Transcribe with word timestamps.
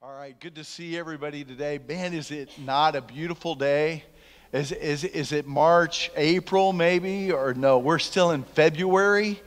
All 0.00 0.14
right, 0.14 0.38
good 0.38 0.54
to 0.54 0.62
see 0.62 0.96
everybody 0.96 1.42
today. 1.42 1.80
Man, 1.88 2.14
is 2.14 2.30
it 2.30 2.50
not 2.64 2.94
a 2.94 3.00
beautiful 3.00 3.56
day? 3.56 4.04
Is, 4.52 4.70
is, 4.70 5.02
is 5.02 5.32
it 5.32 5.44
March, 5.44 6.12
April, 6.14 6.72
maybe? 6.72 7.32
Or 7.32 7.52
no, 7.52 7.80
we're 7.80 7.98
still 7.98 8.30
in 8.30 8.44
February. 8.44 9.42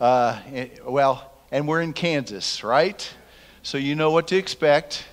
Uh, 0.00 0.38
well, 0.84 1.32
and 1.50 1.66
we're 1.66 1.82
in 1.82 1.92
Kansas, 1.92 2.62
right? 2.62 3.12
So 3.64 3.76
you 3.76 3.96
know 3.96 4.12
what 4.12 4.28
to 4.28 4.36
expect, 4.36 5.04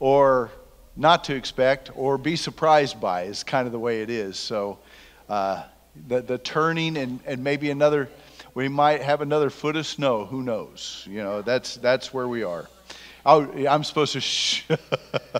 or 0.00 0.50
not 0.96 1.22
to 1.24 1.36
expect, 1.36 1.92
or 1.94 2.18
be 2.18 2.34
surprised 2.34 3.00
by, 3.00 3.22
is 3.22 3.44
kind 3.44 3.66
of 3.66 3.72
the 3.72 3.78
way 3.78 4.02
it 4.02 4.10
is. 4.10 4.36
So 4.36 4.80
uh, 5.28 5.62
the, 6.08 6.22
the 6.22 6.38
turning 6.38 6.96
and, 6.96 7.20
and 7.24 7.44
maybe 7.44 7.70
another, 7.70 8.08
we 8.52 8.66
might 8.66 9.00
have 9.00 9.20
another 9.20 9.48
foot 9.48 9.76
of 9.76 9.86
snow. 9.86 10.24
Who 10.24 10.42
knows? 10.42 11.06
You 11.08 11.22
know, 11.22 11.40
that's, 11.40 11.76
that's 11.76 12.12
where 12.12 12.26
we 12.26 12.42
are. 12.42 12.68
Oh, 13.26 13.50
I'm 13.66 13.84
supposed 13.84 14.12
to 14.12 14.20
shh. 14.20 14.64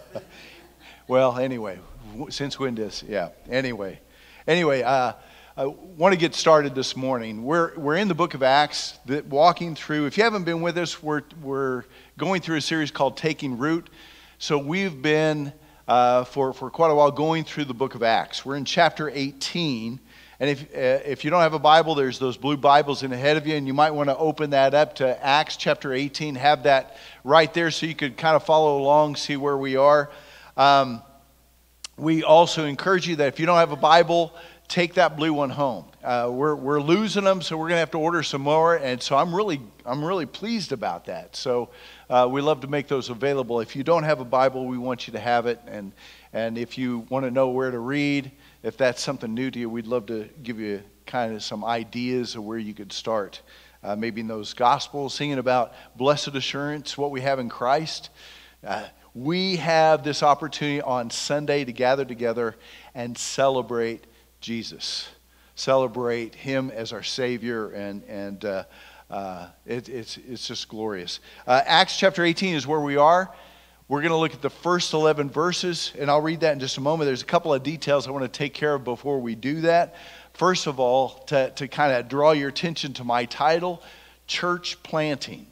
well, 1.07 1.37
anyway, 1.37 1.79
since 2.31 2.59
when 2.59 2.75
does, 2.77 3.05
yeah, 3.07 3.29
anyway. 3.51 4.01
Anyway, 4.47 4.83
uh, 4.83 5.13
I 5.55 5.67
want 5.67 6.15
to 6.15 6.19
get 6.19 6.35
started 6.35 6.75
this 6.75 6.97
morning. 6.97 7.45
We're, 7.45 7.77
we're 7.77 7.97
in 7.97 8.09
the 8.09 8.15
book 8.15 8.33
of 8.33 8.43
Acts, 8.43 8.99
that 9.05 9.27
walking 9.27 9.75
through. 9.75 10.07
If 10.07 10.17
you 10.17 10.25
haven't 10.25 10.45
been 10.45 10.63
with 10.63 10.79
us, 10.79 11.03
we're, 11.03 11.25
we're 11.43 11.85
going 12.17 12.41
through 12.41 12.57
a 12.57 12.63
series 12.63 12.91
called 12.91 13.19
Taking 13.19 13.59
Root. 13.59 13.91
So 14.39 14.57
we've 14.57 15.03
been, 15.03 15.53
uh, 15.87 16.25
for, 16.25 16.55
for 16.55 16.71
quite 16.71 16.91
a 16.91 16.95
while, 16.95 17.11
going 17.11 17.45
through 17.45 17.67
the 17.67 17.75
book 17.75 17.95
of 17.95 18.03
Acts. 18.03 18.47
We're 18.47 18.57
in 18.57 18.65
chapter 18.65 19.11
18. 19.11 20.01
And 20.41 20.51
if, 20.51 20.63
uh, 20.75 21.03
if 21.07 21.25
you 21.25 21.31
don't 21.31 21.43
have 21.43 21.55
a 21.55 21.59
Bible, 21.61 21.95
there's 21.95 22.19
those 22.19 22.37
blue 22.37 22.57
Bibles 22.57 23.03
in 23.03 23.13
ahead 23.13 23.37
of 23.37 23.47
you, 23.47 23.55
and 23.55 23.67
you 23.67 23.75
might 23.75 23.93
want 23.93 24.09
to 24.09 24.17
open 24.17 24.51
that 24.51 24.75
up 24.75 24.97
to 24.97 25.25
Acts 25.25 25.57
chapter 25.57 25.93
18. 25.93 26.35
Have 26.35 26.65
that 26.65 26.97
right 27.23 27.53
there 27.55 27.71
so 27.71 27.87
you 27.87 27.95
could 27.95 28.17
kind 28.17 28.35
of 28.35 28.45
follow 28.45 28.79
along, 28.79 29.17
see 29.17 29.37
where 29.37 29.57
we 29.57 29.77
are. 29.77 30.11
Um, 30.57 31.03
we 31.97 32.25
also 32.25 32.65
encourage 32.65 33.07
you 33.07 33.17
that 33.17 33.29
if 33.29 33.39
you 33.39 33.47
don't 33.47 33.59
have 33.59 33.71
a 33.71 33.77
Bible, 33.77 34.35
take 34.67 34.95
that 34.95 35.17
blue 35.17 35.33
one 35.33 35.51
home. 35.51 35.85
Uh, 36.03 36.29
we're, 36.33 36.55
we're 36.57 36.81
losing 36.81 37.25
them, 37.25 37.41
so 37.41 37.57
we're 37.57 37.69
going 37.69 37.77
to 37.77 37.81
have 37.81 37.93
to 37.93 37.99
order 37.99 38.23
some 38.23 38.43
more. 38.43 38.77
And 38.77 39.01
so 39.01 39.17
I'm 39.17 39.35
really, 39.35 39.61
I'm 39.87 40.05
really 40.05 40.27
pleased 40.27 40.73
about 40.73 41.05
that. 41.05 41.37
So 41.37 41.71
uh, 42.11 42.29
we 42.31 42.41
love 42.41 42.61
to 42.63 42.67
make 42.67 42.89
those 42.89 43.09
available. 43.09 43.61
If 43.61 43.77
you 43.77 43.85
don't 43.85 44.03
have 44.03 44.21
a 44.21 44.25
Bible, 44.25 44.67
we 44.67 44.79
want 44.79 45.07
you 45.07 45.13
to 45.13 45.21
have 45.21 45.47
it. 45.47 45.61
And, 45.67 45.93
and 46.35 46.59
if 46.59 46.77
you 46.77 47.07
want 47.11 47.25
to 47.25 47.31
know 47.31 47.51
where 47.51 47.71
to 47.71 47.79
read, 47.79 48.33
if 48.65 48.77
that's 48.77 49.01
something 49.01 49.33
new 49.33 49.53
to 49.53 49.59
you, 49.59 49.71
we'd 49.71 49.87
love 49.87 50.07
to 50.07 50.29
give 50.43 50.59
you 50.59 50.83
kind 51.07 51.33
of 51.33 51.45
some 51.45 51.65
ideas 51.65 52.35
of 52.35 52.43
where 52.43 52.59
you 52.59 52.75
could 52.75 52.93
start. 52.93 53.41
Uh, 53.85 53.95
maybe 53.95 54.21
in 54.21 54.27
those 54.27 54.53
gospels, 54.53 55.15
singing 55.15 55.39
about 55.39 55.75
blessed 55.95 56.35
assurance, 56.35 56.99
what 56.99 57.13
we 57.13 57.21
have 57.21 57.39
in 57.39 57.49
Christ. 57.49 58.11
Uh, 58.67 58.85
we 59.15 59.57
have 59.57 60.03
this 60.03 60.25
opportunity 60.25 60.83
on 60.83 61.09
Sunday 61.09 61.65
to 61.65 61.73
gather 61.73 62.05
together 62.05 62.57
and 62.97 63.17
celebrate 63.17 64.05
Jesus, 64.41 65.09
celebrate 65.55 66.35
Him 66.35 66.73
as 66.73 66.93
our 66.93 67.05
Savior, 67.05 67.71
and 67.71 68.03
and 68.09 68.45
uh, 68.45 68.65
uh 69.09 69.51
it, 69.67 69.89
it's 69.89 70.17
it's 70.17 70.49
just 70.49 70.69
glorious. 70.69 71.21
Uh, 71.47 71.61
Acts 71.65 71.97
chapter 71.97 72.25
18 72.25 72.57
is 72.57 72.67
where 72.67 72.81
we 72.81 72.97
are. 72.97 73.33
We're 73.87 74.01
going 74.01 74.13
to 74.13 74.17
look 74.17 74.33
at 74.33 74.41
the 74.41 74.49
first 74.49 74.95
11 74.95 75.29
verses, 75.29 75.93
and 75.99 76.11
I'll 76.11 76.23
read 76.23 76.41
that 76.41 76.55
in 76.55 76.61
just 76.61 76.79
a 76.79 76.81
moment. 76.81 77.07
There's 77.07 77.21
a 77.21 77.27
couple 77.27 77.53
of 77.53 77.63
details 77.63 78.09
I 78.09 78.13
want 78.13 78.25
to 78.25 78.39
take 78.39 78.55
care 78.55 78.75
of 78.75 78.83
before 78.83 79.21
we 79.21 79.35
do 79.35 79.61
that. 79.61 79.95
First 80.33 80.67
of 80.67 80.81
all, 80.81 81.11
to, 81.27 81.51
to 81.51 81.69
kind 81.69 81.93
of 81.93 82.09
draw 82.09 82.33
your 82.33 82.49
attention 82.49 82.95
to 82.95 83.05
my 83.05 83.27
title, 83.27 83.83
Church 84.27 84.83
Planting. 84.83 85.47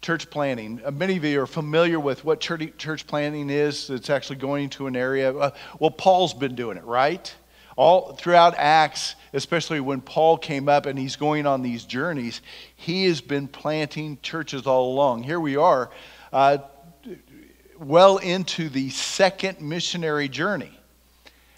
Church 0.00 0.30
planting. 0.30 0.80
Uh, 0.82 0.92
many 0.92 1.16
of 1.16 1.24
you 1.24 1.42
are 1.42 1.46
familiar 1.46 2.00
with 2.00 2.24
what 2.24 2.40
church, 2.40 2.72
church 2.78 3.06
planting 3.06 3.50
is. 3.50 3.90
It's 3.90 4.08
actually 4.08 4.36
going 4.36 4.70
to 4.70 4.86
an 4.86 4.96
area. 4.96 5.36
Uh, 5.36 5.50
well, 5.78 5.90
Paul's 5.90 6.32
been 6.32 6.54
doing 6.54 6.78
it, 6.78 6.84
right? 6.84 7.34
All 7.76 8.14
throughout 8.14 8.54
Acts, 8.56 9.16
especially 9.34 9.80
when 9.80 10.00
Paul 10.00 10.38
came 10.38 10.70
up 10.70 10.86
and 10.86 10.98
he's 10.98 11.16
going 11.16 11.46
on 11.46 11.60
these 11.60 11.84
journeys, 11.84 12.40
he 12.76 13.04
has 13.06 13.20
been 13.20 13.46
planting 13.46 14.18
churches 14.22 14.66
all 14.66 14.90
along. 14.90 15.24
Here 15.24 15.40
we 15.40 15.56
are. 15.56 15.90
Uh, 16.32 16.58
well 17.80 18.18
into 18.18 18.68
the 18.68 18.90
second 18.90 19.60
missionary 19.62 20.28
journey. 20.28 20.70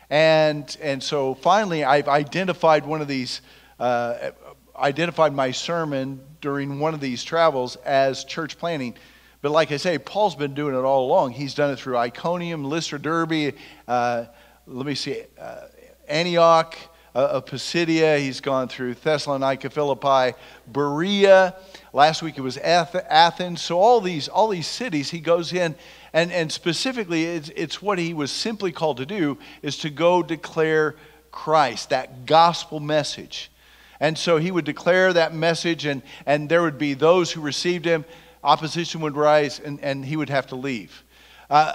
And, 0.08 0.76
and 0.80 1.02
so 1.02 1.34
finally, 1.34 1.84
I've 1.84 2.06
identified 2.06 2.86
one 2.86 3.00
of 3.00 3.08
these, 3.08 3.40
uh, 3.80 4.30
identified 4.76 5.34
my 5.34 5.50
sermon 5.50 6.20
during 6.40 6.78
one 6.78 6.94
of 6.94 7.00
these 7.00 7.24
travels 7.24 7.76
as 7.76 8.24
church 8.24 8.56
planting. 8.56 8.94
But 9.40 9.50
like 9.50 9.72
I 9.72 9.78
say, 9.78 9.98
Paul's 9.98 10.36
been 10.36 10.54
doing 10.54 10.76
it 10.76 10.84
all 10.84 11.06
along. 11.06 11.32
He's 11.32 11.54
done 11.54 11.70
it 11.70 11.78
through 11.80 11.96
Iconium, 11.96 12.64
Lystra, 12.64 13.00
Derbe, 13.00 13.54
uh, 13.88 14.26
let 14.68 14.86
me 14.86 14.94
see, 14.94 15.22
uh, 15.40 15.62
Antioch, 16.06 16.76
uh, 17.14 17.18
of 17.32 17.46
Pisidia. 17.46 18.18
He's 18.18 18.40
gone 18.40 18.68
through 18.68 18.94
Thessalonica, 18.94 19.70
Philippi, 19.70 20.36
Berea. 20.66 21.54
Last 21.92 22.22
week 22.22 22.38
it 22.38 22.42
was 22.42 22.56
Athens. 22.58 23.60
So 23.60 23.78
all 23.78 24.00
these, 24.00 24.28
all 24.28 24.48
these 24.48 24.66
cities 24.66 25.10
he 25.10 25.20
goes 25.20 25.52
in 25.52 25.74
and, 26.12 26.30
and 26.32 26.52
specifically, 26.52 27.24
it's, 27.24 27.50
it's 27.56 27.80
what 27.80 27.98
he 27.98 28.12
was 28.12 28.30
simply 28.30 28.72
called 28.72 28.98
to 28.98 29.06
do 29.06 29.38
is 29.62 29.78
to 29.78 29.90
go 29.90 30.22
declare 30.22 30.94
Christ, 31.30 31.90
that 31.90 32.26
gospel 32.26 32.80
message. 32.80 33.50
And 33.98 34.18
so 34.18 34.36
he 34.36 34.50
would 34.50 34.64
declare 34.64 35.12
that 35.12 35.34
message, 35.34 35.86
and, 35.86 36.02
and 36.26 36.48
there 36.48 36.62
would 36.62 36.78
be 36.78 36.94
those 36.94 37.30
who 37.30 37.40
received 37.40 37.84
him. 37.84 38.04
Opposition 38.44 39.00
would 39.02 39.16
rise, 39.16 39.60
and, 39.60 39.80
and 39.80 40.04
he 40.04 40.16
would 40.16 40.28
have 40.28 40.48
to 40.48 40.56
leave. 40.56 41.02
Uh, 41.48 41.74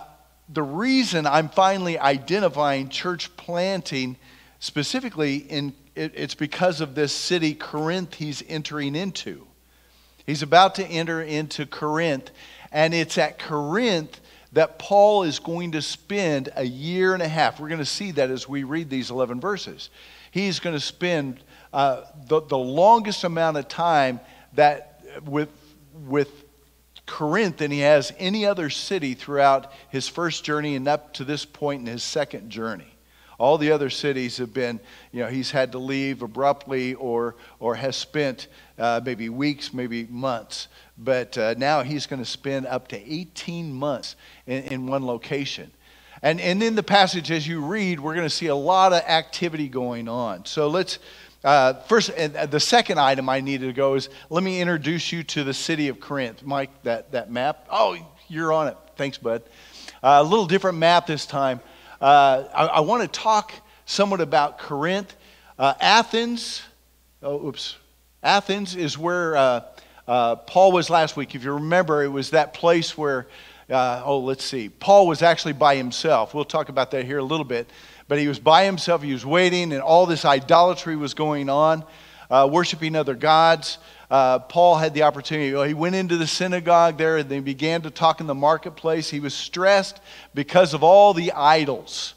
the 0.49 0.63
reason 0.63 1.25
I'm 1.25 1.49
finally 1.49 1.97
identifying 1.97 2.89
church 2.89 3.35
planting 3.37 4.17
specifically 4.59 5.37
in 5.37 5.73
it, 5.95 6.13
it's 6.15 6.35
because 6.35 6.79
of 6.79 6.93
this 6.93 7.11
city 7.11 7.55
Corinth 7.55 8.13
he's 8.13 8.43
entering 8.47 8.95
into. 8.95 9.47
He's 10.25 10.43
about 10.43 10.75
to 10.75 10.85
enter 10.85 11.21
into 11.21 11.65
Corinth, 11.65 12.31
and 12.77 12.93
it's 12.93 13.17
at 13.17 13.39
Corinth 13.39 14.21
that 14.51 14.77
Paul 14.77 15.23
is 15.23 15.39
going 15.39 15.71
to 15.71 15.81
spend 15.81 16.49
a 16.55 16.63
year 16.63 17.15
and 17.15 17.23
a 17.23 17.27
half. 17.27 17.59
We're 17.59 17.69
going 17.69 17.79
to 17.79 17.85
see 17.85 18.11
that 18.11 18.29
as 18.29 18.47
we 18.47 18.65
read 18.65 18.88
these 18.88 19.09
11 19.09 19.41
verses. 19.41 19.89
He's 20.29 20.59
going 20.59 20.75
to 20.75 20.79
spend 20.79 21.39
uh, 21.73 22.03
the, 22.27 22.39
the 22.41 22.57
longest 22.57 23.23
amount 23.23 23.57
of 23.57 23.67
time 23.67 24.19
that 24.53 25.01
with, 25.25 25.49
with 26.05 26.29
Corinth 27.07 27.57
than 27.57 27.71
he 27.71 27.79
has 27.79 28.13
any 28.19 28.45
other 28.45 28.69
city 28.69 29.15
throughout 29.15 29.73
his 29.89 30.07
first 30.07 30.44
journey 30.44 30.75
and 30.75 30.88
up 30.88 31.15
to 31.15 31.23
this 31.23 31.45
point 31.45 31.81
in 31.81 31.88
his 31.88 32.03
second 32.03 32.51
journey. 32.51 32.94
All 33.39 33.57
the 33.57 33.71
other 33.71 33.89
cities 33.89 34.38
have 34.38 34.53
been, 34.53 34.79
you 35.11 35.21
know, 35.21 35.29
he's 35.29 35.51
had 35.51 35.71
to 35.73 35.79
leave 35.79 36.21
abruptly 36.23 36.95
or, 36.95 37.35
or 37.59 37.75
has 37.75 37.95
spent 37.95 38.47
uh, 38.79 38.99
maybe 39.03 39.29
weeks, 39.29 39.73
maybe 39.73 40.05
months. 40.05 40.67
But 40.97 41.37
uh, 41.37 41.55
now 41.57 41.83
he's 41.83 42.07
going 42.07 42.21
to 42.21 42.29
spend 42.29 42.65
up 42.65 42.87
to 42.89 43.13
18 43.13 43.71
months 43.73 44.15
in, 44.45 44.63
in 44.63 44.87
one 44.87 45.05
location. 45.05 45.71
And, 46.23 46.41
and 46.41 46.63
in 46.63 46.75
the 46.75 46.83
passage, 46.83 47.29
as 47.29 47.47
you 47.47 47.61
read, 47.61 47.99
we're 47.99 48.15
going 48.15 48.25
to 48.25 48.33
see 48.33 48.47
a 48.47 48.55
lot 48.55 48.93
of 48.93 49.03
activity 49.03 49.69
going 49.69 50.07
on. 50.07 50.45
So 50.45 50.67
let's, 50.67 50.97
uh, 51.43 51.73
first, 51.81 52.09
and 52.09 52.33
the 52.49 52.59
second 52.59 52.99
item 52.99 53.29
I 53.29 53.39
needed 53.39 53.67
to 53.67 53.73
go 53.73 53.93
is 53.93 54.09
let 54.29 54.43
me 54.43 54.59
introduce 54.59 55.11
you 55.11 55.23
to 55.25 55.43
the 55.43 55.53
city 55.53 55.89
of 55.89 55.99
Corinth. 55.99 56.43
Mike, 56.43 56.71
that, 56.83 57.11
that 57.11 57.31
map. 57.31 57.67
Oh, 57.69 57.97
you're 58.27 58.51
on 58.51 58.67
it. 58.69 58.77
Thanks, 58.95 59.19
bud. 59.19 59.43
Uh, 60.01 60.19
a 60.19 60.23
little 60.23 60.47
different 60.47 60.79
map 60.79 61.05
this 61.05 61.27
time. 61.27 61.59
Uh, 62.01 62.45
I, 62.53 62.65
I 62.65 62.79
want 62.79 63.03
to 63.03 63.07
talk 63.07 63.53
somewhat 63.85 64.21
about 64.21 64.57
Corinth. 64.57 65.15
Uh, 65.59 65.73
Athens, 65.79 66.63
oh, 67.21 67.47
oops. 67.47 67.77
Athens 68.23 68.75
is 68.75 68.97
where 68.97 69.63
uh, 70.07 70.35
Paul 70.35 70.72
was 70.72 70.90
last 70.90 71.18
week. 71.18 71.35
If 71.35 71.44
you 71.44 71.53
remember, 71.53 72.03
it 72.03 72.07
was 72.07 72.31
that 72.31 72.53
place 72.53 72.97
where, 72.97 73.28
uh, 73.69 74.01
oh, 74.06 74.19
let's 74.19 74.44
see, 74.44 74.69
Paul 74.69 75.07
was 75.07 75.21
actually 75.21 75.54
by 75.54 75.75
himself. 75.75 76.33
We'll 76.33 76.45
talk 76.45 76.69
about 76.69 76.92
that 76.92 77.06
here 77.06 77.18
a 77.18 77.24
little 77.24 77.45
bit. 77.45 77.69
But 78.07 78.19
he 78.19 78.27
was 78.27 78.39
by 78.39 78.63
himself, 78.63 79.04
he 79.04 79.12
was 79.12 79.25
waiting, 79.25 79.74
and 79.74 79.81
all 79.81 80.06
this 80.06 80.24
idolatry 80.24 80.95
was 80.95 81.13
going 81.13 81.50
on, 81.50 81.83
uh, 82.30 82.48
worshiping 82.50 82.95
other 82.95 83.15
gods. 83.15 83.80
Uh, 84.09 84.39
Paul 84.39 84.77
had 84.77 84.94
the 84.94 85.04
opportunity. 85.04 85.68
He 85.68 85.74
went 85.74 85.95
into 85.95 86.15
the 86.15 86.27
synagogue 86.27 86.98
there 86.98 87.18
and 87.18 87.30
they 87.30 87.42
began 87.42 87.81
to 87.81 87.92
talk 87.92 88.21
in 88.21 88.27
the 88.27 88.36
marketplace. 88.36 89.10
He 89.10 89.19
was 89.19 89.33
stressed 89.33 90.00
because 90.33 90.74
of 90.74 90.81
all 90.81 91.13
the 91.13 91.33
idols. 91.33 92.13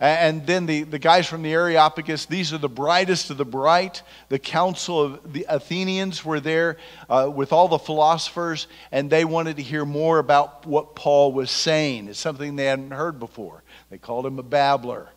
And 0.00 0.46
then 0.46 0.66
the, 0.66 0.84
the 0.84 1.00
guys 1.00 1.26
from 1.26 1.42
the 1.42 1.52
Areopagus, 1.52 2.26
these 2.26 2.52
are 2.52 2.58
the 2.58 2.68
brightest 2.68 3.30
of 3.30 3.36
the 3.36 3.44
bright. 3.44 4.02
The 4.28 4.38
council 4.38 5.02
of 5.02 5.32
the 5.32 5.44
Athenians 5.48 6.24
were 6.24 6.38
there 6.38 6.76
uh, 7.10 7.28
with 7.34 7.52
all 7.52 7.66
the 7.66 7.80
philosophers, 7.80 8.68
and 8.92 9.10
they 9.10 9.24
wanted 9.24 9.56
to 9.56 9.62
hear 9.62 9.84
more 9.84 10.20
about 10.20 10.66
what 10.66 10.94
Paul 10.94 11.32
was 11.32 11.50
saying. 11.50 12.06
It's 12.06 12.20
something 12.20 12.54
they 12.54 12.66
hadn't 12.66 12.92
heard 12.92 13.18
before. 13.18 13.64
They 13.90 13.98
called 13.98 14.24
him 14.24 14.38
a 14.38 14.44
babbler. 14.44 15.08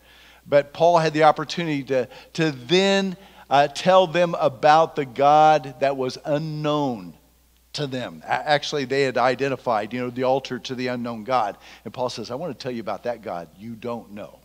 But 0.47 0.73
Paul 0.73 0.97
had 0.97 1.13
the 1.13 1.23
opportunity 1.23 1.83
to, 1.83 2.09
to 2.33 2.51
then 2.51 3.17
uh, 3.51 3.67
tell 3.67 4.07
them 4.07 4.35
about 4.39 4.95
the 4.95 5.05
God 5.05 5.75
that 5.81 5.95
was 5.95 6.17
unknown 6.25 7.13
to 7.73 7.85
them. 7.85 8.23
Actually, 8.25 8.85
they 8.85 9.03
had 9.03 9.17
identified, 9.17 9.93
you 9.93 10.01
know, 10.01 10.09
the 10.09 10.23
altar 10.23 10.57
to 10.57 10.73
the 10.73 10.87
unknown 10.87 11.23
God. 11.23 11.57
And 11.85 11.93
Paul 11.93 12.09
says, 12.09 12.31
I 12.31 12.35
want 12.35 12.57
to 12.57 12.61
tell 12.61 12.71
you 12.71 12.81
about 12.81 13.03
that 13.03 13.21
God 13.21 13.47
you 13.57 13.75
don't 13.75 14.11
know. 14.11 14.40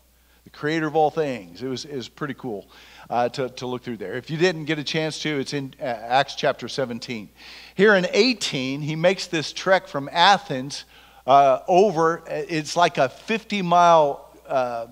Creator 0.56 0.86
of 0.86 0.96
all 0.96 1.10
things. 1.10 1.62
It 1.62 1.68
was, 1.68 1.84
it 1.84 1.94
was 1.94 2.08
pretty 2.08 2.32
cool 2.34 2.66
uh, 3.10 3.28
to, 3.28 3.50
to 3.50 3.66
look 3.66 3.82
through 3.82 3.98
there. 3.98 4.14
If 4.14 4.30
you 4.30 4.38
didn't 4.38 4.64
get 4.64 4.78
a 4.78 4.84
chance 4.84 5.18
to, 5.20 5.38
it's 5.38 5.52
in 5.52 5.74
uh, 5.78 5.84
Acts 5.84 6.34
chapter 6.34 6.66
17. 6.66 7.28
Here 7.74 7.94
in 7.94 8.06
18, 8.10 8.80
he 8.80 8.96
makes 8.96 9.26
this 9.26 9.52
trek 9.52 9.86
from 9.86 10.08
Athens 10.10 10.86
uh, 11.26 11.60
over, 11.68 12.22
it's 12.26 12.74
like 12.74 12.96
a 12.96 13.10
50 13.10 13.60
mile 13.60 14.34
uh, 14.48 14.86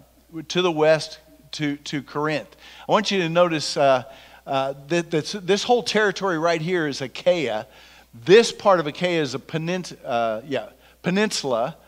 to 0.49 0.61
the 0.61 0.71
west 0.71 1.21
to, 1.53 1.77
to 1.79 2.03
Corinth. 2.03 2.57
I 2.87 2.93
want 2.93 3.11
you 3.11 3.21
to 3.21 3.29
notice 3.31 3.79
uh, 3.79 4.03
uh, 4.47 4.75
that 4.89 5.11
this 5.11 5.63
whole 5.63 5.83
territory 5.83 6.39
right 6.39 6.61
here 6.61 6.87
is 6.87 7.01
Achaia. 7.01 7.67
This 8.13 8.53
part 8.53 8.81
of 8.81 8.87
Achaia 8.87 9.23
is 9.23 9.33
a 9.35 9.39
penins- 9.39 9.93
uh, 10.05 10.43
yeah, 10.47 10.69
peninsula 11.03 11.79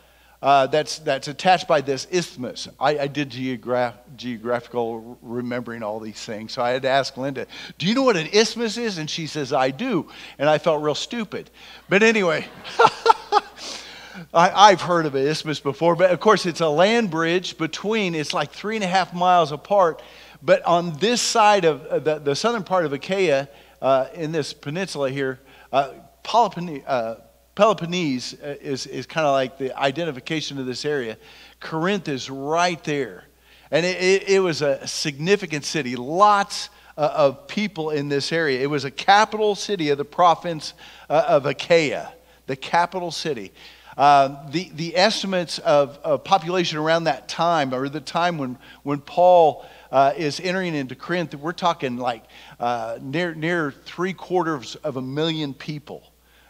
uh, 0.46 0.64
that's, 0.68 1.00
that's 1.00 1.26
attached 1.26 1.66
by 1.66 1.80
this 1.80 2.06
isthmus. 2.08 2.68
I, 2.78 2.98
I 3.00 3.06
did 3.08 3.30
geograph- 3.30 3.96
geographical 4.16 5.18
remembering 5.20 5.82
all 5.82 5.98
these 5.98 6.24
things, 6.24 6.52
so 6.52 6.62
I 6.62 6.70
had 6.70 6.82
to 6.82 6.88
ask 6.88 7.16
Linda, 7.16 7.48
Do 7.78 7.86
you 7.88 7.94
know 7.94 8.04
what 8.04 8.16
an 8.16 8.28
isthmus 8.32 8.76
is? 8.76 8.98
And 8.98 9.10
she 9.10 9.26
says, 9.26 9.52
I 9.52 9.72
do. 9.72 10.08
And 10.38 10.48
I 10.48 10.58
felt 10.58 10.84
real 10.84 10.94
stupid. 10.94 11.50
But 11.88 12.04
anyway. 12.04 12.46
I, 14.32 14.70
have 14.70 14.80
heard 14.80 15.04
of 15.04 15.14
an 15.14 15.26
isthmus 15.26 15.60
before, 15.60 15.94
but 15.94 16.10
of 16.10 16.20
course 16.20 16.46
it's 16.46 16.60
a 16.60 16.68
land 16.68 17.10
bridge 17.10 17.58
between, 17.58 18.14
it's 18.14 18.32
like 18.32 18.50
three 18.50 18.76
and 18.76 18.84
a 18.84 18.88
half 18.88 19.12
miles 19.12 19.52
apart. 19.52 20.00
But 20.42 20.62
on 20.64 20.96
this 20.98 21.20
side 21.20 21.64
of 21.64 22.04
the, 22.04 22.20
the 22.20 22.34
southern 22.36 22.64
part 22.64 22.86
of 22.86 22.92
Achaia, 22.92 23.48
uh, 23.82 24.06
in 24.14 24.32
this 24.32 24.54
peninsula 24.54 25.10
here, 25.10 25.40
uh, 25.72 25.92
uh, 26.24 27.14
Peloponnese 27.56 28.34
is, 28.34 28.86
is 28.86 29.06
kind 29.06 29.26
of 29.26 29.32
like 29.32 29.58
the 29.58 29.76
identification 29.76 30.58
of 30.58 30.66
this 30.66 30.84
area. 30.84 31.16
Corinth 31.58 32.06
is 32.06 32.30
right 32.30 32.82
there. 32.84 33.24
And 33.70 33.84
it, 33.84 34.00
it, 34.00 34.28
it 34.28 34.40
was 34.40 34.62
a 34.62 34.86
significant 34.86 35.64
city, 35.64 35.96
lots 35.96 36.68
uh, 36.96 37.12
of 37.14 37.48
people 37.48 37.90
in 37.90 38.08
this 38.08 38.30
area. 38.30 38.60
It 38.60 38.68
was 38.68 38.84
a 38.84 38.90
capital 38.90 39.54
city 39.54 39.88
of 39.88 39.98
the 39.98 40.04
province 40.04 40.74
uh, 41.08 41.24
of 41.26 41.46
Achaia, 41.46 42.12
the 42.46 42.56
capital 42.56 43.10
city. 43.10 43.52
Uh, 43.96 44.50
the, 44.50 44.70
the 44.74 44.94
estimates 44.94 45.58
of, 45.60 45.98
of, 46.04 46.22
population 46.22 46.76
around 46.76 47.04
that 47.04 47.26
time, 47.28 47.72
or 47.72 47.88
the 47.88 47.98
time 47.98 48.36
when, 48.36 48.58
when 48.82 49.00
Paul 49.00 49.64
uh, 49.90 50.12
is 50.14 50.38
entering 50.38 50.74
into 50.74 50.94
Corinth, 50.94 51.34
we're 51.34 51.52
talking 51.52 51.96
like 51.96 52.22
uh, 52.60 52.98
near, 53.00 53.34
near 53.34 53.70
three 53.70 54.12
quarters 54.12 54.74
of 54.76 54.98
a 54.98 55.02
million 55.02 55.54
people. 55.54 56.02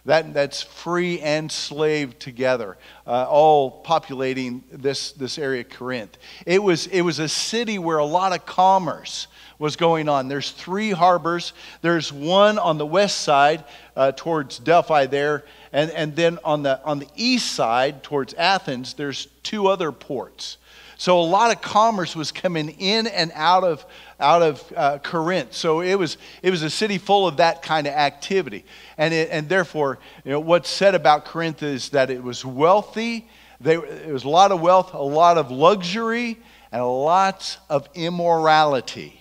That, 0.07 0.33
that's 0.33 0.63
free 0.63 1.21
and 1.21 1.51
slave 1.51 2.17
together, 2.21 2.79
uh, 3.09 3.27
all 3.29 3.73
populating 3.73 4.63
this, 4.71 5.11
this 5.11 5.37
area 5.37 5.65
Corinth. 5.65 6.17
It 6.47 6.63
was, 6.63 6.87
it 6.87 7.01
was 7.03 7.19
a 7.19 7.29
city 7.29 7.81
where 7.81 7.99
a 7.99 8.05
lot 8.05 8.33
of 8.33 8.47
commerce 8.47 9.27
was 9.59 9.75
going 9.75 10.09
on. 10.09 10.29
There's 10.29 10.53
three 10.53 10.93
harbors. 10.93 11.53
There's 11.83 12.13
one 12.13 12.57
on 12.59 12.79
the 12.79 12.87
west 12.87 13.23
side 13.23 13.65
uh, 13.97 14.13
towards 14.13 14.61
Delphi 14.61 15.07
there, 15.07 15.45
and, 15.73 15.91
and 15.91 16.15
then 16.15 16.39
on 16.45 16.63
the, 16.63 16.81
on 16.85 17.01
the 17.01 17.09
east 17.17 17.53
side 17.53 18.05
towards 18.05 18.33
Athens, 18.35 18.95
there's 18.95 19.27
two 19.43 19.67
other 19.67 19.91
ports. 19.91 20.59
So 20.99 21.21
a 21.21 21.23
lot 21.23 21.55
of 21.55 21.61
commerce 21.61 22.17
was 22.17 22.33
coming 22.33 22.71
in 22.71 23.07
and 23.07 23.31
out 23.35 23.65
of, 23.65 23.85
out 24.19 24.41
of 24.41 24.73
uh, 24.75 24.99
Corinth. 24.99 25.53
So 25.53 25.81
it 25.83 25.95
was, 25.95 26.17
it 26.43 26.51
was 26.51 26.63
a 26.63 26.71
city 26.71 26.97
full 26.97 27.29
of 27.29 27.37
that 27.37 27.63
kind 27.63 27.87
of 27.87 27.93
activity. 27.93 28.65
And, 28.97 29.13
it, 29.13 29.29
and 29.31 29.47
therefore, 29.47 29.99
you 30.25 30.31
know, 30.31 30.41
what's 30.41 30.71
said 30.71 30.95
about 30.95 31.27
Corinth 31.27 31.63
is 31.63 31.91
that 31.91 32.11
it 32.11 32.23
was 32.23 32.47
wealthy. 32.47 33.29
They, 33.61 33.75
it 33.77 34.13
was 34.13 34.25
a 34.25 34.29
lot 34.29 34.53
of 34.53 34.61
wealth, 34.63 34.95
a 34.95 35.03
lot 35.03 35.37
of 35.37 35.51
luxury, 35.51 36.39
and 36.73 36.83
lots 36.83 37.59
of 37.69 37.89
immorality. 37.95 39.21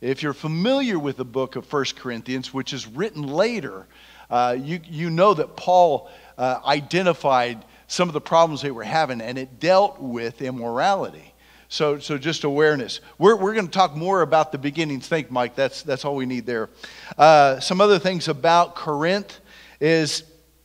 If 0.00 0.22
you're 0.22 0.32
familiar 0.32 1.00
with 1.00 1.16
the 1.16 1.24
book 1.24 1.56
of 1.56 1.66
First 1.66 1.96
Corinthians, 1.96 2.54
which 2.54 2.72
is 2.72 2.86
written 2.86 3.24
later, 3.24 3.86
uh, 4.30 4.56
you, 4.56 4.78
you 4.84 5.10
know 5.10 5.34
that 5.34 5.56
Paul 5.56 6.08
uh, 6.36 6.60
identified 6.64 7.64
some 7.88 8.08
of 8.08 8.12
the 8.12 8.20
problems 8.20 8.62
they 8.62 8.70
were 8.70 8.84
having, 8.84 9.20
and 9.20 9.36
it 9.36 9.58
dealt 9.58 10.00
with 10.00 10.40
immorality. 10.40 11.34
So, 11.70 11.98
so 11.98 12.16
just 12.16 12.44
awareness. 12.44 13.00
We're, 13.18 13.36
we're 13.36 13.54
going 13.54 13.66
to 13.66 13.72
talk 13.72 13.96
more 13.96 14.22
about 14.22 14.52
the 14.52 14.58
beginnings. 14.58 15.08
Think, 15.08 15.30
Mike. 15.30 15.54
That's, 15.54 15.82
that's 15.82 16.04
all 16.04 16.16
we 16.16 16.24
need 16.24 16.46
there. 16.46 16.70
Uh, 17.16 17.60
some 17.60 17.80
other 17.80 17.98
things 17.98 18.28
about 18.28 18.74
Corinth 18.74 19.38
is, 19.80 20.22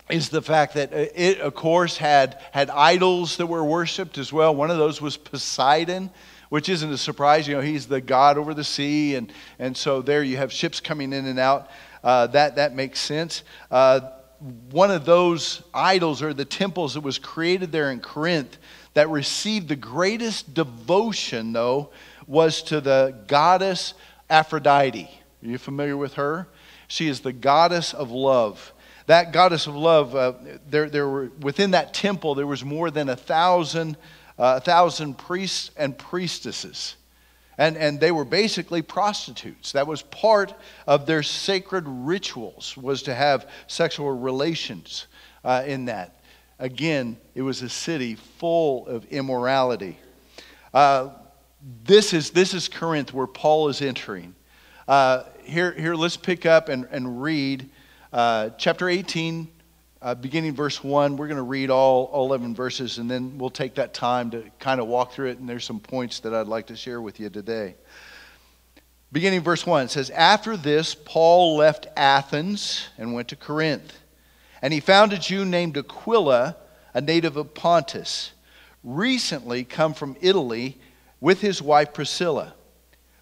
is 0.09 0.29
the 0.29 0.41
fact 0.41 0.75
that 0.75 0.93
it, 0.93 1.39
of 1.39 1.55
course, 1.55 1.97
had, 1.97 2.39
had 2.51 2.69
idols 2.69 3.37
that 3.37 3.47
were 3.47 3.63
worshipped 3.65 4.17
as 4.17 4.31
well. 4.31 4.55
One 4.55 4.71
of 4.71 4.77
those 4.77 5.01
was 5.01 5.17
Poseidon, 5.17 6.09
which 6.49 6.69
isn't 6.69 6.91
a 6.91 6.97
surprise. 6.97 7.47
You 7.47 7.55
know, 7.55 7.61
he's 7.61 7.87
the 7.87 7.99
god 7.99 8.37
over 8.37 8.53
the 8.53 8.63
sea, 8.63 9.15
and, 9.15 9.31
and 9.59 9.75
so 9.75 10.01
there 10.01 10.23
you 10.23 10.37
have 10.37 10.53
ships 10.53 10.79
coming 10.79 11.11
in 11.11 11.25
and 11.25 11.39
out. 11.39 11.69
Uh, 12.01 12.27
that, 12.27 12.55
that 12.57 12.75
makes 12.75 12.99
sense. 12.99 13.43
Uh, 13.71 14.01
one 14.71 14.91
of 14.91 15.05
those 15.05 15.61
idols 15.73 16.21
or 16.21 16.33
the 16.33 16.45
temples 16.45 16.95
that 16.95 17.01
was 17.01 17.17
created 17.17 17.71
there 17.71 17.91
in 17.91 18.01
Corinth 18.01 18.57
that 18.93 19.09
received 19.09 19.69
the 19.69 19.75
greatest 19.75 20.53
devotion, 20.53 21.53
though, 21.53 21.91
was 22.27 22.61
to 22.63 22.81
the 22.81 23.15
goddess 23.27 23.93
Aphrodite. 24.29 25.09
Are 25.43 25.47
you 25.47 25.57
familiar 25.57 25.95
with 25.95 26.15
her? 26.15 26.47
She 26.87 27.07
is 27.07 27.21
the 27.21 27.33
goddess 27.33 27.93
of 27.93 28.11
love. 28.11 28.73
That 29.07 29.31
goddess 29.31 29.67
of 29.67 29.75
love, 29.75 30.15
uh, 30.15 30.33
there, 30.69 30.89
there 30.89 31.07
were, 31.07 31.31
within 31.41 31.71
that 31.71 31.93
temple, 31.93 32.35
there 32.35 32.47
was 32.47 32.63
more 32.63 32.91
than 32.91 33.09
a 33.09 33.15
thousand, 33.15 33.97
uh, 34.37 34.55
a 34.57 34.61
thousand 34.61 35.17
priests 35.17 35.71
and 35.75 35.97
priestesses. 35.97 36.95
And, 37.57 37.77
and 37.77 37.99
they 37.99 38.11
were 38.11 38.25
basically 38.25 38.81
prostitutes. 38.81 39.73
That 39.73 39.85
was 39.85 40.01
part 40.01 40.53
of 40.87 41.05
their 41.05 41.21
sacred 41.23 41.85
rituals, 41.87 42.75
was 42.75 43.03
to 43.03 43.13
have 43.13 43.49
sexual 43.67 44.11
relations 44.11 45.07
uh, 45.43 45.63
in 45.65 45.85
that. 45.85 46.19
Again, 46.59 47.17
it 47.35 47.41
was 47.41 47.61
a 47.61 47.69
city 47.69 48.15
full 48.15 48.87
of 48.87 49.05
immorality. 49.05 49.97
Uh, 50.73 51.09
this, 51.83 52.13
is, 52.13 52.31
this 52.31 52.53
is 52.53 52.67
Corinth 52.67 53.13
where 53.13 53.27
Paul 53.27 53.69
is 53.69 53.81
entering. 53.81 54.35
Uh, 54.87 55.23
here, 55.43 55.71
here, 55.73 55.95
let's 55.95 56.17
pick 56.17 56.45
up 56.45 56.69
and, 56.69 56.87
and 56.91 57.21
read 57.21 57.69
uh, 58.11 58.49
chapter 58.57 58.89
18, 58.89 59.47
uh, 60.03 60.13
beginning 60.13 60.53
verse 60.53 60.83
1. 60.83 61.15
We're 61.15 61.27
going 61.27 61.37
to 61.37 61.43
read 61.43 61.69
all, 61.69 62.05
all 62.05 62.25
11 62.27 62.53
verses, 62.53 62.97
and 62.97 63.09
then 63.09 63.37
we'll 63.37 63.49
take 63.49 63.75
that 63.75 63.93
time 63.93 64.31
to 64.31 64.43
kind 64.59 64.81
of 64.81 64.87
walk 64.87 65.13
through 65.13 65.29
it. 65.29 65.39
And 65.39 65.47
there's 65.47 65.63
some 65.63 65.79
points 65.79 66.19
that 66.19 66.33
I'd 66.33 66.47
like 66.47 66.67
to 66.67 66.75
share 66.75 67.01
with 67.01 67.21
you 67.21 67.29
today. 67.29 67.75
Beginning 69.13 69.41
verse 69.41 69.65
1 69.65 69.85
it 69.85 69.91
says, 69.91 70.09
After 70.09 70.57
this, 70.57 70.93
Paul 70.93 71.55
left 71.55 71.87
Athens 71.95 72.89
and 72.97 73.13
went 73.13 73.29
to 73.29 73.37
Corinth. 73.37 73.97
And 74.61 74.73
he 74.73 74.81
found 74.81 75.13
a 75.13 75.17
Jew 75.17 75.45
named 75.45 75.77
Aquila, 75.77 76.57
a 76.93 77.01
native 77.01 77.37
of 77.37 77.53
Pontus, 77.53 78.33
recently 78.83 79.63
come 79.63 79.93
from 79.93 80.17
Italy 80.19 80.77
with 81.21 81.39
his 81.39 81.61
wife 81.61 81.93
Priscilla, 81.93 82.53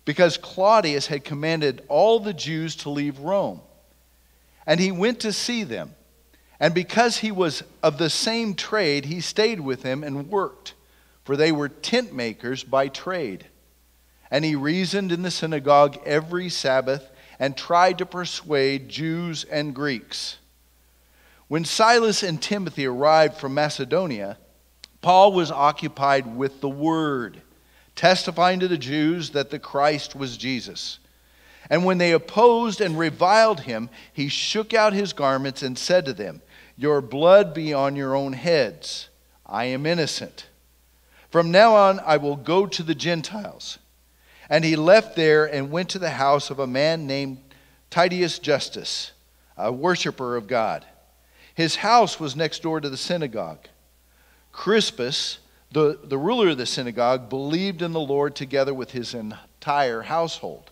because 0.03 0.37
Claudius 0.37 1.05
had 1.05 1.23
commanded 1.23 1.83
all 1.87 2.19
the 2.19 2.33
Jews 2.33 2.75
to 2.77 2.89
leave 2.89 3.19
Rome. 3.19 3.61
And 4.65 4.79
he 4.79 4.91
went 4.91 5.19
to 5.21 5.31
see 5.31 5.63
them. 5.63 5.93
And 6.61 6.75
because 6.75 7.17
he 7.17 7.31
was 7.31 7.63
of 7.81 7.97
the 7.97 8.11
same 8.11 8.53
trade, 8.53 9.05
he 9.05 9.19
stayed 9.19 9.59
with 9.59 9.81
him 9.81 10.03
and 10.03 10.29
worked, 10.29 10.75
for 11.23 11.35
they 11.35 11.51
were 11.51 11.67
tent 11.67 12.13
makers 12.13 12.63
by 12.63 12.87
trade. 12.87 13.47
And 14.29 14.45
he 14.45 14.55
reasoned 14.55 15.11
in 15.11 15.23
the 15.23 15.31
synagogue 15.31 15.97
every 16.05 16.49
Sabbath 16.49 17.09
and 17.39 17.57
tried 17.57 17.97
to 17.97 18.05
persuade 18.05 18.89
Jews 18.89 19.43
and 19.43 19.73
Greeks. 19.73 20.37
When 21.47 21.65
Silas 21.65 22.21
and 22.21 22.39
Timothy 22.39 22.85
arrived 22.85 23.37
from 23.37 23.55
Macedonia, 23.55 24.37
Paul 25.01 25.33
was 25.33 25.49
occupied 25.49 26.37
with 26.37 26.61
the 26.61 26.69
word, 26.69 27.41
testifying 27.95 28.59
to 28.59 28.67
the 28.67 28.77
Jews 28.77 29.31
that 29.31 29.49
the 29.49 29.57
Christ 29.57 30.15
was 30.15 30.37
Jesus. 30.37 30.99
And 31.71 31.85
when 31.85 31.97
they 31.97 32.11
opposed 32.11 32.81
and 32.81 32.99
reviled 32.99 33.61
him, 33.61 33.89
he 34.13 34.27
shook 34.27 34.75
out 34.75 34.93
his 34.93 35.11
garments 35.11 35.63
and 35.63 35.75
said 35.75 36.05
to 36.05 36.13
them, 36.13 36.43
your 36.81 36.99
blood 36.99 37.53
be 37.53 37.73
on 37.73 37.95
your 37.95 38.15
own 38.15 38.33
heads. 38.33 39.09
I 39.45 39.65
am 39.65 39.85
innocent. 39.85 40.47
From 41.29 41.51
now 41.51 41.75
on, 41.75 41.99
I 41.99 42.17
will 42.17 42.35
go 42.35 42.65
to 42.65 42.81
the 42.81 42.95
Gentiles. 42.95 43.77
And 44.49 44.65
he 44.65 44.75
left 44.75 45.15
there 45.15 45.45
and 45.45 45.69
went 45.69 45.89
to 45.89 45.99
the 45.99 46.09
house 46.09 46.49
of 46.49 46.57
a 46.57 46.65
man 46.65 47.05
named 47.05 47.37
Titius 47.91 48.39
Justus, 48.39 49.11
a 49.55 49.71
worshiper 49.71 50.35
of 50.35 50.47
God. 50.47 50.83
His 51.53 51.75
house 51.77 52.19
was 52.19 52.35
next 52.35 52.63
door 52.63 52.81
to 52.81 52.89
the 52.89 52.97
synagogue. 52.97 53.67
Crispus, 54.51 55.37
the, 55.71 55.99
the 56.03 56.17
ruler 56.17 56.49
of 56.49 56.57
the 56.57 56.65
synagogue, 56.65 57.29
believed 57.29 57.83
in 57.83 57.91
the 57.91 57.99
Lord 57.99 58.35
together 58.35 58.73
with 58.73 58.91
his 58.91 59.13
entire 59.13 60.01
household. 60.01 60.71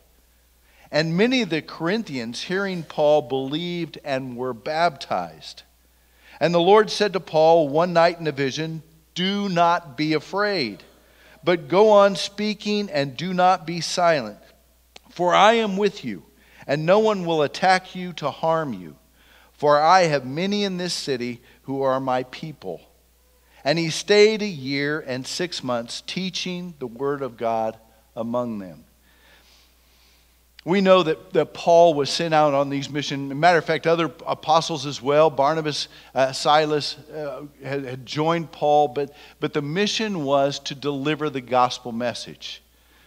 And 0.91 1.15
many 1.15 1.43
of 1.43 1.51
the 1.51 1.61
Corinthians, 1.61 2.41
hearing 2.41 2.81
Paul, 2.81 3.21
believed 3.21 3.99
and 4.03 4.35
were 4.35 4.55
baptized. 4.55 5.63
And 6.39 6.53
the 6.53 6.60
Lord 6.60 6.89
said 6.89 7.13
to 7.13 7.19
Paul 7.19 7.67
one 7.67 7.93
night 7.93 8.19
in 8.19 8.27
a 8.27 8.31
vision, 8.31 8.81
Do 9.13 9.50
not 9.50 9.98
be 9.98 10.13
afraid, 10.13 10.84
but 11.43 11.67
go 11.67 11.91
on 11.91 12.15
speaking 12.15 12.89
and 12.89 13.17
do 13.17 13.34
not 13.34 13.67
be 13.67 13.81
silent. 13.81 14.39
For 15.10 15.34
I 15.34 15.53
am 15.53 15.75
with 15.75 16.05
you, 16.05 16.24
and 16.65 16.86
no 16.86 17.00
one 17.00 17.25
will 17.25 17.41
attack 17.41 17.96
you 17.96 18.13
to 18.13 18.31
harm 18.31 18.74
you. 18.74 18.96
For 19.53 19.81
I 19.81 20.03
have 20.03 20.25
many 20.25 20.63
in 20.63 20.77
this 20.77 20.93
city 20.93 21.41
who 21.63 21.81
are 21.81 22.00
my 22.00 22.24
people. 22.24 22.81
And 23.65 23.77
he 23.77 23.89
stayed 23.89 24.41
a 24.41 24.48
year 24.48 25.01
and 25.01 25.27
six 25.27 25.62
months 25.62 26.01
teaching 26.08 26.75
the 26.79 26.88
word 26.88 27.22
of 27.22 27.36
God 27.36 27.77
among 28.15 28.60
them. 28.60 28.86
We 30.69 30.81
know 30.81 31.01
that, 31.01 31.33
that 31.33 31.55
Paul 31.55 31.95
was 31.95 32.11
sent 32.11 32.31
out 32.31 32.53
on 32.53 32.69
these 32.69 32.91
missions. 32.91 33.33
matter 33.33 33.57
of 33.57 33.65
fact, 33.65 33.88
other 33.88 34.11
apostles 34.27 34.85
as 34.85 35.01
well, 35.01 35.31
Barnabas, 35.31 35.88
uh, 36.13 36.31
Silas, 36.31 36.95
uh, 37.09 37.45
had, 37.63 37.85
had 37.85 38.05
joined 38.05 38.51
Paul, 38.51 38.89
but, 38.89 39.11
but 39.39 39.53
the 39.53 39.63
mission 39.63 40.23
was 40.23 40.59
to 40.59 40.75
deliver 40.75 41.31
the 41.31 41.41
gospel 41.41 41.91
message. 41.91 42.61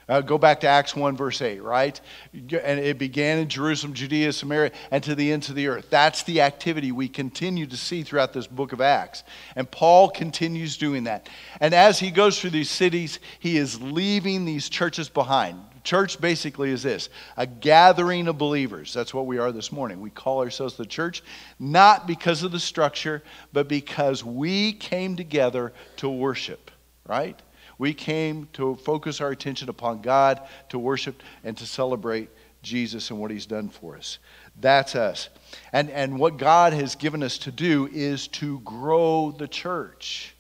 Uh, 0.09 0.21
go 0.21 0.39
back 0.39 0.59
to 0.63 0.67
Acts 0.67 0.97
1, 0.97 1.17
verse 1.17 1.41
8, 1.41 1.63
right? 1.63 2.01
And 2.33 2.81
it 2.81 2.99
began 2.99 3.39
in 3.39 3.49
Jerusalem, 3.49 3.95
Judea, 3.95 4.33
Samaria, 4.33 4.73
and 4.91 5.01
to 5.05 5.15
the 5.15 5.31
ends 5.31 5.49
of 5.49 5.55
the 5.55 5.69
earth. 5.69 5.87
That's 5.89 6.25
the 6.25 6.41
activity 6.41 6.91
we 6.91 7.09
continue 7.09 7.67
to 7.67 7.77
see 7.77 8.03
throughout 8.03 8.33
this 8.33 8.49
book 8.49 8.73
of 8.73 8.81
Acts. 8.81 9.23
And 9.55 9.71
Paul 9.71 10.11
continues 10.11 10.77
doing 10.77 11.05
that. 11.05 11.29
And 11.61 11.75
as 11.75 12.01
he 12.01 12.11
goes 12.11 12.41
through 12.41 12.51
these 12.51 12.71
cities, 12.71 13.21
he 13.39 13.57
is 13.57 13.81
leaving 13.81 14.47
these 14.47 14.69
churches 14.69 15.09
behind. 15.09 15.61
Church 15.85 16.21
basically 16.21 16.71
is 16.71 16.83
this 16.83 17.09
a 17.37 17.47
gathering 17.47 18.29
of 18.29 18.39
believers. 18.39 18.93
That's 18.93 19.13
what 19.13 19.27
we 19.27 19.39
are 19.39 19.53
this 19.53 19.73
morning. 19.73 20.01
We 20.01 20.11
call 20.11 20.41
ourselves 20.41 20.77
the 20.77 20.87
church, 20.87 21.23
not 21.59 22.07
because 22.07 22.43
of 22.43 22.53
the 22.53 22.61
structure, 22.61 23.23
but 23.53 23.69
because 23.69 24.25
we 24.25 24.75
came 24.75 25.17
together 25.17 25.73
to 25.97 26.09
worship, 26.09 26.71
right? 27.07 27.41
We 27.79 27.95
came 27.95 28.49
to 28.53 28.77
focus 28.77 29.21
our 29.21 29.31
attention 29.31 29.69
upon 29.69 30.03
God, 30.03 30.41
to 30.69 30.79
worship, 30.79 31.23
and 31.43 31.57
to 31.57 31.67
celebrate 31.67 32.31
Jesus 32.63 33.11
and 33.11 33.19
what 33.19 33.33
he's 33.33 33.47
done 33.47 33.69
for 33.69 33.97
us. 33.97 34.19
That's 34.61 34.95
us. 34.95 35.29
And, 35.73 35.91
and 35.91 36.19
what 36.19 36.37
God 36.37 36.73
has 36.73 36.95
given 36.95 37.23
us 37.23 37.39
to 37.39 37.51
do 37.51 37.89
is 37.93 38.29
to 38.29 38.61
grow 38.61 39.35
the 39.37 39.49
church. 39.49 40.35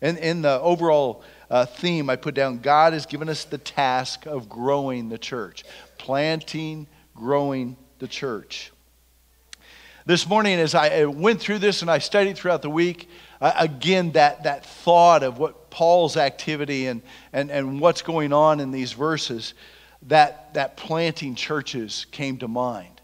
And 0.00 0.18
in 0.18 0.42
the 0.42 0.60
overall 0.60 1.22
uh, 1.50 1.66
theme 1.66 2.10
I 2.10 2.16
put 2.16 2.34
down 2.34 2.58
God 2.58 2.92
has 2.92 3.06
given 3.06 3.28
us 3.28 3.44
the 3.44 3.58
task 3.58 4.26
of 4.26 4.48
growing 4.48 5.08
the 5.08 5.18
church, 5.18 5.64
planting, 5.96 6.86
growing 7.14 7.76
the 7.98 8.08
church. 8.08 8.72
This 10.06 10.26
morning, 10.26 10.58
as 10.58 10.74
I 10.74 11.04
went 11.04 11.38
through 11.40 11.58
this 11.58 11.82
and 11.82 11.90
I 11.90 11.98
studied 11.98 12.38
throughout 12.38 12.62
the 12.62 12.70
week, 12.70 13.10
uh, 13.40 13.52
again, 13.58 14.12
that, 14.12 14.44
that 14.44 14.64
thought 14.64 15.22
of 15.22 15.38
what 15.38 15.70
Paul's 15.70 16.16
activity 16.16 16.86
and, 16.86 17.02
and, 17.32 17.50
and 17.50 17.78
what's 17.78 18.00
going 18.00 18.32
on 18.32 18.58
in 18.60 18.70
these 18.70 18.92
verses, 18.92 19.52
that, 20.02 20.54
that 20.54 20.76
planting 20.76 21.34
churches 21.34 22.06
came 22.10 22.38
to 22.38 22.48
mind. 22.48 22.97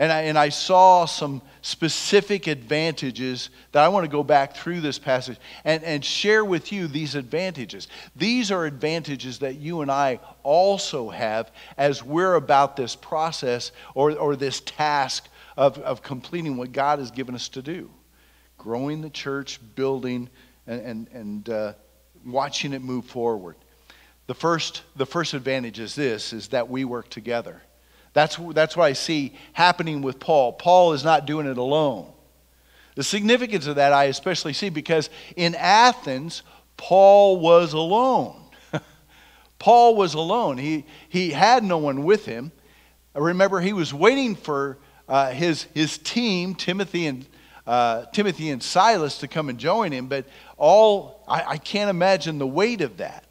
And 0.00 0.10
I, 0.10 0.22
and 0.22 0.38
I 0.38 0.48
saw 0.48 1.04
some 1.04 1.42
specific 1.60 2.46
advantages 2.46 3.50
that 3.72 3.84
I 3.84 3.88
want 3.88 4.04
to 4.04 4.10
go 4.10 4.24
back 4.24 4.56
through 4.56 4.80
this 4.80 4.98
passage 4.98 5.36
and, 5.62 5.84
and 5.84 6.02
share 6.02 6.42
with 6.42 6.72
you 6.72 6.86
these 6.86 7.14
advantages. 7.14 7.86
These 8.16 8.50
are 8.50 8.64
advantages 8.64 9.40
that 9.40 9.56
you 9.56 9.82
and 9.82 9.90
I 9.90 10.18
also 10.42 11.10
have 11.10 11.52
as 11.76 12.02
we're 12.02 12.36
about 12.36 12.76
this 12.76 12.96
process 12.96 13.72
or, 13.94 14.16
or 14.16 14.36
this 14.36 14.60
task 14.60 15.28
of, 15.58 15.76
of 15.80 16.02
completing 16.02 16.56
what 16.56 16.72
God 16.72 16.98
has 16.98 17.10
given 17.10 17.34
us 17.34 17.50
to 17.50 17.60
do 17.60 17.90
growing 18.56 19.02
the 19.02 19.10
church, 19.10 19.60
building, 19.74 20.30
and, 20.66 20.80
and, 20.80 21.08
and 21.08 21.48
uh, 21.50 21.72
watching 22.24 22.72
it 22.72 22.82
move 22.82 23.04
forward. 23.04 23.56
The 24.28 24.34
first, 24.34 24.82
the 24.96 25.06
first 25.06 25.34
advantage 25.34 25.78
is 25.78 25.94
this, 25.94 26.32
is 26.32 26.48
that 26.48 26.70
we 26.70 26.84
work 26.84 27.10
together. 27.10 27.62
That's, 28.12 28.36
that's 28.36 28.76
what 28.76 28.84
I 28.84 28.92
see 28.92 29.34
happening 29.52 30.02
with 30.02 30.18
Paul. 30.18 30.52
Paul 30.52 30.92
is 30.92 31.04
not 31.04 31.26
doing 31.26 31.46
it 31.46 31.58
alone. 31.58 32.12
The 32.96 33.04
significance 33.04 33.66
of 33.66 33.76
that 33.76 33.92
I 33.92 34.04
especially 34.04 34.52
see 34.52 34.68
because 34.68 35.10
in 35.36 35.54
Athens, 35.54 36.42
Paul 36.76 37.38
was 37.38 37.72
alone. 37.72 38.42
Paul 39.58 39.94
was 39.94 40.14
alone. 40.14 40.58
He, 40.58 40.84
he 41.08 41.30
had 41.30 41.62
no 41.62 41.78
one 41.78 42.04
with 42.04 42.26
him. 42.26 42.52
I 43.14 43.20
Remember, 43.20 43.60
he 43.60 43.72
was 43.72 43.94
waiting 43.94 44.34
for 44.34 44.78
uh, 45.08 45.30
his, 45.30 45.64
his 45.74 45.98
team, 45.98 46.54
Timothy 46.54 47.06
and, 47.06 47.26
uh, 47.66 48.06
Timothy 48.12 48.50
and 48.50 48.62
Silas, 48.62 49.18
to 49.18 49.28
come 49.28 49.48
and 49.48 49.58
join 49.58 49.92
him, 49.92 50.06
but 50.06 50.26
all, 50.56 51.24
I, 51.26 51.44
I 51.44 51.56
can't 51.58 51.90
imagine 51.90 52.38
the 52.38 52.46
weight 52.46 52.80
of 52.80 52.98
that, 52.98 53.24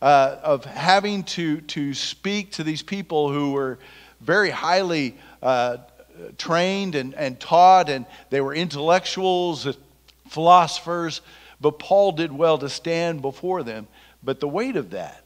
uh, 0.00 0.38
of 0.42 0.64
having 0.64 1.22
to, 1.24 1.60
to 1.60 1.94
speak 1.94 2.52
to 2.52 2.64
these 2.64 2.82
people 2.82 3.32
who 3.32 3.52
were 3.52 3.78
very 4.22 4.50
highly 4.50 5.16
uh, 5.42 5.78
trained 6.38 6.94
and, 6.94 7.14
and 7.14 7.38
taught, 7.40 7.88
and 7.88 8.06
they 8.30 8.40
were 8.40 8.54
intellectuals, 8.54 9.76
philosophers, 10.28 11.20
but 11.60 11.78
Paul 11.78 12.12
did 12.12 12.32
well 12.32 12.58
to 12.58 12.68
stand 12.68 13.22
before 13.22 13.62
them. 13.62 13.86
But 14.22 14.40
the 14.40 14.48
weight 14.48 14.76
of 14.76 14.90
that, 14.90 15.24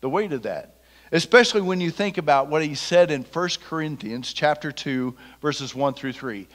the 0.00 0.08
weight 0.08 0.32
of 0.32 0.42
that, 0.42 0.76
especially 1.12 1.60
when 1.60 1.80
you 1.80 1.90
think 1.90 2.18
about 2.18 2.48
what 2.48 2.62
he 2.62 2.74
said 2.74 3.10
in 3.10 3.22
1 3.22 3.48
Corinthians 3.66 4.32
chapter 4.32 4.72
2, 4.72 5.14
verses 5.40 5.74
1 5.74 5.94
through 5.94 6.12
3 6.12 6.46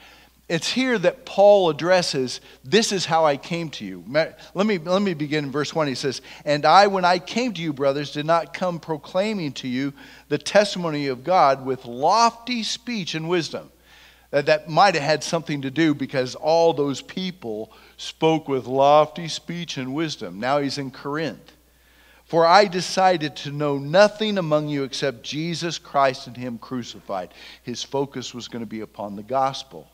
it's 0.52 0.70
here 0.70 0.98
that 0.98 1.24
Paul 1.24 1.70
addresses 1.70 2.42
this 2.62 2.92
is 2.92 3.06
how 3.06 3.24
I 3.24 3.38
came 3.38 3.70
to 3.70 3.86
you. 3.86 4.04
Let 4.06 4.66
me, 4.66 4.76
let 4.76 5.00
me 5.00 5.14
begin 5.14 5.44
in 5.44 5.50
verse 5.50 5.74
1. 5.74 5.88
He 5.88 5.94
says, 5.94 6.20
And 6.44 6.66
I, 6.66 6.88
when 6.88 7.06
I 7.06 7.20
came 7.20 7.54
to 7.54 7.62
you, 7.62 7.72
brothers, 7.72 8.12
did 8.12 8.26
not 8.26 8.52
come 8.52 8.78
proclaiming 8.78 9.52
to 9.54 9.68
you 9.68 9.94
the 10.28 10.36
testimony 10.36 11.06
of 11.06 11.24
God 11.24 11.64
with 11.64 11.86
lofty 11.86 12.62
speech 12.64 13.14
and 13.14 13.30
wisdom. 13.30 13.72
That, 14.30 14.44
that 14.44 14.68
might 14.68 14.92
have 14.94 15.02
had 15.02 15.24
something 15.24 15.62
to 15.62 15.70
do 15.70 15.94
because 15.94 16.34
all 16.34 16.74
those 16.74 17.00
people 17.00 17.72
spoke 17.96 18.46
with 18.46 18.66
lofty 18.66 19.28
speech 19.28 19.78
and 19.78 19.94
wisdom. 19.94 20.38
Now 20.38 20.58
he's 20.58 20.76
in 20.76 20.90
Corinth. 20.90 21.52
For 22.26 22.44
I 22.44 22.66
decided 22.66 23.36
to 23.36 23.52
know 23.52 23.78
nothing 23.78 24.36
among 24.36 24.68
you 24.68 24.84
except 24.84 25.22
Jesus 25.22 25.78
Christ 25.78 26.26
and 26.26 26.36
Him 26.36 26.58
crucified. 26.58 27.32
His 27.62 27.82
focus 27.82 28.34
was 28.34 28.48
going 28.48 28.62
to 28.62 28.66
be 28.66 28.80
upon 28.80 29.16
the 29.16 29.22
gospel. 29.22 29.88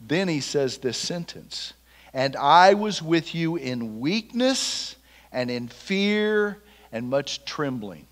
Then 0.00 0.28
he 0.28 0.40
says 0.40 0.78
this 0.78 0.96
sentence 0.96 1.74
And 2.12 2.36
I 2.36 2.74
was 2.74 3.02
with 3.02 3.34
you 3.34 3.56
in 3.56 4.00
weakness 4.00 4.96
and 5.32 5.50
in 5.50 5.68
fear 5.68 6.62
and 6.92 7.08
much 7.08 7.44
trembling. 7.44 8.06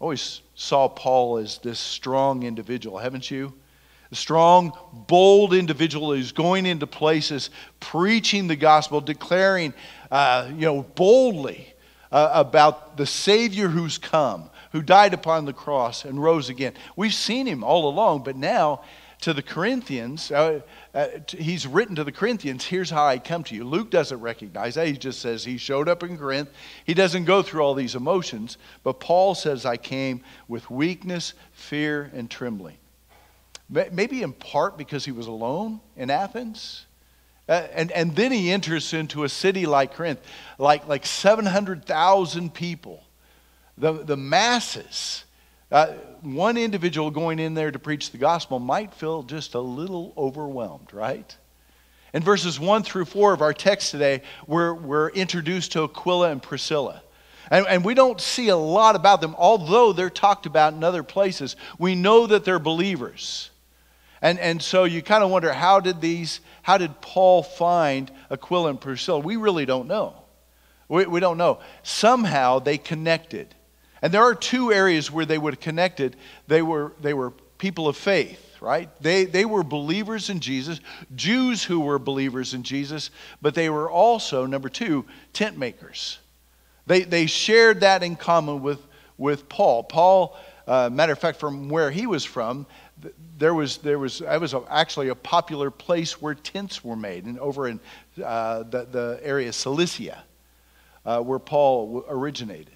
I 0.00 0.04
Always 0.04 0.40
saw 0.54 0.88
Paul 0.88 1.38
as 1.38 1.58
this 1.58 1.78
strong 1.78 2.44
individual, 2.44 2.98
haven't 2.98 3.30
you? 3.30 3.52
A 4.10 4.14
strong, 4.14 4.72
bold 4.92 5.52
individual 5.52 6.14
who's 6.14 6.32
going 6.32 6.64
into 6.64 6.86
places, 6.86 7.50
preaching 7.78 8.46
the 8.46 8.56
gospel, 8.56 9.00
declaring, 9.00 9.74
uh, 10.10 10.48
you 10.54 10.62
know, 10.62 10.82
boldly 10.82 11.74
uh, 12.10 12.30
about 12.32 12.96
the 12.96 13.04
Savior 13.04 13.68
who's 13.68 13.98
come, 13.98 14.48
who 14.72 14.80
died 14.80 15.12
upon 15.12 15.44
the 15.44 15.52
cross 15.52 16.06
and 16.06 16.22
rose 16.22 16.48
again. 16.48 16.72
We've 16.96 17.12
seen 17.12 17.46
him 17.46 17.62
all 17.62 17.88
along, 17.88 18.22
but 18.22 18.36
now 18.36 18.82
to 19.20 19.32
the 19.32 19.42
Corinthians, 19.42 20.30
uh, 20.30 20.60
uh, 20.94 21.08
he's 21.28 21.66
written 21.66 21.96
to 21.96 22.04
the 22.04 22.12
Corinthians, 22.12 22.64
here's 22.64 22.88
how 22.88 23.04
I 23.04 23.18
come 23.18 23.42
to 23.44 23.54
you. 23.54 23.64
Luke 23.64 23.90
doesn't 23.90 24.20
recognize 24.20 24.76
that. 24.76 24.86
He 24.86 24.92
just 24.92 25.20
says 25.20 25.44
he 25.44 25.58
showed 25.58 25.88
up 25.88 26.02
in 26.02 26.16
Corinth. 26.16 26.50
He 26.84 26.94
doesn't 26.94 27.24
go 27.24 27.42
through 27.42 27.62
all 27.62 27.74
these 27.74 27.96
emotions, 27.96 28.58
but 28.84 29.00
Paul 29.00 29.34
says, 29.34 29.66
I 29.66 29.76
came 29.76 30.22
with 30.46 30.70
weakness, 30.70 31.34
fear, 31.52 32.10
and 32.14 32.30
trembling. 32.30 32.76
Maybe 33.68 34.22
in 34.22 34.32
part 34.32 34.78
because 34.78 35.04
he 35.04 35.12
was 35.12 35.26
alone 35.26 35.80
in 35.96 36.10
Athens. 36.10 36.86
Uh, 37.48 37.66
and, 37.72 37.90
and 37.92 38.14
then 38.14 38.30
he 38.30 38.50
enters 38.50 38.92
into 38.92 39.24
a 39.24 39.28
city 39.28 39.66
like 39.66 39.94
Corinth, 39.94 40.20
like, 40.58 40.86
like 40.86 41.04
700,000 41.04 42.54
people, 42.54 43.02
the, 43.76 43.92
the 43.92 44.16
masses. 44.16 45.24
Uh, 45.70 45.88
one 46.22 46.56
individual 46.56 47.10
going 47.10 47.38
in 47.38 47.54
there 47.54 47.70
to 47.70 47.78
preach 47.78 48.10
the 48.10 48.18
gospel 48.18 48.58
might 48.58 48.94
feel 48.94 49.22
just 49.22 49.54
a 49.54 49.60
little 49.60 50.14
overwhelmed, 50.16 50.92
right? 50.92 51.36
In 52.14 52.22
verses 52.22 52.58
1 52.58 52.82
through 52.84 53.04
4 53.04 53.34
of 53.34 53.42
our 53.42 53.52
text 53.52 53.90
today, 53.90 54.22
we're, 54.46 54.72
we're 54.72 55.10
introduced 55.10 55.72
to 55.72 55.84
Aquila 55.84 56.30
and 56.30 56.42
Priscilla. 56.42 57.02
And, 57.50 57.66
and 57.66 57.84
we 57.84 57.94
don't 57.94 58.20
see 58.20 58.48
a 58.48 58.56
lot 58.56 58.96
about 58.96 59.20
them, 59.20 59.34
although 59.38 59.92
they're 59.92 60.10
talked 60.10 60.46
about 60.46 60.72
in 60.72 60.82
other 60.82 61.02
places. 61.02 61.56
We 61.78 61.94
know 61.94 62.26
that 62.26 62.44
they're 62.44 62.58
believers. 62.58 63.50
And, 64.22 64.38
and 64.38 64.60
so 64.60 64.84
you 64.84 65.02
kind 65.02 65.22
of 65.22 65.30
wonder 65.30 65.52
how 65.52 65.80
did 65.80 66.00
these, 66.00 66.40
how 66.62 66.78
did 66.78 67.00
Paul 67.00 67.42
find 67.42 68.10
Aquila 68.30 68.70
and 68.70 68.80
Priscilla? 68.80 69.20
We 69.20 69.36
really 69.36 69.66
don't 69.66 69.86
know. 69.86 70.14
We, 70.88 71.06
we 71.06 71.20
don't 71.20 71.38
know. 71.38 71.60
Somehow 71.82 72.58
they 72.58 72.78
connected. 72.78 73.54
And 74.02 74.12
there 74.12 74.22
are 74.22 74.34
two 74.34 74.72
areas 74.72 75.10
where 75.10 75.26
they 75.26 75.38
would 75.38 75.54
have 75.54 75.60
connected. 75.60 76.16
They 76.46 76.62
were, 76.62 76.92
they 77.00 77.14
were 77.14 77.32
people 77.58 77.88
of 77.88 77.96
faith, 77.96 78.56
right? 78.60 78.88
They, 79.00 79.24
they 79.24 79.44
were 79.44 79.62
believers 79.62 80.30
in 80.30 80.40
Jesus, 80.40 80.80
Jews 81.14 81.64
who 81.64 81.80
were 81.80 81.98
believers 81.98 82.54
in 82.54 82.62
Jesus, 82.62 83.10
but 83.42 83.54
they 83.54 83.70
were 83.70 83.90
also, 83.90 84.46
number 84.46 84.68
two, 84.68 85.04
tent 85.32 85.58
makers. 85.58 86.18
They, 86.86 87.02
they 87.02 87.26
shared 87.26 87.80
that 87.80 88.02
in 88.02 88.16
common 88.16 88.62
with, 88.62 88.80
with 89.16 89.48
Paul. 89.48 89.82
Paul, 89.84 90.36
uh, 90.66 90.88
matter 90.90 91.12
of 91.12 91.18
fact, 91.18 91.40
from 91.40 91.68
where 91.68 91.90
he 91.90 92.06
was 92.06 92.24
from, 92.24 92.66
there 93.38 93.54
was 93.54 93.78
there 93.78 93.98
was 93.98 94.18
that 94.18 94.40
was 94.40 94.54
actually 94.68 95.08
a 95.08 95.14
popular 95.14 95.70
place 95.70 96.20
where 96.20 96.34
tents 96.34 96.82
were 96.82 96.96
made, 96.96 97.26
and 97.26 97.38
over 97.38 97.68
in 97.68 97.78
uh, 98.24 98.64
the 98.64 98.86
the 98.90 99.20
area 99.22 99.48
of 99.48 99.54
Cilicia, 99.54 100.24
uh, 101.06 101.20
where 101.20 101.38
Paul 101.38 102.04
originated, 102.08 102.74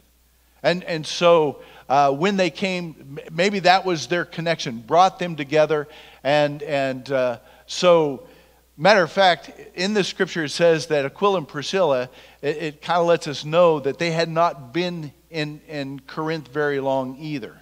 and 0.62 0.84
and 0.84 1.06
so 1.06 1.62
uh, 1.88 2.12
when 2.12 2.36
they 2.36 2.50
came, 2.50 3.18
maybe 3.30 3.60
that 3.60 3.84
was 3.84 4.06
their 4.06 4.24
connection, 4.24 4.78
brought 4.80 5.18
them 5.18 5.36
together, 5.36 5.88
and 6.22 6.62
and 6.62 7.10
uh, 7.10 7.38
so. 7.66 8.26
Matter 8.74 9.02
of 9.02 9.12
fact, 9.12 9.50
in 9.74 9.92
the 9.92 10.02
scripture 10.02 10.44
it 10.44 10.48
says 10.48 10.86
that 10.86 11.04
Aquila 11.04 11.38
and 11.38 11.46
Priscilla, 11.46 12.08
it, 12.40 12.56
it 12.56 12.82
kind 12.82 13.00
of 13.00 13.06
lets 13.06 13.28
us 13.28 13.44
know 13.44 13.78
that 13.78 13.98
they 13.98 14.10
had 14.10 14.30
not 14.30 14.72
been 14.72 15.12
in, 15.30 15.60
in 15.68 16.00
Corinth 16.00 16.48
very 16.48 16.80
long 16.80 17.16
either. 17.20 17.60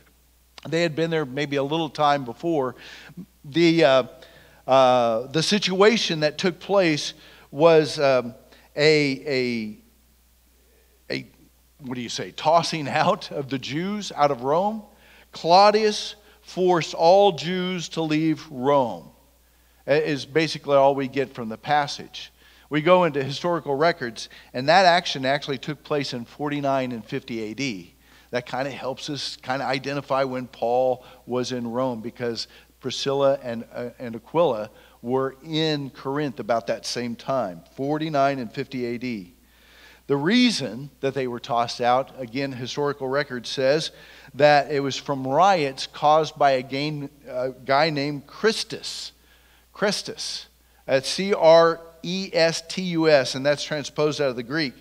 They 0.69 0.83
had 0.83 0.95
been 0.95 1.11
there 1.11 1.25
maybe 1.25 1.57
a 1.57 1.63
little 1.63 1.89
time 1.89 2.25
before. 2.25 2.77
The, 3.45 3.85
uh, 3.85 4.03
uh, 4.67 5.27
the 5.29 5.43
situation 5.43 6.21
that 6.21 6.37
took 6.37 6.61
place 6.61 7.15
was 7.51 7.99
um, 7.99 8.35
a, 8.77 9.21
a, 9.27 9.27
a, 9.27 9.77
what 11.83 11.95
do 11.95 12.01
you 12.01 12.09
say, 12.09 12.31
tossing 12.33 12.89
out 12.89 13.31
of 13.31 13.49
the 13.49 13.59
Jews 13.59 14.13
out 14.15 14.31
of 14.31 14.43
Rome. 14.43 14.83
Claudius 15.33 16.17
forced 16.43 16.95
all 16.95 17.33
Jews 17.33 17.89
to 17.91 18.03
leave 18.03 18.47
Rome, 18.51 19.09
is 19.87 20.27
basically 20.27 20.77
all 20.77 20.95
we 20.95 21.09
get 21.09 21.35
from 21.35 21.49
the 21.49 21.59
passage. 21.59 22.33
We 22.69 22.83
go 22.83 23.05
into 23.05 23.23
historical 23.23 23.75
records, 23.75 24.29
and 24.53 24.69
that 24.69 24.87
action 24.87 25.25
actually 25.25 25.59
took 25.59 25.83
place 25.83 26.13
in 26.13 26.25
49 26.25 26.93
and 26.93 27.05
50 27.05 27.51
AD 27.51 27.95
that 28.31 28.47
kind 28.47 28.67
of 28.67 28.75
helps 28.75 29.11
us 29.11 29.37
kind 29.37 29.61
of 29.61 29.69
identify 29.69 30.25
when 30.25 30.47
Paul 30.47 31.05
was 31.27 31.53
in 31.53 31.71
Rome 31.71 32.01
because 32.01 32.47
Priscilla 32.81 33.39
and, 33.43 33.65
uh, 33.73 33.91
and 33.99 34.17
Aquila 34.17 34.71
were 35.03 35.37
in 35.45 35.91
Corinth 35.91 36.41
about 36.41 36.67
that 36.69 36.87
same 36.87 37.17
time, 37.17 37.63
49 37.75 38.39
and 38.39 38.53
50 38.53 38.95
AD. 38.95 39.33
The 40.11 40.17
reason 40.17 40.91
that 41.03 41.15
they 41.15 41.29
were 41.29 41.39
tossed 41.39 41.81
out, 41.81 42.21
again, 42.21 42.51
historical 42.51 43.07
record 43.07 43.47
says 43.47 43.93
that 44.35 44.73
it 44.73 44.81
was 44.81 44.97
from 44.97 45.25
riots 45.25 45.87
caused 45.87 46.37
by 46.37 46.51
a, 46.51 47.09
a 47.29 47.53
guy 47.65 47.91
named 47.91 48.27
Chrestus. 48.27 49.13
Chrestus. 49.73 50.47
That's 50.85 51.09
C 51.09 51.33
R 51.33 51.81
E 52.03 52.29
S 52.33 52.61
T 52.63 52.83
U 52.83 53.09
S, 53.09 53.37
and 53.37 53.47
that's 53.47 53.63
transposed 53.63 54.21
out 54.21 54.31
of 54.31 54.35
the 54.35 54.43
Greek. 54.43 54.75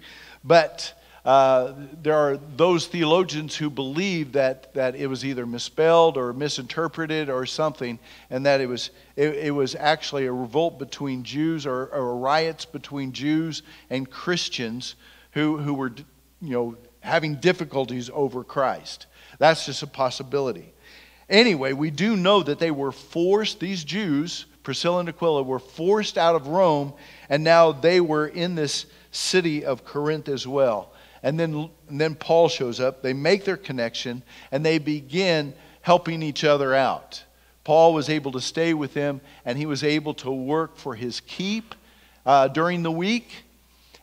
But 0.44 1.00
uh, 1.24 1.74
there 2.02 2.16
are 2.16 2.40
those 2.58 2.88
theologians 2.88 3.56
who 3.56 3.70
believe 3.70 4.32
that, 4.32 4.74
that 4.74 4.96
it 4.96 5.06
was 5.06 5.24
either 5.24 5.46
misspelled 5.46 6.18
or 6.18 6.34
misinterpreted 6.34 7.30
or 7.30 7.46
something, 7.46 8.00
and 8.32 8.48
that 8.48 8.62
it 8.62 8.68
was, 8.68 8.90
it, 9.16 9.36
it 9.36 9.52
was 9.52 9.76
actually 9.76 10.26
a 10.26 10.34
revolt 10.34 10.80
between 10.80 11.22
Jews 11.22 11.68
or, 11.68 11.86
or, 11.90 12.18
riots 12.18 12.66
between 12.66 13.12
Jews 13.12 13.62
and 13.92 14.10
Christians 14.10 14.96
who, 15.32 15.58
who 15.58 15.74
were 15.74 15.94
you 16.42 16.50
know, 16.50 16.78
having 17.02 17.36
difficulties 17.36 18.10
over 18.14 18.44
Christ. 18.44 19.06
That's 19.38 19.66
just 19.66 19.84
a 19.84 19.88
possibility. 19.88 20.74
Anyway, 21.30 21.74
we 21.74 21.92
do 21.92 22.16
know 22.16 22.42
that 22.42 22.60
they 22.60 22.72
were 22.72 22.92
forced, 22.92 23.60
these 23.60 23.84
Jews, 23.84 24.46
Priscilla 24.64 25.00
and 25.00 25.10
Aquila, 25.10 25.44
were 25.44 25.60
forced 25.60 26.18
out 26.18 26.36
of 26.36 26.48
Rome, 26.48 26.94
and 27.30 27.44
now 27.44 27.72
they 27.72 28.02
were 28.02 28.28
in 28.28 28.56
this 28.56 28.88
city 29.12 29.64
of 29.64 29.86
Corinth 29.86 30.28
as 30.28 30.48
well. 30.48 30.94
And 31.22 31.40
then, 31.40 31.70
and 31.88 32.00
then 32.00 32.16
Paul 32.16 32.50
shows 32.50 32.80
up. 32.80 33.02
They 33.02 33.14
make 33.14 33.46
their 33.46 33.58
connection 33.58 34.24
and 34.52 34.66
they 34.66 34.78
begin 34.78 35.54
helping 35.82 36.24
each 36.24 36.44
other 36.44 36.74
out. 36.74 37.24
Paul 37.64 37.94
was 37.94 38.10
able 38.10 38.32
to 38.32 38.42
stay 38.42 38.74
with 38.74 38.94
them 38.94 39.22
and 39.46 39.58
he 39.58 39.66
was 39.66 39.84
able 39.84 40.14
to 40.16 40.32
work 40.32 40.78
for 40.78 40.96
his 40.96 41.20
keep 41.20 41.76
uh, 42.26 42.48
during 42.48 42.84
the 42.84 42.92
week. 42.92 43.44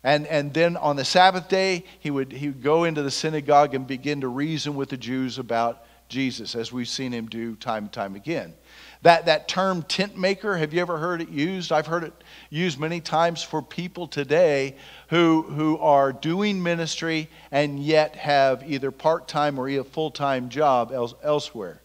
And, 0.06 0.28
and 0.28 0.54
then 0.54 0.76
on 0.76 0.94
the 0.94 1.04
Sabbath 1.04 1.48
day, 1.48 1.84
he 1.98 2.12
would, 2.12 2.30
he 2.30 2.46
would 2.46 2.62
go 2.62 2.84
into 2.84 3.02
the 3.02 3.10
synagogue 3.10 3.74
and 3.74 3.88
begin 3.88 4.20
to 4.20 4.28
reason 4.28 4.76
with 4.76 4.90
the 4.90 4.96
Jews 4.96 5.36
about 5.36 5.84
Jesus, 6.08 6.54
as 6.54 6.72
we've 6.72 6.86
seen 6.86 7.10
him 7.10 7.26
do 7.26 7.56
time 7.56 7.86
and 7.86 7.92
time 7.92 8.14
again. 8.14 8.54
That, 9.02 9.26
that 9.26 9.48
term 9.48 9.82
tent 9.82 10.16
maker, 10.16 10.56
have 10.56 10.72
you 10.72 10.80
ever 10.80 10.98
heard 10.98 11.22
it 11.22 11.28
used? 11.28 11.72
I've 11.72 11.88
heard 11.88 12.04
it 12.04 12.12
used 12.50 12.78
many 12.78 13.00
times 13.00 13.42
for 13.42 13.60
people 13.60 14.06
today 14.06 14.76
who, 15.08 15.42
who 15.42 15.76
are 15.78 16.12
doing 16.12 16.62
ministry 16.62 17.28
and 17.50 17.80
yet 17.80 18.14
have 18.14 18.62
either 18.64 18.92
part 18.92 19.26
time 19.26 19.58
or 19.58 19.68
a 19.68 19.82
full 19.82 20.12
time 20.12 20.50
job 20.50 20.92
else, 20.92 21.14
elsewhere. 21.24 21.82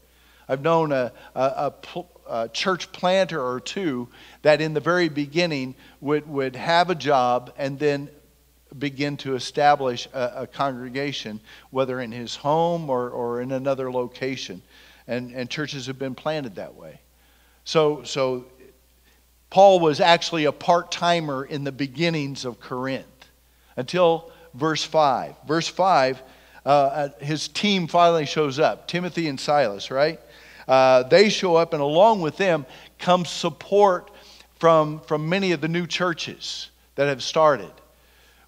I've 0.48 0.62
known 0.62 0.92
a, 0.92 1.12
a, 1.34 1.42
a, 1.42 2.06
church 2.54 2.92
planter 2.92 3.42
or 3.42 3.60
two 3.60 4.08
that 4.42 4.62
in 4.62 4.74
the 4.74 4.80
very 4.80 5.10
beginning 5.10 5.76
would, 6.00 6.28
would 6.28 6.56
have 6.56 6.90
a 6.90 6.96
job 6.96 7.54
and 7.58 7.78
then 7.78 8.10
begin 8.78 9.18
to 9.18 9.36
establish 9.36 10.08
a, 10.14 10.34
a 10.38 10.48
congregation, 10.48 11.40
whether 11.72 12.00
in 12.00 12.12
his 12.12 12.36
home 12.36 12.90
or, 12.90 13.10
or 13.10 13.42
in 13.42 13.52
another 13.52 13.92
location 13.92 14.62
and, 15.08 15.32
and 15.32 15.50
churches 15.50 15.88
have 15.88 16.00
been 16.00 16.16
planted 16.16 16.56
that 16.56 16.76
way. 16.76 17.00
So, 17.64 18.04
so 18.04 18.46
Paul 19.50 19.80
was 19.80 20.00
actually 20.00 20.46
a 20.46 20.52
part 20.52 20.92
timer 20.92 21.44
in 21.44 21.64
the 21.64 21.72
beginnings 21.72 22.46
of 22.46 22.60
Corinth 22.60 23.06
until 23.76 24.32
verse 24.54 24.84
5. 24.84 25.36
Verse 25.48 25.68
5, 25.68 26.22
uh, 26.66 26.70
uh, 26.70 27.10
his 27.20 27.48
team 27.48 27.88
finally 27.88 28.26
shows 28.26 28.60
up 28.60 28.88
Timothy 28.88 29.28
and 29.28 29.40
Silas, 29.40 29.92
right? 29.92 30.20
Uh, 30.72 31.04
they 31.04 31.28
show 31.28 31.58
up, 31.58 31.74
and 31.74 31.82
along 31.82 32.22
with 32.22 32.38
them 32.38 32.66
comes 32.98 33.30
support 33.30 34.10
from, 34.58 35.02
from 35.02 35.28
many 35.28 35.52
of 35.52 35.60
the 35.60 35.68
new 35.68 35.86
churches 35.86 36.70
that 36.96 37.10
have 37.10 37.22
started. 37.22 37.74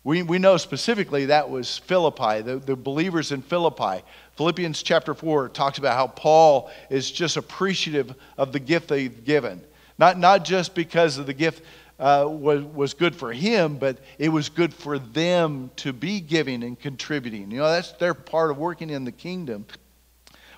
We, 0.06 0.24
we 0.24 0.40
know 0.40 0.56
specifically 0.56 1.26
that 1.26 1.50
was 1.50 1.80
Philippi, 1.80 2.40
the, 2.40 2.60
the 2.60 2.78
believers 2.78 3.34
in 3.34 3.42
Philippi. 3.42 4.06
Philippians 4.38 4.82
chapter 4.84 5.14
4 5.14 5.50
talks 5.50 5.80
about 5.80 5.98
how 5.98 6.08
Paul 6.08 6.72
is 6.90 7.12
just 7.12 7.36
appreciative 7.36 8.16
of 8.38 8.54
the 8.54 8.60
gift 8.60 8.88
they've 8.88 9.26
given. 9.26 9.62
Not, 9.98 10.18
not 10.18 10.46
just 10.46 10.76
because 10.76 11.18
of 11.18 11.26
the 11.26 11.34
gift 11.34 11.62
uh, 12.00 12.26
was, 12.26 12.64
was 12.64 12.94
good 12.94 13.18
for 13.18 13.34
him, 13.34 13.76
but 13.76 13.98
it 14.18 14.30
was 14.30 14.48
good 14.48 14.74
for 14.74 14.98
them 14.98 15.72
to 15.76 15.92
be 15.92 16.22
giving 16.22 16.64
and 16.64 16.80
contributing. 16.80 17.52
You 17.52 17.58
know, 17.58 17.68
that's 17.68 17.92
their 17.92 18.14
part 18.14 18.50
of 18.50 18.58
working 18.58 18.90
in 18.92 19.04
the 19.04 19.12
kingdom, 19.12 19.66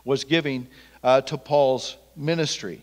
was 0.04 0.24
giving 0.24 0.68
uh, 1.06 1.22
to 1.22 1.38
Paul's 1.38 1.98
ministry. 2.16 2.82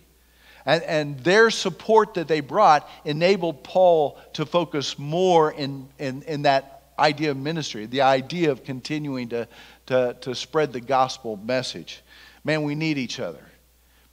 And, 0.64 0.82
and 0.84 1.18
their 1.18 1.50
support 1.50 2.14
that 2.14 2.28
they 2.28 2.38
brought 2.40 2.88
enabled 3.04 3.64
Paul 3.64 4.16
to 4.34 4.46
focus 4.46 4.96
more 4.96 5.52
in, 5.52 5.88
in, 5.98 6.22
in 6.22 6.42
that 6.42 6.84
idea 6.96 7.32
of 7.32 7.36
ministry, 7.36 7.86
the 7.86 8.02
idea 8.02 8.52
of 8.52 8.62
continuing 8.62 9.30
to, 9.30 9.48
to, 9.86 10.16
to 10.20 10.36
spread 10.36 10.72
the 10.72 10.80
gospel 10.80 11.36
message. 11.36 12.00
Man, 12.44 12.62
we 12.62 12.76
need 12.76 12.96
each 12.96 13.18
other. 13.18 13.44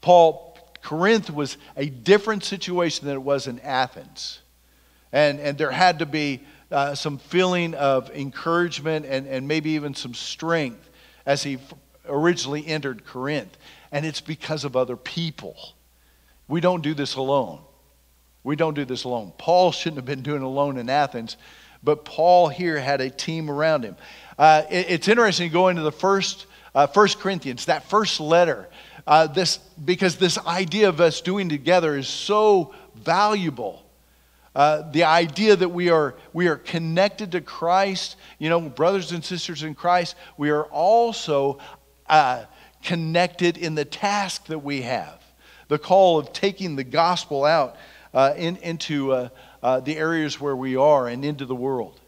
Paul, 0.02 0.58
Corinth 0.82 1.30
was 1.30 1.58
a 1.78 1.86
different 1.86 2.44
situation 2.44 3.06
than 3.06 3.14
it 3.14 3.22
was 3.22 3.46
in 3.46 3.60
Athens. 3.60 4.40
And, 5.12 5.40
and 5.40 5.56
there 5.56 5.70
had 5.72 6.00
to 6.00 6.08
be 6.08 6.42
uh, 6.72 6.96
some 6.96 7.20
feeling 7.20 7.76
of 7.76 8.10
encouragement 8.10 9.06
and, 9.06 9.28
and 9.28 9.48
maybe 9.48 9.72
even 9.72 9.94
some 9.94 10.16
strength 10.16 10.90
as 11.28 11.44
he 11.44 11.60
originally 12.08 12.66
entered 12.66 13.06
Corinth. 13.06 13.56
And 13.92 14.06
it's 14.06 14.22
because 14.22 14.64
of 14.66 14.76
other 14.76 14.96
people. 14.96 15.56
We 16.48 16.62
don't 16.62 16.82
do 16.82 16.94
this 16.94 17.16
alone. 17.16 17.60
We 18.44 18.56
don't 18.56 18.74
do 18.74 18.86
this 18.86 19.04
alone. 19.04 19.34
Paul 19.38 19.72
shouldn't 19.72 19.98
have 19.98 20.06
been 20.06 20.22
doing 20.22 20.42
it 20.42 20.46
alone 20.46 20.78
in 20.78 20.90
Athens, 20.90 21.38
but 21.84 22.06
Paul 22.06 22.48
here 22.50 22.80
had 22.80 23.02
a 23.02 23.10
team 23.10 23.50
around 23.50 23.84
him. 23.84 23.96
Uh, 24.38 24.64
it, 24.70 24.90
it's 24.90 25.08
interesting 25.08 25.52
going 25.52 25.76
to 25.76 25.82
the 25.82 25.92
first, 25.92 26.46
uh, 26.74 26.88
First 26.88 27.20
Corinthians, 27.20 27.66
that 27.66 27.90
first 27.90 28.20
letter, 28.20 28.68
uh, 29.06 29.28
this, 29.28 29.58
because 29.84 30.18
this 30.18 30.38
idea 30.40 30.90
of 30.90 31.02
us 31.02 31.22
doing 31.22 31.50
together 31.50 31.98
is 31.98 32.08
so 32.08 32.74
valuable. 32.96 33.84
Uh, 34.56 34.90
the 34.92 35.04
idea 35.04 35.56
that 35.56 35.70
we 35.70 35.90
are, 35.90 36.16
we 36.34 36.48
are 36.48 36.58
connected 36.58 37.32
to 37.34 37.42
Christ, 37.42 38.16
you 38.40 38.50
know, 38.50 38.62
brothers 38.62 39.12
and 39.12 39.24
sisters 39.24 39.64
in 39.64 39.76
Christ, 39.76 40.16
we 40.38 40.50
are 40.50 40.66
also 40.66 41.60
uh, 42.08 42.46
connected 42.84 43.58
in 43.58 43.76
the 43.76 43.86
task 43.86 44.46
that 44.48 44.60
we 44.60 44.82
have 44.84 45.20
the 45.70 45.80
call 45.80 46.20
of 46.20 46.34
taking 46.34 46.76
the 46.76 46.84
gospel 46.84 47.46
out 47.46 47.78
uh, 48.14 48.34
in, 48.36 48.58
into 48.58 49.14
uh, 49.14 49.30
uh, 49.64 49.80
the 49.80 49.96
areas 49.96 50.42
where 50.42 50.56
we 50.56 50.76
are 50.76 51.08
and 51.08 51.24
into 51.24 51.46
the 51.46 51.56
world. 51.56 52.00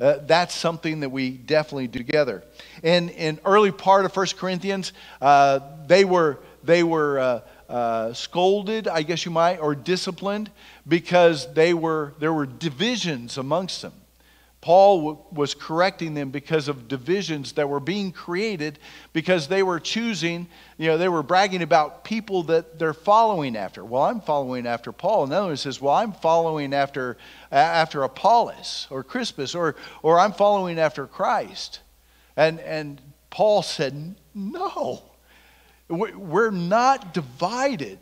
Uh, 0.00 0.16
that's 0.22 0.54
something 0.54 1.00
that 1.00 1.10
we 1.10 1.30
definitely 1.30 1.86
do 1.86 1.98
together. 1.98 2.42
And 2.82 3.10
in 3.10 3.38
early 3.44 3.70
part 3.70 4.04
of 4.04 4.16
1 4.16 4.26
Corinthians, 4.38 4.92
uh, 5.20 5.60
they 5.86 6.04
were, 6.04 6.40
they 6.64 6.82
were 6.82 7.42
uh, 7.68 8.12
scolded, 8.14 8.88
I 8.88 9.02
guess 9.02 9.24
you 9.24 9.30
might, 9.30 9.58
or 9.58 9.74
disciplined 9.74 10.50
because 10.88 11.52
they 11.52 11.74
were, 11.74 12.14
there 12.18 12.32
were 12.32 12.46
divisions 12.46 13.38
amongst 13.38 13.82
them. 13.82 13.92
Paul 14.62 14.98
w- 14.98 15.18
was 15.32 15.54
correcting 15.54 16.14
them 16.14 16.30
because 16.30 16.68
of 16.68 16.86
divisions 16.86 17.52
that 17.54 17.68
were 17.68 17.80
being 17.80 18.12
created 18.12 18.78
because 19.12 19.48
they 19.48 19.64
were 19.64 19.80
choosing, 19.80 20.46
you 20.78 20.86
know, 20.86 20.96
they 20.96 21.08
were 21.08 21.24
bragging 21.24 21.62
about 21.62 22.04
people 22.04 22.44
that 22.44 22.78
they're 22.78 22.94
following 22.94 23.56
after. 23.56 23.84
Well, 23.84 24.04
I'm 24.04 24.20
following 24.20 24.68
after 24.68 24.92
Paul. 24.92 25.24
Another 25.24 25.48
one 25.48 25.56
says, 25.56 25.80
well, 25.80 25.94
I'm 25.94 26.12
following 26.12 26.72
after, 26.72 27.18
after 27.50 28.04
Apollos 28.04 28.86
or 28.88 29.02
Crispus 29.02 29.56
or, 29.56 29.74
or 30.00 30.20
I'm 30.20 30.32
following 30.32 30.78
after 30.78 31.08
Christ. 31.08 31.80
And, 32.36 32.60
and 32.60 33.00
Paul 33.30 33.62
said, 33.62 34.14
no, 34.32 35.02
we're 35.88 36.52
not 36.52 37.12
divided. 37.12 37.98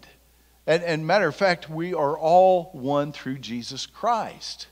And, 0.67 0.83
and 0.83 1.07
matter 1.07 1.27
of 1.27 1.35
fact, 1.35 1.71
we 1.71 1.95
are 1.95 2.19
all 2.19 2.69
one 2.75 3.13
through 3.13 3.39
Jesus 3.39 3.87
Christ. 3.87 4.67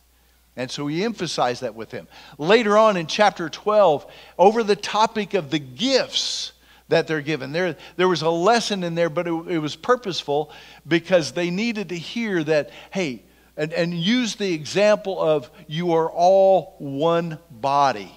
And 0.58 0.68
so 0.68 0.88
he 0.88 1.04
emphasized 1.04 1.62
that 1.62 1.76
with 1.76 1.92
him. 1.92 2.08
Later 2.36 2.76
on 2.76 2.96
in 2.96 3.06
chapter 3.06 3.48
12, 3.48 4.04
over 4.36 4.64
the 4.64 4.74
topic 4.74 5.34
of 5.34 5.50
the 5.50 5.60
gifts 5.60 6.50
that 6.88 7.06
they're 7.06 7.22
given, 7.22 7.52
there, 7.52 7.76
there 7.94 8.08
was 8.08 8.22
a 8.22 8.28
lesson 8.28 8.82
in 8.82 8.96
there, 8.96 9.08
but 9.08 9.28
it, 9.28 9.32
it 9.46 9.58
was 9.60 9.76
purposeful 9.76 10.50
because 10.86 11.30
they 11.30 11.50
needed 11.50 11.90
to 11.90 11.96
hear 11.96 12.42
that, 12.42 12.70
hey, 12.90 13.22
and, 13.56 13.72
and 13.72 13.94
use 13.94 14.34
the 14.34 14.52
example 14.52 15.20
of 15.20 15.48
you 15.68 15.92
are 15.92 16.10
all 16.10 16.74
one 16.80 17.38
body. 17.52 18.12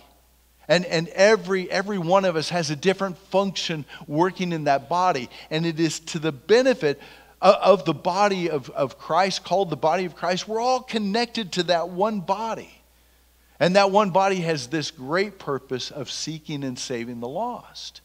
And, 0.67 0.85
and 0.85 1.09
every, 1.09 1.69
every 1.69 1.99
one 1.99 2.25
of 2.25 2.35
us 2.35 2.49
has 2.49 2.71
a 2.71 2.75
different 2.75 3.19
function 3.19 3.85
working 4.07 4.51
in 4.51 4.63
that 4.63 4.89
body. 4.89 5.29
And 5.51 5.63
it 5.63 5.79
is 5.79 5.99
to 5.99 6.17
the 6.17 6.31
benefit 6.31 6.99
of 7.41 7.85
the 7.85 7.93
body 7.93 8.49
of, 8.49 8.69
of 8.69 8.97
Christ, 8.97 9.43
called 9.43 9.69
the 9.69 9.77
body 9.77 10.05
of 10.05 10.15
Christ, 10.15 10.47
we're 10.47 10.59
all 10.59 10.81
connected 10.81 11.53
to 11.53 11.63
that 11.63 11.89
one 11.89 12.21
body. 12.21 12.71
And 13.59 13.75
that 13.75 13.91
one 13.91 14.09
body 14.09 14.37
has 14.37 14.67
this 14.67 14.89
great 14.89 15.37
purpose 15.37 15.91
of 15.91 16.09
seeking 16.09 16.63
and 16.63 16.77
saving 16.77 17.19
the 17.19 17.27
lost. 17.27 18.01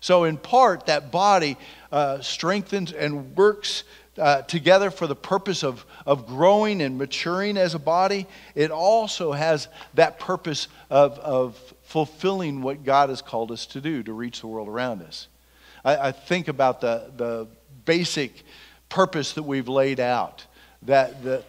So, 0.00 0.24
in 0.24 0.36
part, 0.36 0.86
that 0.86 1.10
body 1.10 1.56
uh, 1.90 2.20
strengthens 2.20 2.92
and 2.92 3.36
works 3.36 3.84
uh, 4.18 4.42
together 4.42 4.90
for 4.90 5.06
the 5.06 5.16
purpose 5.16 5.62
of, 5.62 5.84
of 6.06 6.26
growing 6.26 6.80
and 6.80 6.96
maturing 6.96 7.56
as 7.56 7.74
a 7.74 7.78
body. 7.78 8.26
It 8.54 8.70
also 8.70 9.32
has 9.32 9.68
that 9.94 10.18
purpose 10.18 10.68
of, 10.88 11.18
of 11.18 11.56
fulfilling 11.82 12.62
what 12.62 12.84
God 12.84 13.10
has 13.10 13.20
called 13.20 13.50
us 13.52 13.66
to 13.66 13.80
do 13.80 14.02
to 14.02 14.12
reach 14.12 14.40
the 14.40 14.46
world 14.46 14.68
around 14.68 15.02
us. 15.02 15.28
I, 15.84 16.08
I 16.08 16.12
think 16.12 16.48
about 16.48 16.80
the, 16.80 17.10
the 17.16 17.48
basic 17.84 18.44
purpose 18.88 19.32
that 19.34 19.42
we've 19.42 19.68
laid 19.68 20.00
out. 20.00 20.44
That 20.82 21.22
the, 21.22 21.44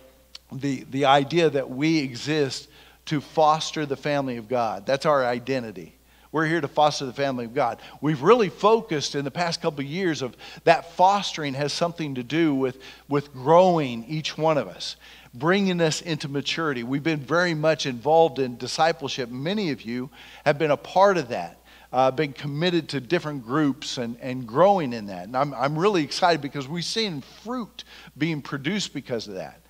the, 0.52 0.86
the 0.89 1.06
idea 1.06 1.50
that 1.50 1.69
we 1.69 2.00
exist 2.00 2.67
to 3.06 3.21
foster 3.21 3.86
the 3.86 3.95
family 3.95 4.38
of 4.38 4.47
God. 4.47 4.86
That's 4.86 5.06
our 5.06 5.26
identity. 5.26 5.93
We're 6.32 6.45
here 6.45 6.62
to 6.62 6.67
foster 6.67 7.06
the 7.06 7.13
family 7.13 7.45
of 7.45 7.54
God. 7.54 7.80
We've 8.02 8.21
really 8.21 8.50
focused 8.50 9.15
in 9.15 9.23
the 9.23 9.32
past 9.32 9.62
couple 9.62 9.80
of 9.80 9.86
years 9.86 10.21
of 10.21 10.36
that 10.65 10.93
fostering 10.93 11.54
has 11.54 11.71
something 11.71 12.15
to 12.15 12.23
do 12.23 12.54
with, 12.54 12.80
with 13.08 13.34
growing 13.34 14.04
each 14.06 14.38
one 14.38 14.58
of 14.58 14.67
us, 14.67 14.97
bringing 15.34 15.80
us 15.80 16.02
into 16.02 16.28
maturity. 16.28 16.84
We've 16.84 17.04
been 17.04 17.21
very 17.21 17.54
much 17.54 17.86
involved 17.86 18.39
in 18.39 18.58
discipleship. 18.58 19.30
Many 19.30 19.71
of 19.71 19.84
you 19.84 20.10
have 20.45 20.58
been 20.58 20.71
a 20.71 20.78
part 20.78 21.17
of 21.17 21.30
that 21.30 21.58
uh, 21.93 22.12
been 22.12 22.34
committed 22.34 22.89
to 22.89 23.00
different 23.00 23.45
groups 23.45 23.97
and, 23.97 24.17
and 24.21 24.47
growing 24.47 24.93
in 24.93 25.08
that. 25.08 25.26
And 25.26 25.38
I'm, 25.38 25.54
I'm 25.54 25.78
really 25.78 26.04
excited 26.04 26.41
because 26.41 26.67
we've 26.67 26.84
seen 26.84 27.21
fruit 27.43 27.84
being 28.17 28.41
produced 28.41 28.93
because 28.93 29.28
of 29.28 29.36
that. 29.36 29.62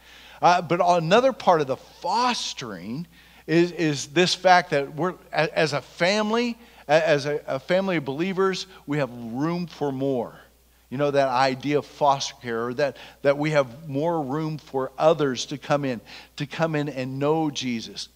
Uh, 0.42 0.62
but 0.62 0.80
another 0.84 1.34
part 1.34 1.62
of 1.62 1.68
the 1.68 1.78
fostering 1.78 3.08
is, 3.46 3.72
is 3.72 4.08
this 4.08 4.36
fact 4.36 4.72
that 4.72 4.96
we're, 4.96 5.16
as 5.32 5.74
a 5.74 5.82
family, 5.82 6.58
as 6.88 7.26
a, 7.26 7.42
a 7.48 7.60
family 7.60 7.98
of 7.98 8.06
believers, 8.06 8.68
we 8.86 8.98
have 8.98 9.10
room 9.12 9.68
for 9.68 9.92
more. 9.92 10.40
You 10.90 10.98
know, 10.98 11.12
that 11.12 11.28
idea 11.28 11.80
of 11.80 11.86
foster 11.86 12.36
care, 12.42 12.68
or 12.68 12.74
that, 12.76 12.98
that 13.22 13.38
we 13.38 13.52
have 13.52 13.90
more 13.90 14.22
room 14.22 14.58
for 14.58 14.92
others 14.98 15.46
to 15.48 15.58
come 15.58 15.84
in, 15.84 16.00
to 16.38 16.46
come 16.46 16.76
in 16.76 16.88
and 16.88 17.20
know 17.20 17.50
Jesus, 17.50 18.08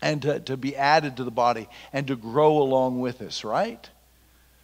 and 0.00 0.22
to, 0.22 0.40
to 0.40 0.56
be 0.56 0.76
added 0.76 1.16
to 1.16 1.24
the 1.24 1.30
body 1.30 1.68
and 1.92 2.06
to 2.06 2.16
grow 2.16 2.58
along 2.58 3.00
with 3.00 3.20
us, 3.20 3.44
right? 3.44 3.88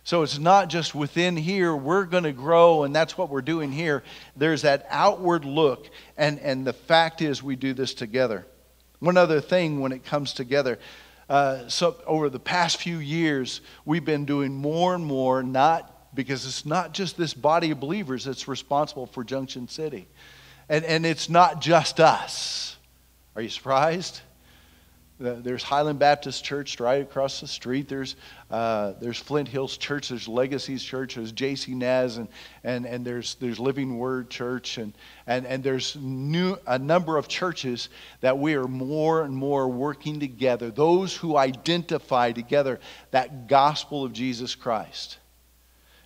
So 0.05 0.23
it's 0.23 0.39
not 0.39 0.69
just 0.69 0.95
within 0.95 1.35
here, 1.37 1.75
we're 1.75 2.05
going 2.05 2.25
to 2.25 2.33
grow, 2.33 2.85
and 2.85 2.95
that's 2.95 3.17
what 3.17 3.31
we're 3.31 3.41
doing 3.41 3.73
here. 3.73 4.03
There's 4.37 4.63
that 4.63 4.87
outward 4.91 5.47
look, 5.47 5.89
and, 6.19 6.39
and 6.41 6.67
the 6.67 6.75
fact 6.75 7.23
is, 7.23 7.43
we 7.43 7.57
do 7.57 7.73
this 7.73 7.95
together. 7.95 8.47
One 9.01 9.17
other 9.17 9.41
thing 9.41 9.81
when 9.81 9.93
it 9.93 10.05
comes 10.05 10.35
together, 10.35 10.79
uh, 11.29 11.69
so 11.69 11.97
over 12.07 12.29
the 12.29 12.39
past 12.39 12.77
few 12.77 12.99
years, 12.99 13.63
we've 13.87 14.05
been 14.05 14.27
doing 14.27 14.55
more 14.55 14.95
and 14.95 15.07
more, 15.07 15.43
not 15.43 15.91
because 16.15 16.45
it's 16.45 16.67
not 16.67 16.93
just 16.93 17.17
this 17.17 17.33
body 17.33 17.71
of 17.71 17.81
believers 17.81 18.25
that's 18.25 18.47
responsible 18.47 19.07
for 19.07 19.25
Junction 19.25 19.69
City. 19.69 20.07
And, 20.69 20.85
and 20.85 21.05
it's 21.05 21.29
not 21.29 21.61
just 21.63 21.99
us. 21.99 22.77
Are 23.35 23.43
you 23.43 23.49
surprised? 23.49 24.21
There's 25.25 25.63
Highland 25.63 25.99
Baptist 25.99 26.45
Church 26.45 26.79
right 26.79 27.01
across 27.01 27.41
the 27.41 27.47
street. 27.47 27.89
There's, 27.89 28.17
uh, 28.51 28.93
there's 29.01 29.19
Flint 29.19 29.49
Hills 29.49 29.77
Church. 29.77 30.11
There's 30.11 30.29
Legacies 30.29 30.85
Church. 30.85 31.15
There's 31.15 31.33
J.C. 31.33 31.75
Naz. 31.75 32.19
And, 32.19 32.29
and, 32.63 32.87
and 32.87 33.05
there's, 33.05 33.37
there's 33.37 33.59
Living 33.59 33.99
Word 33.99 34.31
Church. 34.31 34.79
And, 34.79 34.93
and, 35.27 35.47
and 35.47 35.65
there's 35.65 35.97
new, 35.97 36.57
a 36.67 36.79
number 36.79 37.17
of 37.17 37.27
churches 37.27 37.89
that 38.21 38.39
we 38.39 38.55
are 38.55 38.69
more 38.69 39.23
and 39.23 39.35
more 39.35 39.69
working 39.69 40.21
together. 40.21 40.71
Those 40.71 41.17
who 41.17 41.37
identify 41.37 42.33
together 42.33 42.79
that 43.11 43.49
gospel 43.49 44.05
of 44.05 44.13
Jesus 44.13 44.55
Christ. 44.55 45.19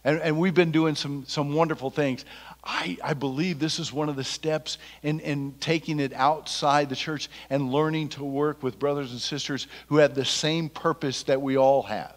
And, 0.04 0.20
and 0.20 0.38
we've 0.38 0.54
been 0.54 0.70
doing 0.70 0.94
some, 0.94 1.24
some 1.26 1.52
wonderful 1.52 1.90
things. 1.90 2.24
I, 2.64 2.98
I 3.02 3.14
believe 3.14 3.58
this 3.58 3.78
is 3.78 3.92
one 3.92 4.08
of 4.08 4.16
the 4.16 4.24
steps 4.24 4.78
in, 5.02 5.20
in 5.20 5.54
taking 5.60 6.00
it 6.00 6.12
outside 6.12 6.88
the 6.88 6.96
church 6.96 7.28
and 7.48 7.72
learning 7.72 8.10
to 8.10 8.24
work 8.24 8.62
with 8.62 8.78
brothers 8.78 9.12
and 9.12 9.20
sisters 9.20 9.66
who 9.86 9.96
have 9.98 10.14
the 10.14 10.24
same 10.24 10.68
purpose 10.68 11.22
that 11.24 11.40
we 11.40 11.56
all 11.56 11.82
have. 11.84 12.14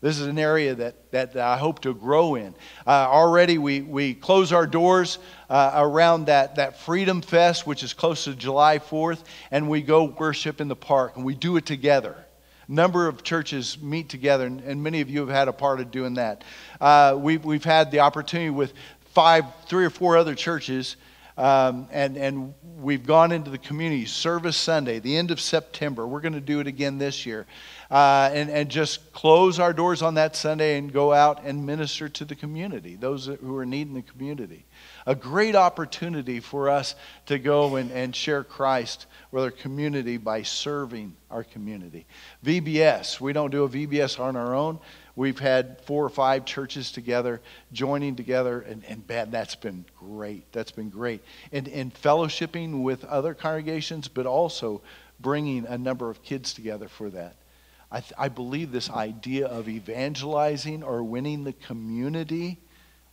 This 0.00 0.20
is 0.20 0.28
an 0.28 0.38
area 0.38 0.76
that, 0.76 1.10
that 1.10 1.36
I 1.36 1.56
hope 1.56 1.80
to 1.80 1.92
grow 1.92 2.36
in. 2.36 2.54
Uh, 2.86 2.90
already, 2.90 3.58
we, 3.58 3.80
we 3.80 4.14
close 4.14 4.52
our 4.52 4.66
doors 4.66 5.18
uh, 5.50 5.72
around 5.74 6.26
that, 6.26 6.54
that 6.56 6.78
Freedom 6.78 7.20
Fest, 7.20 7.66
which 7.66 7.82
is 7.82 7.94
close 7.94 8.24
to 8.24 8.34
July 8.34 8.78
4th, 8.78 9.24
and 9.50 9.68
we 9.68 9.82
go 9.82 10.04
worship 10.04 10.60
in 10.60 10.68
the 10.68 10.76
park, 10.76 11.16
and 11.16 11.24
we 11.24 11.34
do 11.34 11.56
it 11.56 11.66
together 11.66 12.14
A 12.68 12.72
number 12.72 13.08
of 13.08 13.24
churches 13.24 13.76
meet 13.82 14.08
together, 14.08 14.46
and, 14.46 14.60
and, 14.60 14.80
many 14.80 15.00
of 15.00 15.10
you 15.10 15.18
have 15.20 15.30
had 15.30 15.48
a 15.48 15.52
part 15.52 15.80
of 15.80 15.90
doing 15.90 16.14
that. 16.14 16.44
Uh, 16.80 17.16
we've, 17.18 17.44
we've 17.44 17.64
had 17.64 17.90
the 17.90 17.98
opportunity 18.00 18.50
with 18.50 18.74
five, 19.18 19.44
three 19.66 19.84
or 19.84 19.90
four 19.90 20.16
other 20.16 20.36
churches, 20.36 20.94
um, 21.36 21.88
and, 21.90 22.16
and 22.16 22.54
we've 22.80 23.04
gone 23.04 23.32
into 23.32 23.50
the 23.50 23.58
community 23.58 24.06
service 24.06 24.56
Sunday, 24.56 25.00
the 25.00 25.16
end 25.16 25.32
of 25.32 25.40
September. 25.40 26.06
We're 26.06 26.20
going 26.20 26.34
to 26.34 26.40
do 26.40 26.60
it 26.60 26.68
again 26.68 26.98
this 26.98 27.26
year. 27.26 27.44
Uh, 27.90 28.30
and, 28.32 28.48
and 28.48 28.68
just 28.68 29.12
close 29.12 29.58
our 29.58 29.72
doors 29.72 30.02
on 30.02 30.14
that 30.14 30.36
Sunday 30.36 30.78
and 30.78 30.92
go 30.92 31.12
out 31.12 31.42
and 31.42 31.66
minister 31.66 32.08
to 32.08 32.24
the 32.24 32.36
community, 32.36 32.94
those 32.94 33.26
who 33.26 33.56
are 33.56 33.66
needing 33.66 33.94
the 33.94 34.02
community. 34.02 34.64
A 35.08 35.14
great 35.14 35.56
opportunity 35.56 36.38
for 36.38 36.68
us 36.68 36.94
to 37.26 37.38
go 37.38 37.76
and, 37.76 37.90
and 37.92 38.14
share 38.14 38.44
Christ 38.44 39.06
with 39.30 39.42
our 39.42 39.50
community 39.50 40.18
by 40.18 40.42
serving 40.42 41.16
our 41.30 41.44
community. 41.44 42.04
VBS, 42.44 43.18
we 43.18 43.32
don't 43.32 43.48
do 43.48 43.64
a 43.64 43.70
VBS 43.70 44.20
on 44.20 44.36
our 44.36 44.54
own. 44.54 44.78
We've 45.16 45.38
had 45.38 45.80
four 45.86 46.04
or 46.04 46.10
five 46.10 46.44
churches 46.44 46.92
together, 46.92 47.40
joining 47.72 48.16
together, 48.16 48.60
and, 48.60 48.84
and 48.84 49.08
man, 49.08 49.30
that's 49.30 49.54
been 49.54 49.86
great. 49.98 50.44
That's 50.52 50.72
been 50.72 50.90
great. 50.90 51.24
And, 51.52 51.68
and 51.68 51.94
fellowshipping 51.94 52.82
with 52.82 53.02
other 53.06 53.32
congregations, 53.32 54.08
but 54.08 54.26
also 54.26 54.82
bringing 55.20 55.64
a 55.64 55.78
number 55.78 56.10
of 56.10 56.22
kids 56.22 56.52
together 56.52 56.86
for 56.86 57.08
that. 57.08 57.36
I, 57.90 58.00
th- 58.00 58.12
I 58.18 58.28
believe 58.28 58.72
this 58.72 58.90
idea 58.90 59.46
of 59.46 59.70
evangelizing 59.70 60.82
or 60.82 61.02
winning 61.02 61.44
the 61.44 61.54
community, 61.54 62.58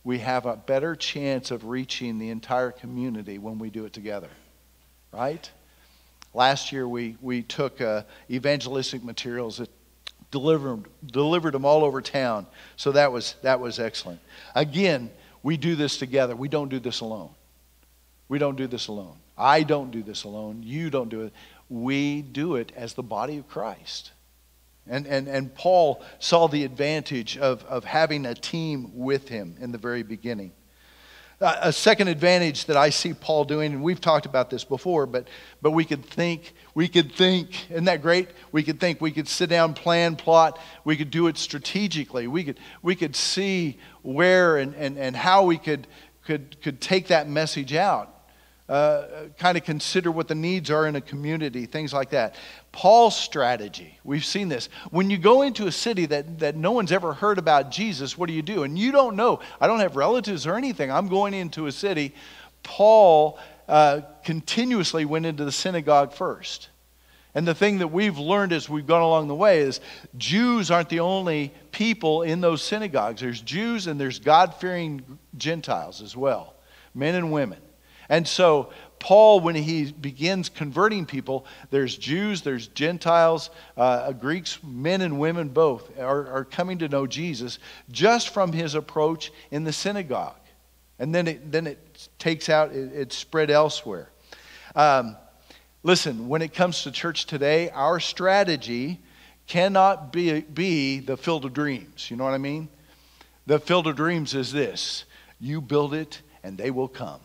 we 0.06 0.20
have 0.20 0.46
a 0.46 0.54
better 0.54 0.94
chance 0.94 1.50
of 1.50 1.64
reaching 1.64 2.20
the 2.20 2.30
entire 2.30 2.70
community 2.70 3.38
when 3.38 3.58
we 3.58 3.70
do 3.70 3.86
it 3.86 3.92
together. 3.92 4.28
Right? 5.12 5.50
Last 6.32 6.70
year, 6.70 6.86
we, 6.86 7.16
we 7.20 7.42
took 7.42 7.80
uh, 7.80 8.04
evangelistic 8.30 9.02
materials 9.02 9.58
that 9.58 9.68
delivered, 10.30 10.84
delivered 11.04 11.54
them 11.54 11.64
all 11.64 11.84
over 11.84 12.00
town. 12.00 12.46
So 12.76 12.92
that 12.92 13.10
was, 13.10 13.34
that 13.42 13.58
was 13.58 13.80
excellent. 13.80 14.20
Again, 14.54 15.10
we 15.42 15.56
do 15.56 15.74
this 15.74 15.98
together. 15.98 16.36
We 16.36 16.48
don't 16.48 16.68
do 16.68 16.78
this 16.78 17.00
alone. 17.00 17.30
We 18.28 18.38
don't 18.38 18.56
do 18.56 18.68
this 18.68 18.86
alone. 18.86 19.16
I 19.36 19.64
don't 19.64 19.90
do 19.90 20.04
this 20.04 20.22
alone. 20.22 20.62
You 20.62 20.88
don't 20.88 21.08
do 21.08 21.22
it. 21.22 21.32
we 21.68 22.22
do 22.22 22.54
it 22.54 22.70
as 22.76 22.94
the 22.94 23.02
body 23.02 23.38
of 23.38 23.48
Christ. 23.48 24.12
And, 24.88 25.06
and, 25.06 25.26
and 25.28 25.54
Paul 25.54 26.02
saw 26.18 26.46
the 26.48 26.64
advantage 26.64 27.36
of, 27.38 27.64
of 27.64 27.84
having 27.84 28.26
a 28.26 28.34
team 28.34 28.90
with 28.94 29.28
him 29.28 29.56
in 29.60 29.72
the 29.72 29.78
very 29.78 30.02
beginning. 30.02 30.52
A 31.38 31.70
second 31.70 32.08
advantage 32.08 32.64
that 32.64 32.78
I 32.78 32.88
see 32.88 33.12
Paul 33.12 33.44
doing, 33.44 33.74
and 33.74 33.82
we've 33.82 34.00
talked 34.00 34.24
about 34.24 34.48
this 34.48 34.64
before, 34.64 35.04
but, 35.04 35.28
but 35.60 35.72
we 35.72 35.84
could 35.84 36.02
think, 36.02 36.54
we 36.74 36.88
could 36.88 37.12
think, 37.12 37.70
isn't 37.70 37.84
that 37.84 38.00
great? 38.00 38.30
We 38.52 38.62
could 38.62 38.80
think, 38.80 39.02
we 39.02 39.10
could 39.10 39.28
sit 39.28 39.50
down, 39.50 39.74
plan, 39.74 40.16
plot, 40.16 40.58
we 40.84 40.96
could 40.96 41.10
do 41.10 41.26
it 41.26 41.36
strategically. 41.36 42.26
We 42.26 42.42
could, 42.42 42.58
we 42.80 42.94
could 42.94 43.14
see 43.14 43.78
where 44.00 44.56
and, 44.56 44.74
and, 44.76 44.96
and 44.96 45.14
how 45.14 45.44
we 45.44 45.58
could, 45.58 45.86
could, 46.24 46.58
could 46.62 46.80
take 46.80 47.08
that 47.08 47.28
message 47.28 47.74
out 47.74 48.15
uh, 48.68 49.28
kind 49.38 49.56
of 49.56 49.64
consider 49.64 50.10
what 50.10 50.26
the 50.26 50.34
needs 50.34 50.70
are 50.70 50.86
in 50.86 50.96
a 50.96 51.00
community, 51.00 51.66
things 51.66 51.92
like 51.92 52.10
that. 52.10 52.34
Paul's 52.72 53.16
strategy, 53.16 53.98
we've 54.02 54.24
seen 54.24 54.48
this. 54.48 54.68
When 54.90 55.08
you 55.08 55.18
go 55.18 55.42
into 55.42 55.68
a 55.68 55.72
city 55.72 56.06
that, 56.06 56.40
that 56.40 56.56
no 56.56 56.72
one's 56.72 56.90
ever 56.90 57.12
heard 57.12 57.38
about 57.38 57.70
Jesus, 57.70 58.18
what 58.18 58.26
do 58.26 58.32
you 58.32 58.42
do? 58.42 58.64
And 58.64 58.76
you 58.76 58.90
don't 58.90 59.14
know. 59.14 59.38
I 59.60 59.68
don't 59.68 59.78
have 59.78 59.94
relatives 59.94 60.46
or 60.46 60.56
anything. 60.56 60.90
I'm 60.90 61.06
going 61.08 61.32
into 61.32 61.66
a 61.66 61.72
city. 61.72 62.12
Paul 62.64 63.38
uh, 63.68 64.00
continuously 64.24 65.04
went 65.04 65.26
into 65.26 65.44
the 65.44 65.52
synagogue 65.52 66.12
first. 66.12 66.68
And 67.36 67.46
the 67.46 67.54
thing 67.54 67.78
that 67.78 67.88
we've 67.88 68.18
learned 68.18 68.52
as 68.52 68.68
we've 68.68 68.86
gone 68.86 69.02
along 69.02 69.28
the 69.28 69.34
way 69.34 69.60
is 69.60 69.80
Jews 70.16 70.70
aren't 70.70 70.88
the 70.88 71.00
only 71.00 71.52
people 71.70 72.22
in 72.22 72.40
those 72.40 72.62
synagogues. 72.62 73.20
There's 73.20 73.42
Jews 73.42 73.86
and 73.86 74.00
there's 74.00 74.18
God 74.18 74.54
fearing 74.54 75.18
Gentiles 75.36 76.00
as 76.00 76.16
well, 76.16 76.54
men 76.94 77.14
and 77.14 77.30
women. 77.30 77.58
And 78.08 78.26
so, 78.26 78.70
Paul, 78.98 79.40
when 79.40 79.54
he 79.54 79.92
begins 79.92 80.48
converting 80.48 81.06
people, 81.06 81.46
there's 81.70 81.96
Jews, 81.96 82.42
there's 82.42 82.68
Gentiles, 82.68 83.50
uh, 83.76 84.12
Greeks, 84.12 84.58
men 84.62 85.02
and 85.02 85.18
women 85.18 85.48
both 85.48 85.98
are, 85.98 86.28
are 86.28 86.44
coming 86.44 86.78
to 86.78 86.88
know 86.88 87.06
Jesus 87.06 87.58
just 87.90 88.30
from 88.30 88.52
his 88.52 88.74
approach 88.74 89.32
in 89.50 89.64
the 89.64 89.72
synagogue. 89.72 90.34
And 90.98 91.14
then 91.14 91.28
it, 91.28 91.52
then 91.52 91.66
it 91.66 92.08
takes 92.18 92.48
out, 92.48 92.72
it, 92.72 92.92
it's 92.94 93.16
spread 93.16 93.50
elsewhere. 93.50 94.10
Um, 94.74 95.16
listen, 95.82 96.28
when 96.28 96.42
it 96.42 96.54
comes 96.54 96.82
to 96.84 96.90
church 96.90 97.26
today, 97.26 97.70
our 97.70 98.00
strategy 98.00 99.00
cannot 99.46 100.12
be, 100.12 100.40
be 100.40 101.00
the 101.00 101.16
field 101.16 101.44
of 101.44 101.52
dreams. 101.52 102.10
You 102.10 102.16
know 102.16 102.24
what 102.24 102.34
I 102.34 102.38
mean? 102.38 102.68
The 103.46 103.60
field 103.60 103.86
of 103.86 103.96
dreams 103.96 104.34
is 104.34 104.52
this 104.52 105.04
you 105.38 105.60
build 105.60 105.94
it 105.94 106.22
and 106.42 106.56
they 106.56 106.70
will 106.70 106.88
come. 106.88 107.20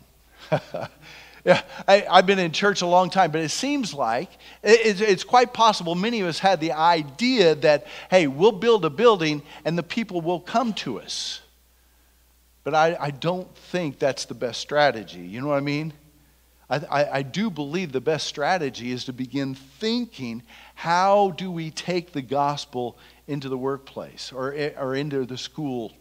yeah, 1.46 1.62
I, 1.88 2.06
have 2.10 2.26
been 2.26 2.40
in 2.40 2.52
church 2.52 2.82
a 2.82 2.88
long 2.88 3.10
time, 3.10 3.32
but 3.32 3.42
it 3.42 3.50
seems 3.50 3.94
like 3.94 4.30
it, 4.64 5.02
it's 5.02 5.24
quite 5.24 5.54
possible 5.54 5.96
many 5.96 6.22
of 6.22 6.28
us 6.28 6.40
had 6.40 6.60
the 6.60 6.74
idea 6.74 7.56
that, 7.56 7.88
hey, 8.10 8.28
we'll 8.28 8.52
build 8.52 8.86
a 8.86 8.90
building 8.90 9.42
and 9.66 9.78
the 9.78 9.84
people 9.84 10.22
will 10.22 10.40
come 10.40 10.74
to 10.74 11.00
us. 11.00 11.42
But 12.64 12.76
I, 12.76 12.96
I 13.00 13.12
don't 13.12 13.54
think 13.56 13.98
that's 13.98 14.26
the 14.26 14.36
best 14.36 14.62
strategy. 14.62 15.22
You 15.22 15.42
know 15.42 15.48
what 15.48 15.58
I 15.58 15.62
mean? 15.62 15.94
I, 16.70 16.78
I, 16.78 17.18
I 17.18 17.22
do 17.24 17.50
believe 17.50 17.92
the 17.92 18.02
best 18.02 18.28
strategy 18.28 18.92
is 18.92 19.06
to 19.06 19.14
begin 19.14 19.56
thinking 19.56 20.44
how 20.76 21.32
do 21.32 21.52
we 21.52 21.72
take 21.72 22.12
the 22.12 22.22
gospel 22.22 22.98
into 23.28 23.50
the 23.50 23.58
workplace 23.58 24.32
or, 24.32 24.54
or 24.78 24.96
into 24.96 25.26
the 25.26 25.38
school 25.38 25.92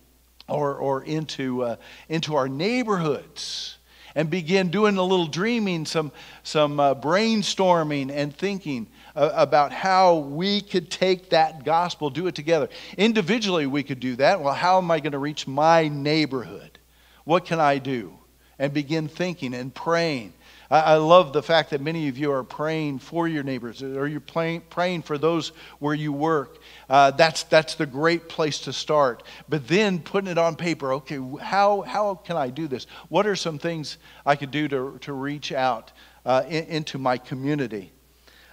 or, 0.49 0.75
or 0.77 1.03
into, 1.05 1.63
uh, 1.63 1.77
into 2.09 2.37
our 2.37 2.49
neighborhoods 2.49 3.79
and 4.15 4.31
begin 4.31 4.71
doing 4.71 4.97
a 4.97 5.03
little 5.03 5.27
dreaming, 5.27 5.87
some, 5.87 6.13
some 6.43 6.81
uh, 6.81 6.95
brainstorming 6.95 8.11
and 8.11 8.35
thinking 8.35 8.87
uh, 9.15 9.31
about 9.35 9.73
how 9.73 10.17
we 10.17 10.61
could 10.61 10.91
take 10.91 11.31
that 11.31 11.65
gospel, 11.65 12.11
do 12.11 12.27
it 12.27 12.35
together. 12.35 12.69
Individually, 12.97 13.67
we 13.67 13.83
could 13.83 14.01
do 14.01 14.17
that. 14.17 14.41
Well, 14.41 14.55
how 14.55 14.79
am 14.79 14.91
I 14.91 15.01
going 15.01 15.13
to 15.13 15.19
reach 15.19 15.47
my 15.47 15.89
neighborhood? 15.89 16.79
What 17.25 17.45
can 17.45 17.61
I 17.61 17.79
do? 17.79 18.15
And 18.59 18.75
begin 18.75 19.09
thinking 19.09 19.55
and 19.55 19.75
praying 19.75 20.35
I, 20.71 20.95
love 20.97 21.33
the 21.33 21.43
fact 21.43 21.71
that 21.71 21.81
many 21.81 22.07
of 22.07 22.17
you 22.17 22.31
are 22.31 22.45
praying 22.45 23.01
for 23.01 23.27
your 23.27 23.43
neighbors 23.43 23.83
or 23.83 24.07
you're 24.07 24.21
praying, 24.21 24.63
praying 24.71 25.03
for 25.03 25.19
those 25.19 25.49
where 25.81 25.95
you 25.95 26.13
work. 26.13 26.59
Uh, 26.89 27.11
that's, 27.11 27.43
that's 27.43 27.75
the 27.75 27.87
great 27.87 28.29
place 28.29 28.61
to 28.61 28.73
start. 28.73 29.25
But 29.49 29.67
then 29.67 29.99
putting 29.99 30.31
it 30.31 30.39
on 30.39 30.55
paper 30.55 30.93
okay, 30.93 31.19
how, 31.41 31.81
how 31.81 32.15
can 32.15 32.37
I 32.37 32.51
do 32.51 32.69
this? 32.69 32.87
What 33.09 33.27
are 33.27 33.35
some 33.35 33.59
things 33.59 33.99
I 34.25 34.37
could 34.37 34.53
do 34.53 34.69
to, 34.69 34.99
to 35.01 35.13
reach 35.13 35.51
out 35.51 35.91
uh, 36.25 36.45
in, 36.49 36.65
into 36.67 36.99
my 36.99 37.19
community? 37.19 37.91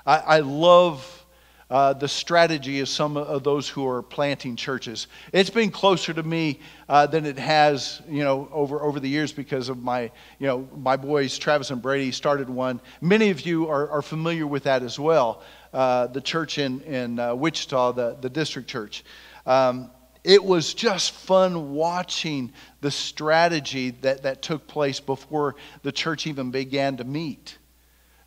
I, 0.03 0.17
I 0.17 0.39
love 0.39 1.25
uh, 1.69 1.93
the 1.93 2.07
strategy 2.07 2.79
of 2.79 2.87
some 2.87 3.17
of 3.17 3.43
those 3.43 3.67
who 3.67 3.87
are 3.87 4.01
planting 4.01 4.55
churches. 4.55 5.07
It's 5.33 5.49
been 5.49 5.69
closer 5.69 6.13
to 6.13 6.23
me 6.23 6.59
uh, 6.87 7.07
than 7.07 7.25
it 7.25 7.37
has, 7.37 8.01
you 8.07 8.23
know, 8.23 8.47
over, 8.51 8.81
over 8.81 8.99
the 8.99 9.09
years 9.09 9.33
because 9.33 9.67
of 9.67 9.83
my, 9.83 10.03
you 10.39 10.47
know, 10.47 10.67
my 10.77 10.95
boys, 10.95 11.37
Travis 11.37 11.69
and 11.71 11.81
Brady, 11.81 12.11
started 12.11 12.49
one. 12.49 12.79
Many 13.01 13.29
of 13.29 13.41
you 13.41 13.67
are, 13.67 13.89
are 13.89 14.01
familiar 14.01 14.47
with 14.47 14.63
that 14.63 14.81
as 14.81 14.97
well. 14.97 15.43
Uh, 15.73 16.07
the 16.07 16.21
church 16.21 16.57
in, 16.57 16.81
in 16.81 17.19
uh, 17.19 17.35
Wichita, 17.35 17.91
the, 17.91 18.17
the 18.21 18.29
district 18.29 18.69
church. 18.69 19.03
Um, 19.45 19.91
it 20.23 20.43
was 20.43 20.73
just 20.73 21.11
fun 21.11 21.73
watching 21.73 22.51
the 22.81 22.91
strategy 22.91 23.91
that, 24.01 24.23
that 24.23 24.41
took 24.41 24.67
place 24.67 24.99
before 24.99 25.55
the 25.83 25.91
church 25.91 26.27
even 26.27 26.51
began 26.51 26.97
to 26.97 27.03
meet. 27.03 27.57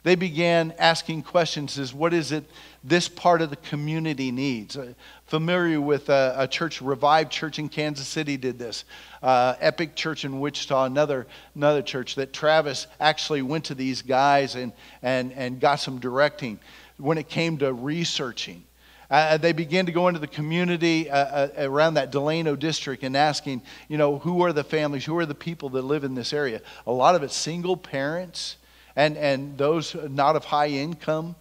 They 0.02 0.14
began 0.14 0.72
asking 0.78 1.24
questions 1.24 1.78
as 1.78 1.92
what 1.92 2.14
is 2.14 2.32
it 2.32 2.44
this 2.82 3.06
part 3.06 3.42
of 3.42 3.50
the 3.50 3.56
community 3.56 4.30
needs? 4.30 4.76
Uh, 4.76 4.94
familiar 5.26 5.78
with 5.78 6.08
a, 6.08 6.34
a, 6.38 6.48
church, 6.48 6.80
Revived 6.80 7.30
Church 7.30 7.58
in 7.58 7.68
Kansas 7.68 8.08
City 8.08 8.38
did 8.38 8.58
this. 8.58 8.84
Uh, 9.22 9.56
Epic 9.60 9.94
Church 9.94 10.24
in 10.24 10.40
Wichita, 10.40 10.86
another, 10.86 11.26
another 11.54 11.82
church 11.82 12.14
that 12.14 12.32
Travis 12.32 12.86
actually 12.98 13.42
went 13.42 13.66
to 13.66 13.74
these 13.74 14.00
guys 14.00 14.54
and, 14.54 14.72
and, 15.02 15.32
and 15.34 15.60
got 15.60 15.76
some 15.76 15.98
directing 15.98 16.58
when 16.96 17.18
it 17.18 17.28
came 17.28 17.58
to 17.58 17.70
researching. 17.70 18.64
Uh, 19.10 19.36
they 19.36 19.52
began 19.52 19.84
to 19.84 19.92
go 19.92 20.08
into 20.08 20.20
the 20.20 20.26
community 20.26 21.10
uh, 21.10 21.16
uh, 21.16 21.48
around 21.58 21.94
that 21.94 22.10
Delano 22.10 22.56
district 22.56 23.02
and 23.02 23.16
asking, 23.16 23.60
you 23.88 23.98
know, 23.98 24.18
who 24.18 24.42
are 24.44 24.52
the 24.52 24.64
families, 24.64 25.04
who 25.04 25.18
are 25.18 25.26
the 25.26 25.34
people 25.34 25.68
that 25.70 25.82
live 25.82 26.04
in 26.04 26.14
this 26.14 26.32
area? 26.32 26.62
A 26.86 26.92
lot 26.92 27.14
of 27.14 27.22
it 27.22 27.32
single 27.32 27.76
parents 27.76 28.56
and, 28.96 29.16
and 29.16 29.56
those 29.58 29.94
not 29.94 30.36
of 30.36 30.44
high 30.44 30.68
income. 30.68 31.36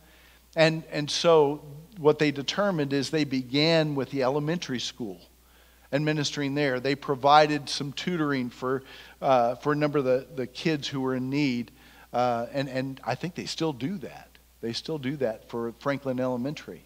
And, 0.56 0.84
and 0.92 1.10
so 1.10 1.62
what 1.98 2.20
they 2.20 2.32
determined 2.32 2.94
is 2.94 3.10
they 3.10 3.24
began 3.24 3.96
with 3.96 4.10
the 4.12 4.24
elementary 4.24 4.80
school 4.80 5.20
and 5.92 6.06
ministering 6.06 6.56
there. 6.56 6.80
They 6.80 6.96
provided 6.96 7.70
some 7.70 7.94
tutoring 7.94 8.50
for, 8.50 8.84
uh, 9.22 9.56
for 9.56 9.74
a 9.74 9.76
number 9.76 10.00
of 10.00 10.06
the, 10.06 10.28
the 10.36 10.48
kids 10.48 10.88
who 10.88 11.02
were 11.02 11.16
in 11.16 11.30
need. 11.30 11.72
Uh, 12.14 12.48
and, 12.52 12.70
and 12.70 13.02
I 13.04 13.16
think 13.16 13.36
they 13.36 13.46
still 13.46 13.74
do 13.74 13.98
that. 14.00 14.30
They 14.62 14.74
still 14.74 14.98
do 14.98 15.18
that 15.18 15.50
for 15.50 15.74
Franklin 15.80 16.20
Elementary. 16.20 16.84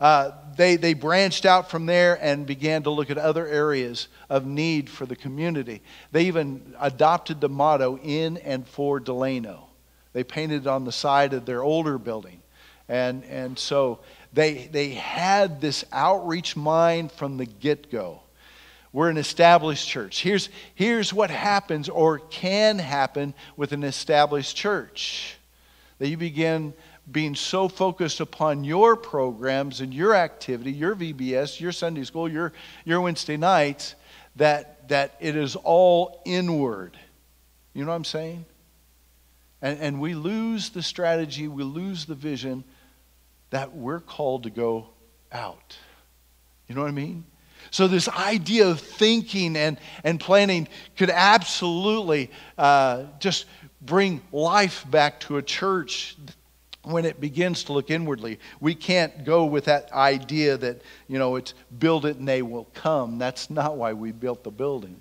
Uh, 0.00 0.32
they, 0.56 0.76
they 0.76 0.94
branched 0.94 1.46
out 1.46 1.70
from 1.70 1.86
there 1.86 2.18
and 2.20 2.44
began 2.44 2.82
to 2.82 2.90
look 2.90 3.10
at 3.10 3.18
other 3.18 3.46
areas 3.46 4.08
of 4.28 4.44
need 4.44 4.90
for 4.90 5.06
the 5.06 5.14
community. 5.14 5.80
They 6.10 6.24
even 6.24 6.74
adopted 6.80 7.40
the 7.40 7.48
motto 7.48 7.98
in 7.98 8.38
and 8.38 8.66
for 8.66 8.98
Delano. 8.98 9.68
They 10.12 10.24
painted 10.24 10.66
on 10.66 10.84
the 10.84 10.92
side 10.92 11.32
of 11.32 11.46
their 11.46 11.62
older 11.62 11.98
building. 11.98 12.42
And, 12.88 13.24
and 13.24 13.58
so 13.58 14.00
they, 14.32 14.68
they 14.70 14.90
had 14.90 15.60
this 15.60 15.84
outreach 15.92 16.56
mind 16.56 17.12
from 17.12 17.36
the 17.36 17.46
get 17.46 17.90
go. 17.90 18.20
We're 18.92 19.08
an 19.08 19.16
established 19.16 19.88
church. 19.88 20.22
Here's, 20.22 20.50
here's 20.74 21.14
what 21.14 21.30
happens 21.30 21.88
or 21.88 22.18
can 22.18 22.78
happen 22.78 23.32
with 23.56 23.72
an 23.72 23.84
established 23.84 24.54
church 24.56 25.38
that 25.98 26.08
you 26.08 26.18
begin 26.18 26.74
being 27.10 27.34
so 27.34 27.68
focused 27.68 28.20
upon 28.20 28.64
your 28.64 28.96
programs 28.96 29.80
and 29.80 29.92
your 29.92 30.14
activity, 30.14 30.72
your 30.72 30.94
VBS, 30.94 31.58
your 31.58 31.72
Sunday 31.72 32.04
school, 32.04 32.28
your, 32.28 32.52
your 32.84 33.00
Wednesday 33.00 33.36
nights, 33.36 33.94
that, 34.36 34.88
that 34.88 35.16
it 35.20 35.36
is 35.36 35.56
all 35.56 36.20
inward. 36.24 36.96
You 37.74 37.84
know 37.84 37.90
what 37.90 37.96
I'm 37.96 38.04
saying? 38.04 38.44
And, 39.62 39.78
and 39.78 40.00
we 40.00 40.14
lose 40.14 40.70
the 40.70 40.82
strategy, 40.82 41.48
we 41.48 41.62
lose 41.62 42.04
the 42.04 42.16
vision 42.16 42.64
that 43.50 43.74
we're 43.74 44.00
called 44.00 44.42
to 44.42 44.50
go 44.50 44.88
out. 45.30 45.76
You 46.68 46.74
know 46.74 46.82
what 46.82 46.88
I 46.88 46.92
mean? 46.92 47.24
So, 47.70 47.86
this 47.86 48.08
idea 48.08 48.68
of 48.68 48.80
thinking 48.80 49.56
and, 49.56 49.78
and 50.02 50.18
planning 50.18 50.66
could 50.96 51.10
absolutely 51.10 52.30
uh, 52.58 53.04
just 53.20 53.46
bring 53.80 54.20
life 54.32 54.84
back 54.90 55.20
to 55.20 55.36
a 55.36 55.42
church 55.42 56.16
when 56.82 57.04
it 57.04 57.20
begins 57.20 57.64
to 57.64 57.72
look 57.72 57.90
inwardly. 57.90 58.40
We 58.60 58.74
can't 58.74 59.24
go 59.24 59.44
with 59.44 59.66
that 59.66 59.92
idea 59.92 60.56
that, 60.56 60.82
you 61.06 61.18
know, 61.18 61.36
it's 61.36 61.54
build 61.78 62.06
it 62.06 62.16
and 62.16 62.26
they 62.26 62.42
will 62.42 62.68
come. 62.74 63.18
That's 63.18 63.48
not 63.48 63.76
why 63.76 63.92
we 63.92 64.10
built 64.10 64.42
the 64.42 64.50
building. 64.50 65.00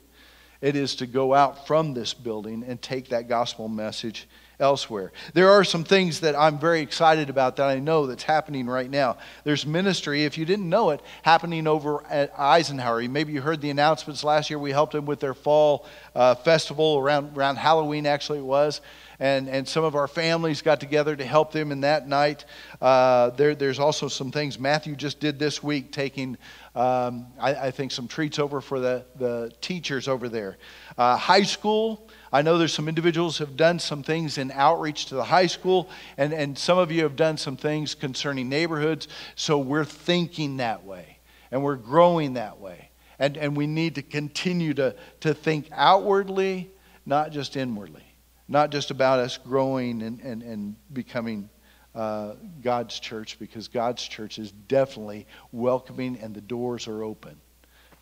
It 0.62 0.76
is 0.76 0.96
to 0.98 1.08
go 1.08 1.34
out 1.34 1.66
from 1.66 1.94
this 1.94 2.14
building 2.14 2.64
and 2.68 2.80
take 2.80 3.10
that 3.10 3.28
gospel 3.28 3.68
message 3.68 4.28
elsewhere. 4.62 5.12
There 5.34 5.50
are 5.50 5.64
some 5.64 5.84
things 5.84 6.22
that 6.22 6.36
I'm 6.38 6.60
very 6.60 6.82
excited 6.82 7.30
about 7.30 7.58
that 7.58 7.68
I 7.68 7.80
know 7.80 8.06
that's 8.06 8.24
happening 8.24 8.68
right 8.68 8.90
now. 8.90 9.18
There's 9.44 9.66
ministry, 9.66 10.24
if 10.24 10.38
you 10.38 10.46
didn't 10.46 10.70
know 10.70 10.92
it, 10.92 11.02
happening 11.24 11.68
over 11.68 12.04
at 12.10 12.32
Eisenhower. 12.40 13.02
Maybe 13.10 13.34
you 13.34 13.42
heard 13.42 13.60
the 13.60 13.72
announcements 13.72 14.24
last 14.24 14.50
year. 14.50 14.60
We 14.60 14.72
helped 14.72 14.94
them 14.94 15.06
with 15.06 15.20
their 15.20 15.34
fall 15.34 15.86
uh, 16.16 16.36
festival 16.36 16.98
around, 16.98 17.36
around 17.36 17.58
Halloween, 17.58 18.06
actually, 18.06 18.40
it 18.40 18.46
was. 18.46 18.82
And, 19.22 19.48
and 19.48 19.68
some 19.68 19.84
of 19.84 19.94
our 19.94 20.08
families 20.08 20.64
got 20.64 20.80
together 20.80 21.16
to 21.16 21.24
help 21.24 21.52
them 21.52 21.72
in 21.72 21.82
that 21.82 22.08
night. 22.08 22.44
Uh, 22.82 23.30
there, 23.30 23.54
there's 23.54 23.78
also 23.78 24.08
some 24.08 24.32
things 24.32 24.58
Matthew 24.58 24.96
just 24.96 25.20
did 25.20 25.38
this 25.38 25.62
week, 25.62 25.92
taking, 25.92 26.40
um, 26.74 27.28
I, 27.40 27.54
I, 27.68 27.72
think, 27.72 27.92
some 27.92 28.08
treats 28.08 28.40
over 28.40 28.62
for 28.62 28.80
the, 28.80 29.06
the 29.18 29.54
teachers 29.62 30.08
over 30.08 30.28
there. 30.28 30.58
Uh, 30.98 31.18
high 31.18 31.44
school, 31.44 32.10
I 32.34 32.42
know 32.42 32.58
there's 32.58 32.74
some 32.74 32.88
individuals 32.88 33.38
have 33.38 33.56
done 33.56 33.78
some 33.78 34.02
things 34.02 34.40
in 34.40 34.50
outreach 34.50 35.06
to 35.08 35.16
the 35.16 35.24
high 35.24 35.46
school, 35.46 35.92
and, 36.18 36.34
and 36.34 36.58
some 36.58 36.80
of 36.80 36.92
you 36.92 37.04
have 37.04 37.16
done 37.16 37.38
some 37.38 37.58
things 37.58 37.94
concerning 37.94 38.50
neighborhoods. 38.50 39.08
So 39.36 39.60
we're 39.60 39.86
thinking 39.86 40.58
that 40.58 40.84
way, 40.84 41.20
and 41.52 41.64
we're 41.64 41.76
growing 41.76 42.34
that 42.34 42.60
way. 42.60 42.90
And, 43.20 43.38
and 43.38 43.56
we 43.56 43.68
need 43.68 43.94
to 43.96 44.02
continue 44.02 44.74
to, 44.74 44.96
to 45.20 45.36
think 45.36 45.68
outwardly, 45.72 46.72
not 47.06 47.32
just 47.32 47.56
inwardly. 47.56 48.11
Not 48.52 48.70
just 48.70 48.92
about 48.92 49.20
us 49.20 49.38
growing 49.38 50.02
and, 50.02 50.20
and, 50.20 50.44
and 50.44 50.76
becoming 50.92 51.50
uh, 51.96 52.34
God's 52.62 53.00
church, 53.00 53.40
because 53.40 53.70
God's 53.70 54.06
church 54.06 54.38
is 54.40 54.52
definitely 54.52 55.26
welcoming 55.54 56.20
and 56.22 56.36
the 56.36 56.42
doors 56.42 56.86
are 56.90 57.02
open. 57.02 57.38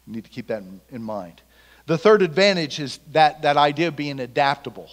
You 0.07 0.13
need 0.13 0.23
to 0.23 0.31
keep 0.31 0.47
that 0.47 0.63
in, 0.63 0.81
in 0.89 1.03
mind. 1.03 1.43
The 1.85 1.99
third 1.99 2.23
advantage 2.23 2.79
is 2.79 2.99
that, 3.11 3.43
that 3.43 3.57
idea 3.57 3.89
of 3.89 3.95
being 3.95 4.19
adaptable. 4.19 4.89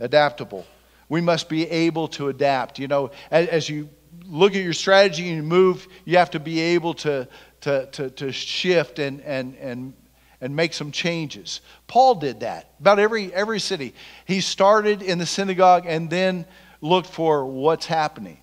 Adaptable. 0.00 0.64
We 1.10 1.20
must 1.20 1.50
be 1.50 1.68
able 1.68 2.08
to 2.08 2.28
adapt. 2.28 2.78
You 2.78 2.88
know, 2.88 3.10
as, 3.30 3.48
as 3.48 3.68
you 3.68 3.90
look 4.24 4.54
at 4.54 4.62
your 4.62 4.72
strategy 4.72 5.28
and 5.28 5.36
you 5.36 5.42
move, 5.42 5.88
you 6.06 6.16
have 6.16 6.30
to 6.30 6.40
be 6.40 6.58
able 6.58 6.94
to, 6.94 7.28
to, 7.60 7.84
to, 7.92 8.08
to 8.08 8.32
shift 8.32 8.98
and, 8.98 9.20
and, 9.20 9.56
and, 9.56 9.92
and 10.40 10.54
make 10.54 10.74
some 10.74 10.92
changes. 10.92 11.60
Paul 11.86 12.16
did 12.16 12.40
that 12.40 12.70
about 12.80 12.98
every, 12.98 13.32
every 13.32 13.60
city. 13.60 13.94
He 14.24 14.40
started 14.40 15.02
in 15.02 15.18
the 15.18 15.26
synagogue 15.26 15.84
and 15.86 16.10
then 16.10 16.46
looked 16.80 17.08
for 17.08 17.46
what's 17.46 17.86
happening. 17.86 18.38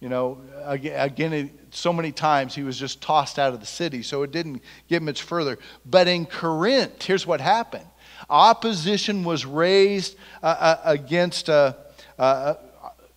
You 0.00 0.08
know, 0.08 0.40
again, 0.64 1.50
so 1.70 1.92
many 1.92 2.12
times 2.12 2.54
he 2.54 2.62
was 2.62 2.78
just 2.78 3.00
tossed 3.02 3.38
out 3.38 3.52
of 3.52 3.60
the 3.60 3.66
city, 3.66 4.02
so 4.02 4.22
it 4.22 4.30
didn't 4.30 4.62
get 4.88 5.02
much 5.02 5.22
further. 5.22 5.58
But 5.84 6.06
in 6.06 6.24
Corinth, 6.24 7.02
here's 7.02 7.26
what 7.26 7.40
happened 7.40 7.86
opposition 8.30 9.24
was 9.24 9.46
raised 9.46 10.16
uh, 10.42 10.46
uh, 10.46 10.76
against, 10.84 11.48
uh, 11.48 11.74
uh, 12.18 12.54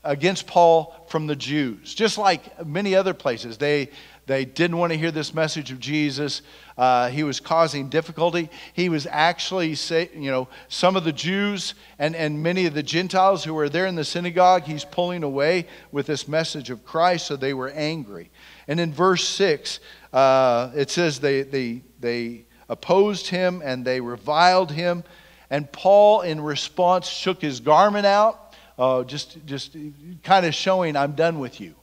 against 0.03 0.47
Paul 0.47 1.05
from 1.09 1.27
the 1.27 1.35
Jews, 1.35 1.93
just 1.93 2.17
like 2.17 2.65
many 2.65 2.95
other 2.95 3.13
places. 3.13 3.57
They, 3.57 3.89
they 4.31 4.45
didn't 4.45 4.77
want 4.77 4.93
to 4.93 4.97
hear 4.97 5.11
this 5.11 5.33
message 5.33 5.71
of 5.71 5.79
Jesus. 5.79 6.41
Uh, 6.77 7.09
he 7.09 7.23
was 7.23 7.41
causing 7.41 7.89
difficulty. 7.89 8.49
He 8.73 8.87
was 8.87 9.05
actually, 9.05 9.75
say, 9.75 10.09
you 10.15 10.31
know, 10.31 10.47
some 10.69 10.95
of 10.95 11.03
the 11.03 11.11
Jews 11.11 11.73
and, 11.99 12.15
and 12.15 12.41
many 12.41 12.65
of 12.65 12.73
the 12.73 12.81
Gentiles 12.81 13.43
who 13.43 13.53
were 13.53 13.67
there 13.67 13.87
in 13.87 13.95
the 13.95 14.05
synagogue, 14.05 14.63
he's 14.63 14.85
pulling 14.85 15.23
away 15.23 15.67
with 15.91 16.05
this 16.05 16.29
message 16.29 16.69
of 16.69 16.85
Christ, 16.85 17.27
so 17.27 17.35
they 17.35 17.53
were 17.53 17.71
angry. 17.71 18.31
And 18.69 18.79
in 18.79 18.93
verse 18.93 19.27
6, 19.27 19.81
uh, 20.13 20.71
it 20.75 20.89
says 20.89 21.19
they, 21.19 21.41
they, 21.41 21.81
they 21.99 22.45
opposed 22.69 23.27
him 23.27 23.61
and 23.65 23.83
they 23.83 23.99
reviled 23.99 24.71
him. 24.71 25.03
And 25.49 25.69
Paul, 25.69 26.21
in 26.21 26.39
response, 26.39 27.09
shook 27.09 27.41
his 27.41 27.59
garment 27.59 28.05
out, 28.05 28.55
uh, 28.79 29.03
just, 29.03 29.45
just 29.45 29.75
kind 30.23 30.45
of 30.45 30.55
showing, 30.55 30.95
I'm 30.95 31.15
done 31.15 31.39
with 31.39 31.59
you. 31.59 31.75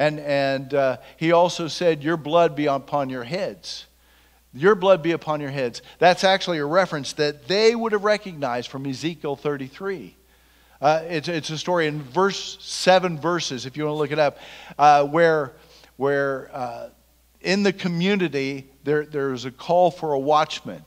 And, 0.00 0.18
and 0.18 0.72
uh, 0.72 0.96
he 1.18 1.30
also 1.30 1.68
said, 1.68 2.02
Your 2.02 2.16
blood 2.16 2.56
be 2.56 2.64
upon 2.64 3.10
your 3.10 3.22
heads. 3.22 3.84
Your 4.54 4.74
blood 4.74 5.02
be 5.02 5.12
upon 5.12 5.42
your 5.42 5.50
heads. 5.50 5.82
That's 5.98 6.24
actually 6.24 6.56
a 6.56 6.64
reference 6.64 7.12
that 7.12 7.46
they 7.48 7.74
would 7.74 7.92
have 7.92 8.02
recognized 8.02 8.70
from 8.70 8.86
Ezekiel 8.86 9.36
33. 9.36 10.16
Uh, 10.80 11.02
it's, 11.06 11.28
it's 11.28 11.50
a 11.50 11.58
story 11.58 11.86
in 11.86 12.00
verse 12.00 12.56
seven 12.64 13.20
verses, 13.20 13.66
if 13.66 13.76
you 13.76 13.84
want 13.84 13.94
to 13.94 13.98
look 13.98 14.10
it 14.10 14.18
up, 14.18 14.38
uh, 14.78 15.04
where, 15.04 15.52
where 15.98 16.50
uh, 16.54 16.88
in 17.42 17.62
the 17.62 17.72
community 17.72 18.70
there, 18.84 19.04
there's 19.04 19.44
a 19.44 19.50
call 19.50 19.90
for 19.90 20.14
a 20.14 20.18
watchman. 20.18 20.82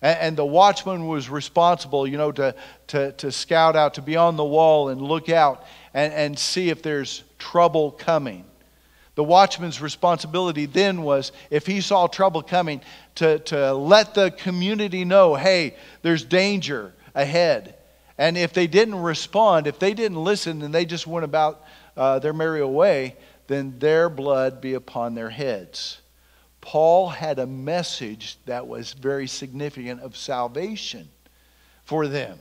And, 0.00 0.18
and, 0.18 0.36
the 0.36 0.46
watchman 0.46 1.06
was 1.06 1.28
responsible, 1.28 2.06
you 2.06 2.16
know, 2.16 2.32
to, 2.32 2.54
to, 2.86 3.12
to 3.12 3.30
scout 3.30 3.76
out, 3.76 3.94
to 3.94 4.02
be 4.02 4.16
on 4.16 4.36
the 4.36 4.44
wall 4.44 4.88
and 4.88 5.02
look 5.02 5.28
out 5.28 5.66
and, 5.92 6.10
and 6.14 6.38
see 6.38 6.70
if 6.70 6.82
there's 6.82 7.22
trouble 7.38 7.90
coming. 7.90 8.44
The 9.14 9.24
watchman's 9.24 9.80
responsibility 9.80 10.66
then 10.66 11.02
was, 11.02 11.32
if 11.50 11.66
he 11.66 11.80
saw 11.80 12.06
trouble 12.06 12.42
coming, 12.42 12.82
to, 13.16 13.38
to 13.40 13.72
let 13.72 14.14
the 14.14 14.30
community 14.30 15.04
know, 15.04 15.34
hey, 15.34 15.74
there's 16.02 16.22
danger 16.22 16.92
ahead. 17.14 17.76
And 18.18 18.36
if 18.36 18.52
they 18.52 18.66
didn't 18.66 18.96
respond, 18.96 19.66
if 19.66 19.78
they 19.78 19.94
didn't 19.94 20.22
listen 20.22 20.62
and 20.62 20.74
they 20.74 20.84
just 20.84 21.06
went 21.06 21.24
about 21.24 21.64
uh, 21.96 22.18
their 22.18 22.34
merry 22.34 22.64
way, 22.64 23.16
then 23.46 23.78
their 23.78 24.10
blood 24.10 24.60
be 24.60 24.74
upon 24.74 25.14
their 25.14 25.30
heads. 25.30 26.00
Paul 26.60 27.08
had 27.08 27.38
a 27.38 27.46
message 27.46 28.36
that 28.44 28.66
was 28.66 28.92
very 28.92 29.28
significant 29.28 30.00
of 30.00 30.16
salvation 30.16 31.08
for 31.84 32.06
them. 32.06 32.38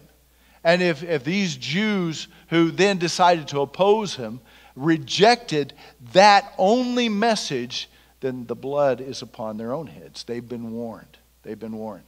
And 0.63 0.81
if, 0.81 1.03
if 1.03 1.23
these 1.23 1.55
Jews 1.55 2.27
who 2.49 2.71
then 2.71 2.97
decided 2.97 3.47
to 3.49 3.61
oppose 3.61 4.15
him 4.15 4.41
rejected 4.75 5.73
that 6.13 6.53
only 6.57 7.09
message, 7.09 7.89
then 8.19 8.45
the 8.45 8.55
blood 8.55 9.01
is 9.01 9.21
upon 9.21 9.57
their 9.57 9.73
own 9.73 9.87
heads. 9.87 10.23
They've 10.23 10.47
been 10.47 10.71
warned. 10.71 11.17
They've 11.43 11.59
been 11.59 11.77
warned. 11.77 12.03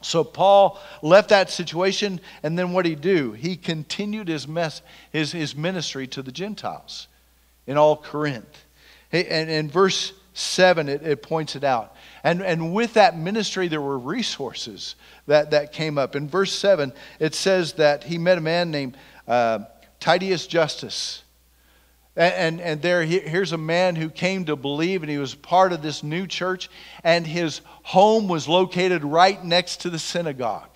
So 0.00 0.24
Paul 0.24 0.80
left 1.00 1.28
that 1.28 1.50
situation, 1.50 2.20
and 2.42 2.58
then 2.58 2.72
what 2.72 2.82
did 2.82 2.90
he 2.90 2.94
do? 2.96 3.32
He 3.32 3.56
continued 3.56 4.28
his, 4.28 4.48
mess, 4.48 4.82
his, 5.12 5.32
his 5.32 5.54
ministry 5.54 6.06
to 6.08 6.22
the 6.22 6.32
Gentiles 6.32 7.06
in 7.66 7.76
all 7.76 7.96
Corinth. 7.96 8.64
And 9.12 9.50
in 9.50 9.70
verse 9.70 10.12
7, 10.34 10.88
it, 10.88 11.02
it 11.02 11.22
points 11.22 11.54
it 11.54 11.64
out. 11.64 11.94
And, 12.24 12.42
and 12.42 12.72
with 12.72 12.94
that 12.94 13.16
ministry, 13.16 13.68
there 13.68 13.80
were 13.80 13.98
resources 13.98 14.96
that, 15.26 15.50
that 15.50 15.72
came 15.72 15.98
up. 15.98 16.16
In 16.16 16.28
verse 16.28 16.52
7, 16.52 16.92
it 17.18 17.34
says 17.34 17.74
that 17.74 18.04
he 18.04 18.18
met 18.18 18.38
a 18.38 18.40
man 18.40 18.70
named 18.70 18.96
uh, 19.28 19.60
Titius 20.00 20.46
Justus. 20.46 21.21
And, 22.14 22.60
and, 22.60 22.82
there, 22.82 23.02
here's 23.04 23.52
a 23.52 23.58
man 23.58 23.96
who 23.96 24.10
came 24.10 24.44
to 24.44 24.54
believe, 24.54 25.02
and 25.02 25.10
he 25.10 25.16
was 25.16 25.34
part 25.34 25.72
of 25.72 25.80
this 25.80 26.02
new 26.02 26.26
church, 26.26 26.68
and 27.02 27.26
his 27.26 27.62
home 27.82 28.28
was 28.28 28.46
located 28.46 29.02
right 29.02 29.42
next 29.42 29.80
to 29.82 29.90
the 29.90 29.98
synagogue. 29.98 30.68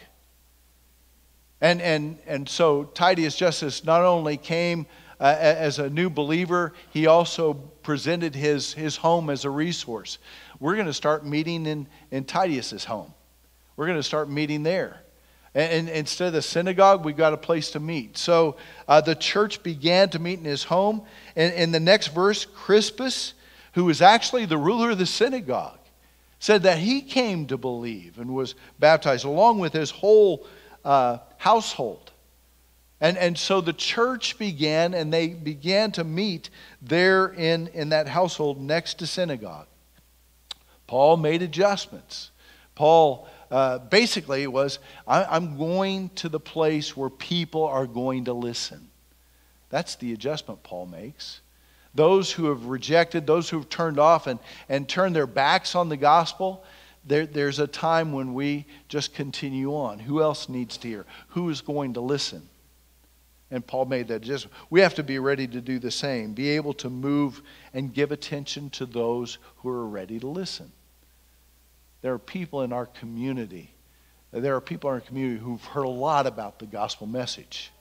And, 1.61 1.83
and, 1.83 2.19
and 2.27 2.49
so 2.49 2.85
Titius 2.85 3.37
Justus 3.37 3.85
not 3.85 4.03
only 4.03 4.39
came 4.39 4.87
uh, 5.21 5.37
as 5.39 5.79
a 5.79 5.91
new 5.91 6.09
believer, 6.09 6.73
he 6.91 7.07
also 7.07 7.55
presented 7.55 8.35
his, 8.35 8.73
his 8.73 8.97
home 8.97 9.29
as 9.29 9.45
a 9.45 9.51
resource. 9.51 10.19
We're 10.59 10.75
going 10.75 10.87
to 10.87 10.95
start 10.95 11.27
meeting 11.27 11.67
in, 11.67 11.87
in 12.11 12.25
Titius's 12.25 12.85
home. 12.85 13.13
We're 13.77 13.87
going 13.87 13.99
to 13.99 14.03
start 14.03 14.31
meeting 14.31 14.63
there. 14.63 15.03
And, 15.57 15.89
instead 15.89 16.29
of 16.29 16.33
the 16.35 16.43
synagogue, 16.43 17.03
we 17.03 17.15
got 17.15 17.33
a 17.33 17.39
place 17.39 17.71
to 17.71 17.81
meet. 17.81 18.19
So 18.19 18.57
uh, 18.87 19.01
the 19.01 19.15
church 19.15 19.63
began 19.63 20.11
to 20.11 20.19
meet 20.19 20.39
in 20.39 20.45
his 20.45 20.65
home. 20.65 21.01
And 21.35 21.55
in 21.55 21.73
the 21.73 21.81
next 21.81 22.09
verse, 22.09 22.45
Crispus, 22.45 23.33
who 23.73 23.87
was 23.87 24.03
actually 24.03 24.45
the 24.45 24.59
ruler 24.59 24.91
of 24.91 24.99
the 24.99 25.07
synagogue, 25.07 25.79
said 26.41 26.65
that 26.65 26.77
he 26.77 27.01
came 27.01 27.47
to 27.47 27.57
believe 27.57 28.19
and 28.19 28.35
was 28.35 28.55
baptized 28.79 29.25
along 29.25 29.59
with 29.59 29.73
his 29.73 29.91
whole 29.91 30.47
uh, 30.85 31.19
household. 31.39 32.13
And, 33.01 33.17
and 33.17 33.39
so 33.39 33.63
the 33.63 33.73
church 33.73 34.39
began, 34.39 34.93
and 34.93 35.11
they 35.11 35.29
began 35.29 35.91
to 35.93 36.05
meet 36.05 36.51
there 36.83 37.29
in, 37.29 37.69
in 37.69 37.89
that 37.89 38.09
household 38.09 38.61
next 38.61 38.99
to 38.99 39.07
synagogue. 39.07 39.69
Paul 40.87 41.17
made 41.17 41.41
adjustments. 41.41 42.31
Paul 42.75 43.27
uh, 43.51 43.79
basically 43.79 44.47
was 44.47 44.79
I, 45.07 45.37
am 45.37 45.57
going 45.57 46.11
to 46.17 46.29
the 46.29 46.41
place 46.41 46.97
where 46.97 47.11
people 47.11 47.65
are 47.65 47.87
going 47.87 48.25
to 48.25 48.33
listen. 48.33 48.89
That's 49.71 49.97
the 49.97 50.13
adjustment 50.13 50.63
Paul 50.63 50.87
makes. 50.87 51.41
Those 51.95 52.31
who 52.31 52.47
have 52.47 52.67
rejected, 52.67 53.27
those 53.27 53.49
who 53.49 53.59
have 53.59 53.69
turned 53.69 53.99
off 53.99 54.27
and, 54.27 54.39
and 54.69 54.89
turned 54.89 55.17
their 55.17 55.27
backs 55.27 55.75
on 55.75 55.89
the 55.89 55.97
gospel, 55.97 56.65
there, 57.07 57.25
there's 57.25 57.59
a 57.59 57.67
time 57.67 58.13
when 58.13 58.35
we 58.35 58.67
just 58.89 59.15
continue 59.15 59.75
on. 59.75 59.99
Who 59.99 60.21
else 60.21 60.49
needs 60.49 60.77
to 60.79 60.89
hear? 60.89 61.07
Who 61.29 61.49
is 61.49 61.61
going 61.61 61.95
to 61.95 62.01
listen? 62.01 62.49
And 63.51 63.65
Paul 63.65 63.85
made 63.85 64.09
that 64.09 64.23
just 64.23 64.49
we 64.71 64.81
have 64.81 64.95
to 64.97 65.05
be 65.05 65.19
ready 65.21 65.47
to 65.47 65.61
do 65.61 65.79
the 65.79 65.91
same, 65.91 66.33
be 66.33 66.51
able 66.51 66.75
to 66.75 66.91
move 66.91 67.43
and 67.73 67.95
give 67.95 68.11
attention 68.11 68.71
to 68.71 68.87
those 68.87 69.39
who 69.59 69.69
are 69.69 69.87
ready 69.87 70.19
to 70.19 70.27
listen. 70.27 70.73
There 72.07 72.15
are 72.15 72.21
people 72.21 72.63
in 72.63 72.73
our 72.73 72.87
community, 72.87 73.75
there 74.31 74.55
are 74.55 74.61
people 74.61 74.91
in 74.91 74.95
our 74.95 75.01
community 75.01 75.41
who've 75.41 75.65
heard 75.65 75.87
a 75.87 75.89
lot 75.89 76.29
about 76.29 76.61
the 76.61 76.67
gospel 76.67 77.09
message. 77.09 77.73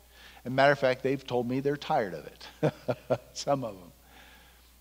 And 0.43 0.55
matter 0.55 0.71
of 0.71 0.80
fact, 0.80 1.03
they've 1.03 1.23
told 1.23 1.47
me 1.47 1.59
they're 1.59 1.78
tired 1.78 2.15
of 2.15 2.26
it. 2.26 3.19
Some 3.34 3.63
of 3.63 3.76
them. 3.76 3.91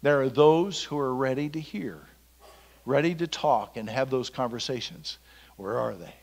There 0.01 0.22
are 0.22 0.30
those 0.30 0.82
who 0.82 0.99
are 0.99 1.14
ready 1.14 1.51
to 1.51 1.61
hear, 1.61 1.99
ready 2.86 3.14
to 3.16 3.26
talk 3.26 3.76
and 3.76 3.90
have 3.90 4.09
those 4.09 4.30
conversations. 4.30 5.18
Where 5.59 5.78
are 5.78 5.95
they? 5.95 6.14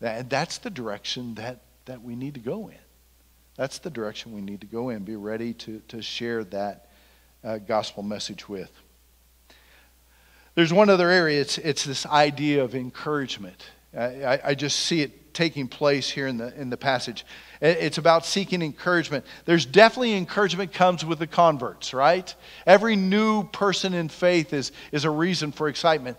And 0.00 0.28
that's 0.28 0.58
the 0.58 0.70
direction 0.70 1.36
that, 1.36 1.60
that 1.84 2.02
we 2.02 2.16
need 2.16 2.34
to 2.34 2.40
go 2.40 2.66
in. 2.66 2.82
That's 3.54 3.78
the 3.78 3.90
direction 3.90 4.32
we 4.32 4.40
need 4.40 4.62
to 4.62 4.66
go 4.66 4.88
in. 4.88 5.04
Be 5.04 5.14
ready 5.14 5.54
to, 5.54 5.82
to 5.86 6.02
share 6.02 6.42
that 6.42 6.90
uh, 7.44 7.58
gospel 7.58 8.02
message 8.02 8.48
with. 8.48 8.72
There's 10.54 10.72
one 10.72 10.90
other 10.90 11.10
area, 11.10 11.40
it's, 11.40 11.58
it's 11.58 11.84
this 11.84 12.06
idea 12.06 12.64
of 12.64 12.74
encouragement. 12.74 13.70
I, 13.96 14.40
I 14.44 14.54
just 14.54 14.80
see 14.80 15.02
it 15.02 15.20
taking 15.32 15.68
place 15.68 16.10
here 16.10 16.26
in 16.26 16.36
the, 16.36 16.58
in 16.60 16.70
the 16.70 16.76
passage. 16.76 17.24
It's 17.60 17.98
about 17.98 18.24
seeking 18.24 18.62
encouragement. 18.62 19.24
There's 19.44 19.66
definitely 19.66 20.14
encouragement 20.14 20.72
comes 20.72 21.04
with 21.04 21.18
the 21.18 21.26
converts, 21.26 21.92
right? 21.92 22.34
Every 22.66 22.96
new 22.96 23.44
person 23.44 23.94
in 23.94 24.08
faith 24.08 24.52
is, 24.52 24.72
is 24.92 25.04
a 25.04 25.10
reason 25.10 25.52
for 25.52 25.68
excitement. 25.68 26.16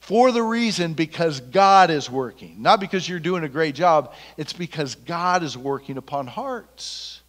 For 0.00 0.32
the 0.32 0.42
reason 0.42 0.94
because 0.94 1.40
God 1.40 1.90
is 1.90 2.10
working. 2.10 2.62
Not 2.62 2.78
because 2.78 3.08
you're 3.08 3.20
doing 3.20 3.42
a 3.44 3.48
great 3.48 3.74
job, 3.74 4.14
it's 4.36 4.52
because 4.52 4.94
God 4.94 5.42
is 5.42 5.56
working 5.56 5.96
upon 5.96 6.26
hearts. 6.26 7.22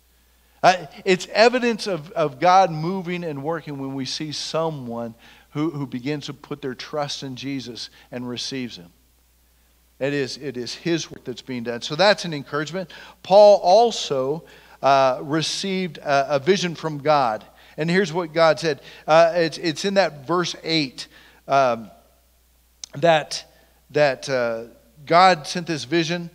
Uh, 0.61 0.87
it's 1.05 1.27
evidence 1.27 1.87
of, 1.87 2.11
of 2.11 2.39
God 2.39 2.71
moving 2.71 3.23
and 3.23 3.43
working 3.43 3.77
when 3.77 3.93
we 3.93 4.05
see 4.05 4.31
someone 4.31 5.15
who, 5.55 5.69
who 5.69 5.87
begins 5.87 6.25
to 6.25 6.33
put 6.33 6.61
their 6.61 6.75
trust 6.75 7.23
in 7.23 7.37
Jesus 7.37 7.89
and 8.11 8.27
receives 8.27 8.75
Him. 8.75 8.91
It 9.99 10.13
is, 10.13 10.35
it 10.35 10.57
is 10.57 10.75
His 10.75 11.09
work 11.09 11.23
that's 11.23 11.41
being 11.41 11.63
done. 11.63 11.81
So 11.81 11.95
that's 11.95 12.25
an 12.25 12.33
encouragement. 12.33 12.91
Paul 13.23 13.61
also 13.63 14.43
uh, 14.83 15.19
received 15.23 15.97
a, 15.99 16.35
a, 16.35 16.39
vision 16.39 16.75
from 16.75 16.97
God. 16.97 17.45
And 17.77 17.89
here's 17.89 18.11
what 18.11 18.33
God 18.33 18.59
said 18.59 18.81
uh, 19.07 19.31
it's, 19.33 19.57
it's 19.57 19.85
in 19.85 19.93
that 19.93 20.27
verse 20.27 20.57
8 20.61 21.07
um, 21.47 21.89
that, 22.95 23.49
that 23.91 24.27
uh, 24.27 24.63
God 25.05 25.47
sent 25.47 25.67
this 25.67 25.85
vision. 25.85 26.29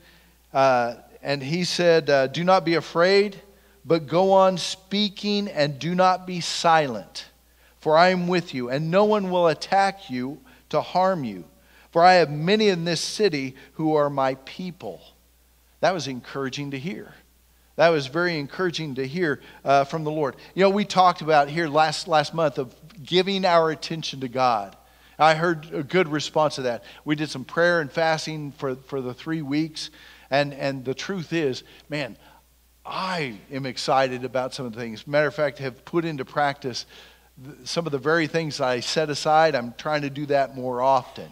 Uh, 0.50 0.94
and 1.20 1.42
He 1.42 1.64
said, 1.64 2.08
uh, 2.08 2.26
Do 2.26 2.42
not 2.42 2.64
be 2.64 2.76
afraid, 2.76 3.38
but 3.84 4.06
go 4.06 4.32
on 4.32 4.56
speaking 4.56 5.46
and 5.48 5.78
do 5.78 5.94
not 5.94 6.26
be 6.26 6.40
silent 6.40 7.26
for 7.80 7.96
I 7.96 8.08
am 8.10 8.28
with 8.28 8.54
you, 8.54 8.68
and 8.68 8.90
no 8.90 9.04
one 9.04 9.30
will 9.30 9.48
attack 9.48 10.10
you 10.10 10.40
to 10.68 10.80
harm 10.80 11.24
you. 11.24 11.44
For 11.90 12.04
I 12.04 12.14
have 12.14 12.30
many 12.30 12.68
in 12.68 12.84
this 12.84 13.00
city 13.00 13.56
who 13.72 13.96
are 13.96 14.08
my 14.08 14.34
people. 14.44 15.00
That 15.80 15.94
was 15.94 16.06
encouraging 16.06 16.70
to 16.72 16.78
hear. 16.78 17.14
That 17.76 17.88
was 17.88 18.06
very 18.06 18.38
encouraging 18.38 18.96
to 18.96 19.06
hear 19.06 19.40
uh, 19.64 19.84
from 19.84 20.04
the 20.04 20.10
Lord. 20.10 20.36
You 20.54 20.62
know, 20.62 20.70
we 20.70 20.84
talked 20.84 21.22
about 21.22 21.48
here 21.48 21.66
last, 21.66 22.06
last 22.06 22.34
month 22.34 22.58
of 22.58 22.74
giving 23.02 23.44
our 23.44 23.70
attention 23.70 24.20
to 24.20 24.28
God. 24.28 24.76
I 25.18 25.34
heard 25.34 25.72
a 25.72 25.82
good 25.82 26.08
response 26.08 26.56
to 26.56 26.62
that. 26.62 26.84
We 27.04 27.14
did 27.14 27.30
some 27.30 27.44
prayer 27.44 27.80
and 27.80 27.90
fasting 27.90 28.52
for, 28.52 28.76
for 28.76 29.00
the 29.00 29.14
three 29.14 29.42
weeks. 29.42 29.90
And, 30.30 30.52
and 30.54 30.84
the 30.84 30.94
truth 30.94 31.32
is, 31.32 31.62
man, 31.88 32.16
I 32.84 33.38
am 33.50 33.66
excited 33.66 34.24
about 34.24 34.54
some 34.54 34.66
of 34.66 34.72
the 34.72 34.80
things. 34.80 35.06
Matter 35.06 35.26
of 35.26 35.34
fact, 35.34 35.58
have 35.58 35.84
put 35.84 36.04
into 36.04 36.24
practice 36.24 36.86
some 37.64 37.86
of 37.86 37.92
the 37.92 37.98
very 37.98 38.26
things 38.26 38.60
I 38.60 38.80
set 38.80 39.10
aside, 39.10 39.54
I'm 39.54 39.74
trying 39.78 40.02
to 40.02 40.10
do 40.10 40.26
that 40.26 40.54
more 40.54 40.82
often 40.82 41.28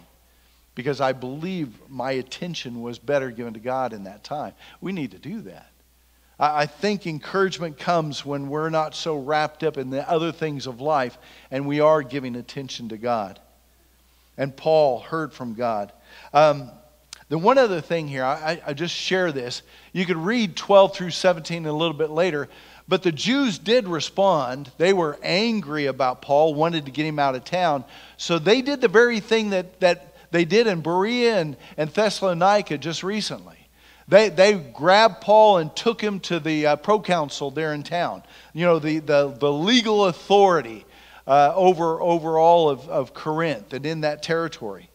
because 0.75 1.01
I 1.01 1.11
believe 1.11 1.69
my 1.89 2.11
attention 2.11 2.81
was 2.81 2.99
better 2.99 3.31
given 3.31 3.53
to 3.53 3.59
God 3.59 3.93
in 3.93 4.05
that 4.05 4.23
time. 4.23 4.53
We 4.81 4.91
need 4.91 5.11
to 5.11 5.19
do 5.19 5.41
that. 5.41 5.69
I 6.39 6.67
think 6.67 7.05
encouragement 7.05 7.77
comes 7.77 8.25
when 8.25 8.47
we're 8.47 8.69
not 8.69 8.95
so 8.95 9.17
wrapped 9.17 9.61
up 9.65 9.77
in 9.77 9.89
the 9.89 10.09
other 10.09 10.31
things 10.31 10.67
of 10.67 10.79
life 10.79 11.17
and 11.51 11.67
we 11.67 11.81
are 11.81 12.01
giving 12.01 12.37
attention 12.37 12.87
to 12.89 12.97
God. 12.97 13.41
And 14.37 14.55
Paul 14.55 15.01
heard 15.01 15.33
from 15.33 15.53
God. 15.53 15.91
Um, 16.33 16.71
the 17.27 17.37
one 17.37 17.57
other 17.57 17.81
thing 17.81 18.07
here, 18.07 18.23
I, 18.23 18.61
I 18.65 18.73
just 18.73 18.95
share 18.95 19.33
this. 19.33 19.63
You 19.91 20.05
could 20.05 20.17
read 20.17 20.55
12 20.55 20.95
through 20.95 21.11
17 21.11 21.65
a 21.65 21.73
little 21.73 21.93
bit 21.93 22.09
later, 22.09 22.47
but 22.89 23.03
the 23.03 23.11
Jews 23.11 23.59
did 23.59 23.87
respond. 23.87 24.71
They 24.77 24.93
were 24.93 25.19
angry 25.21 25.85
about 25.85 26.23
Paul, 26.23 26.55
wanted 26.55 26.87
to 26.87 26.91
get 26.91 27.05
him 27.05 27.19
out 27.19 27.35
of 27.35 27.45
town. 27.45 27.85
So 28.17 28.39
they 28.39 28.63
did 28.63 28.81
the 28.81 28.87
very 28.87 29.19
thing 29.19 29.51
that, 29.51 29.79
that 29.79 30.15
they 30.31 30.43
did 30.43 30.65
in 30.65 30.81
Berea 30.81 31.39
and, 31.39 31.55
and 31.77 31.91
Thessalonica 31.91 32.79
just 32.79 33.03
recently. 33.03 33.57
They, 34.07 34.29
they 34.29 34.55
grabbed 34.55 35.21
Paul 35.21 35.59
and 35.59 35.73
took 35.75 36.01
him 36.01 36.19
to 36.21 36.39
the 36.39 36.65
uh, 36.65 36.75
proconsul 36.77 37.51
there 37.51 37.75
in 37.75 37.83
town, 37.83 38.23
you 38.53 38.65
know, 38.65 38.79
the, 38.79 38.97
the, 38.97 39.35
the 39.39 39.53
legal 39.53 40.05
authority 40.05 40.83
uh, 41.27 41.53
over, 41.55 42.01
over 42.01 42.39
all 42.39 42.71
of, 42.71 42.89
of 42.89 43.13
Corinth 43.13 43.71
and 43.71 43.85
in 43.85 44.01
that 44.01 44.23
territory. 44.23 44.88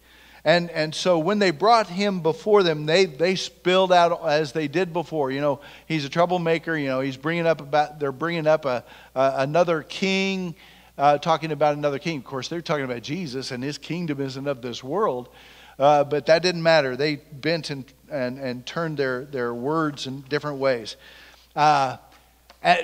And, 0.44 0.70
and 0.70 0.94
so 0.94 1.18
when 1.18 1.38
they 1.38 1.50
brought 1.50 1.86
him 1.86 2.20
before 2.20 2.62
them, 2.62 2.84
they, 2.84 3.06
they 3.06 3.34
spilled 3.34 3.92
out 3.92 4.28
as 4.28 4.52
they 4.52 4.68
did 4.68 4.92
before. 4.92 5.30
You 5.30 5.40
know, 5.40 5.60
he's 5.86 6.04
a 6.04 6.10
troublemaker. 6.10 6.76
You 6.76 6.88
know, 6.88 7.00
he's 7.00 7.16
bringing 7.16 7.46
up 7.46 7.62
about, 7.62 7.98
they're 7.98 8.12
bringing 8.12 8.46
up 8.46 8.66
a, 8.66 8.84
a 9.14 9.34
another 9.38 9.82
king, 9.82 10.54
uh, 10.98 11.16
talking 11.16 11.50
about 11.50 11.76
another 11.76 11.98
king. 11.98 12.18
Of 12.18 12.24
course, 12.24 12.48
they're 12.48 12.60
talking 12.60 12.84
about 12.84 13.02
Jesus, 13.02 13.52
and 13.52 13.64
his 13.64 13.78
kingdom 13.78 14.20
isn't 14.20 14.46
of 14.46 14.60
this 14.60 14.84
world. 14.84 15.30
Uh, 15.78 16.04
but 16.04 16.26
that 16.26 16.42
didn't 16.42 16.62
matter. 16.62 16.94
They 16.94 17.16
bent 17.16 17.70
and, 17.70 17.84
and, 18.10 18.38
and 18.38 18.66
turned 18.66 18.98
their, 18.98 19.24
their 19.24 19.54
words 19.54 20.06
in 20.06 20.20
different 20.22 20.58
ways. 20.58 20.96
Uh, 21.56 21.96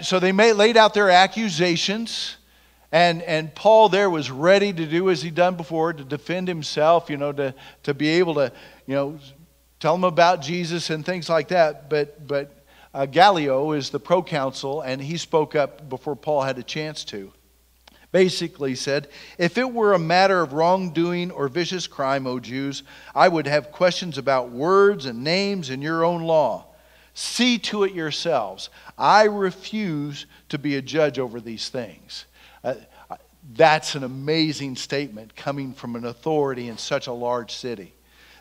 so 0.03 0.19
they 0.19 0.33
laid 0.33 0.77
out 0.77 0.95
their 0.95 1.11
accusations. 1.11 2.37
And, 2.93 3.23
and 3.23 3.55
Paul 3.55 3.89
there 3.89 4.11
was 4.11 4.31
ready 4.31 4.73
to 4.73 4.87
do 4.87 5.11
as 5.11 5.23
he'd 5.23 5.35
done 5.35 5.57
before, 5.57 5.93
to 5.93 6.05
defend 6.05 6.49
himself, 6.49 7.09
you 7.09 7.17
know, 7.17 7.33
to, 7.33 7.55
to 7.85 7.95
be 7.95 8.09
able 8.09 8.35
to, 8.35 8.53
you 8.87 8.95
know, 8.95 9.19
tell 9.79 9.95
them 9.95 10.05
about 10.05 10.43
Jesus 10.43 10.91
and 10.91 11.07
things 11.07 11.29
like 11.29 11.49
that. 11.49 11.89
But, 11.89 12.27
but 12.27 12.65
uh, 12.93 13.07
Gallio 13.07 13.73
is 13.73 13.91
the 13.91 14.01
proconsul, 14.01 14.81
and 14.81 15.01
he 15.01 15.17
spoke 15.17 15.55
up 15.55 15.89
before 15.89 16.17
Paul 16.17 16.43
had 16.43 16.59
a 16.59 16.63
chance 16.63 17.05
to. 17.07 17.33
Basically 18.11 18.75
said, 18.75 19.07
If 19.39 19.57
it 19.57 19.73
were 19.73 19.93
a 19.93 19.99
matter 19.99 20.41
of 20.41 20.53
wrongdoing 20.53 21.31
or 21.31 21.47
vicious 21.47 21.87
crime, 21.87 22.27
O 22.27 22.41
Jews, 22.41 22.83
I 23.15 23.29
would 23.29 23.47
have 23.47 23.71
questions 23.71 24.19
about 24.19 24.51
words 24.51 25.07
and 25.07 25.23
names 25.23 25.71
in 25.71 25.81
your 25.81 26.05
own 26.05 26.23
law. 26.23 26.67
See 27.15 27.59
to 27.59 27.85
it 27.85 27.95
yourselves. 27.95 28.69
I 28.99 29.25
refuse 29.25 30.27
to 30.49 30.59
be 30.59 30.75
a 30.75 30.83
judge 30.83 31.21
over 31.21 31.41
these 31.41 31.69
things. 31.69 32.25
Uh, 32.63 32.75
that's 33.55 33.95
an 33.95 34.05
amazing 34.05 34.77
statement 34.77 35.35
coming 35.35 35.73
from 35.73 35.97
an 35.97 36.05
authority 36.05 36.69
in 36.69 36.79
such 36.79 37.07
a 37.07 37.13
large 37.13 37.55
city. 37.55 37.95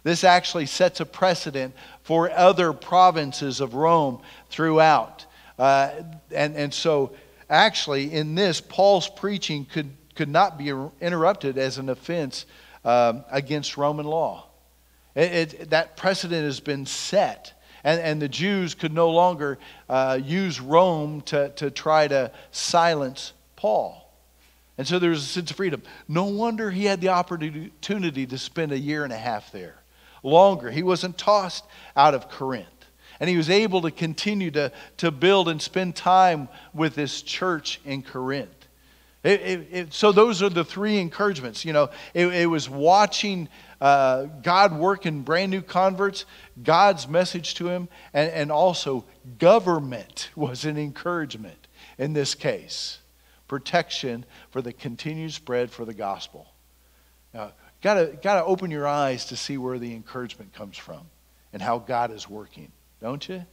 This 0.03 0.23
actually 0.23 0.65
sets 0.65 0.99
a 0.99 1.05
precedent 1.05 1.73
for 2.03 2.31
other 2.31 2.73
provinces 2.73 3.61
of 3.61 3.73
Rome 3.73 4.21
throughout. 4.49 5.25
Uh, 5.57 5.91
and, 6.33 6.55
and 6.55 6.73
so, 6.73 7.13
actually, 7.49 8.13
in 8.13 8.35
this, 8.35 8.61
Paul's 8.61 9.09
preaching 9.09 9.65
could, 9.65 9.89
could 10.15 10.29
not 10.29 10.57
be 10.57 10.69
interrupted 11.01 11.57
as 11.57 11.77
an 11.77 11.89
offense 11.89 12.45
um, 12.85 13.25
against 13.29 13.77
Roman 13.77 14.05
law. 14.05 14.47
It, 15.15 15.53
it, 15.53 15.69
that 15.71 15.97
precedent 15.97 16.45
has 16.45 16.59
been 16.59 16.85
set. 16.85 17.53
And, 17.83 18.01
and 18.01 18.21
the 18.21 18.29
Jews 18.29 18.75
could 18.75 18.93
no 18.93 19.09
longer 19.09 19.57
uh, 19.89 20.19
use 20.21 20.59
Rome 20.59 21.21
to, 21.21 21.49
to 21.49 21.71
try 21.71 22.07
to 22.07 22.31
silence 22.51 23.33
Paul. 23.55 24.08
And 24.79 24.87
so 24.87 24.97
there 24.97 25.09
was 25.09 25.23
a 25.23 25.27
sense 25.27 25.51
of 25.51 25.57
freedom. 25.57 25.83
No 26.07 26.23
wonder 26.23 26.71
he 26.71 26.85
had 26.85 27.01
the 27.01 27.09
opportunity 27.09 28.25
to 28.25 28.37
spend 28.37 28.71
a 28.71 28.79
year 28.79 29.03
and 29.03 29.11
a 29.11 29.17
half 29.17 29.51
there. 29.51 29.75
Longer. 30.23 30.71
He 30.71 30.83
wasn't 30.83 31.17
tossed 31.17 31.65
out 31.97 32.13
of 32.13 32.29
Corinth. 32.29 32.85
And 33.19 33.29
he 33.29 33.35
was 33.35 33.49
able 33.49 33.81
to 33.81 33.91
continue 33.91 34.51
to, 34.51 34.71
to 34.95 35.11
build 35.11 35.49
and 35.49 35.61
spend 35.61 35.97
time 35.97 36.47
with 36.73 36.95
this 36.95 37.21
church 37.21 37.81
in 37.83 38.03
Corinth. 38.03 38.69
It, 39.21 39.41
it, 39.41 39.67
it, 39.69 39.93
so 39.93 40.13
those 40.13 40.41
are 40.41 40.47
the 40.47 40.63
three 40.63 40.97
encouragements. 40.97 41.65
You 41.65 41.73
know, 41.73 41.89
it, 42.13 42.45
was 42.45 42.69
watching 42.69 43.49
uh, 43.81 44.27
God 44.41 44.71
work 44.71 45.05
in 45.05 45.23
brand 45.23 45.51
new 45.51 45.61
converts, 45.61 46.23
God's 46.63 47.05
message 47.05 47.55
to 47.55 47.67
him, 47.67 47.89
and, 48.13 48.31
and 48.31 48.49
also 48.49 49.03
government 49.39 50.29
was 50.37 50.63
an 50.63 50.77
encouragement 50.77 51.67
in 51.97 52.13
this 52.13 52.33
case 52.33 52.99
protection 53.49 54.23
for 54.51 54.61
the 54.61 54.71
continued 54.71 55.33
spread 55.33 55.69
for 55.69 55.83
the 55.83 55.93
gospel. 55.93 56.47
Now, 57.33 57.51
gotta, 57.81 58.17
gotta 58.21 58.45
open 58.45 58.71
your 58.71 58.87
eyes 58.87 59.25
to 59.25 59.35
see 59.35 59.57
where 59.57 59.77
the 59.77 59.93
encouragement 59.93 60.53
comes 60.53 60.77
from 60.77 61.01
and 61.51 61.61
how 61.61 61.79
God 61.79 62.11
is 62.11 62.29
working, 62.29 62.71
don't 63.01 63.27
you? 63.27 63.43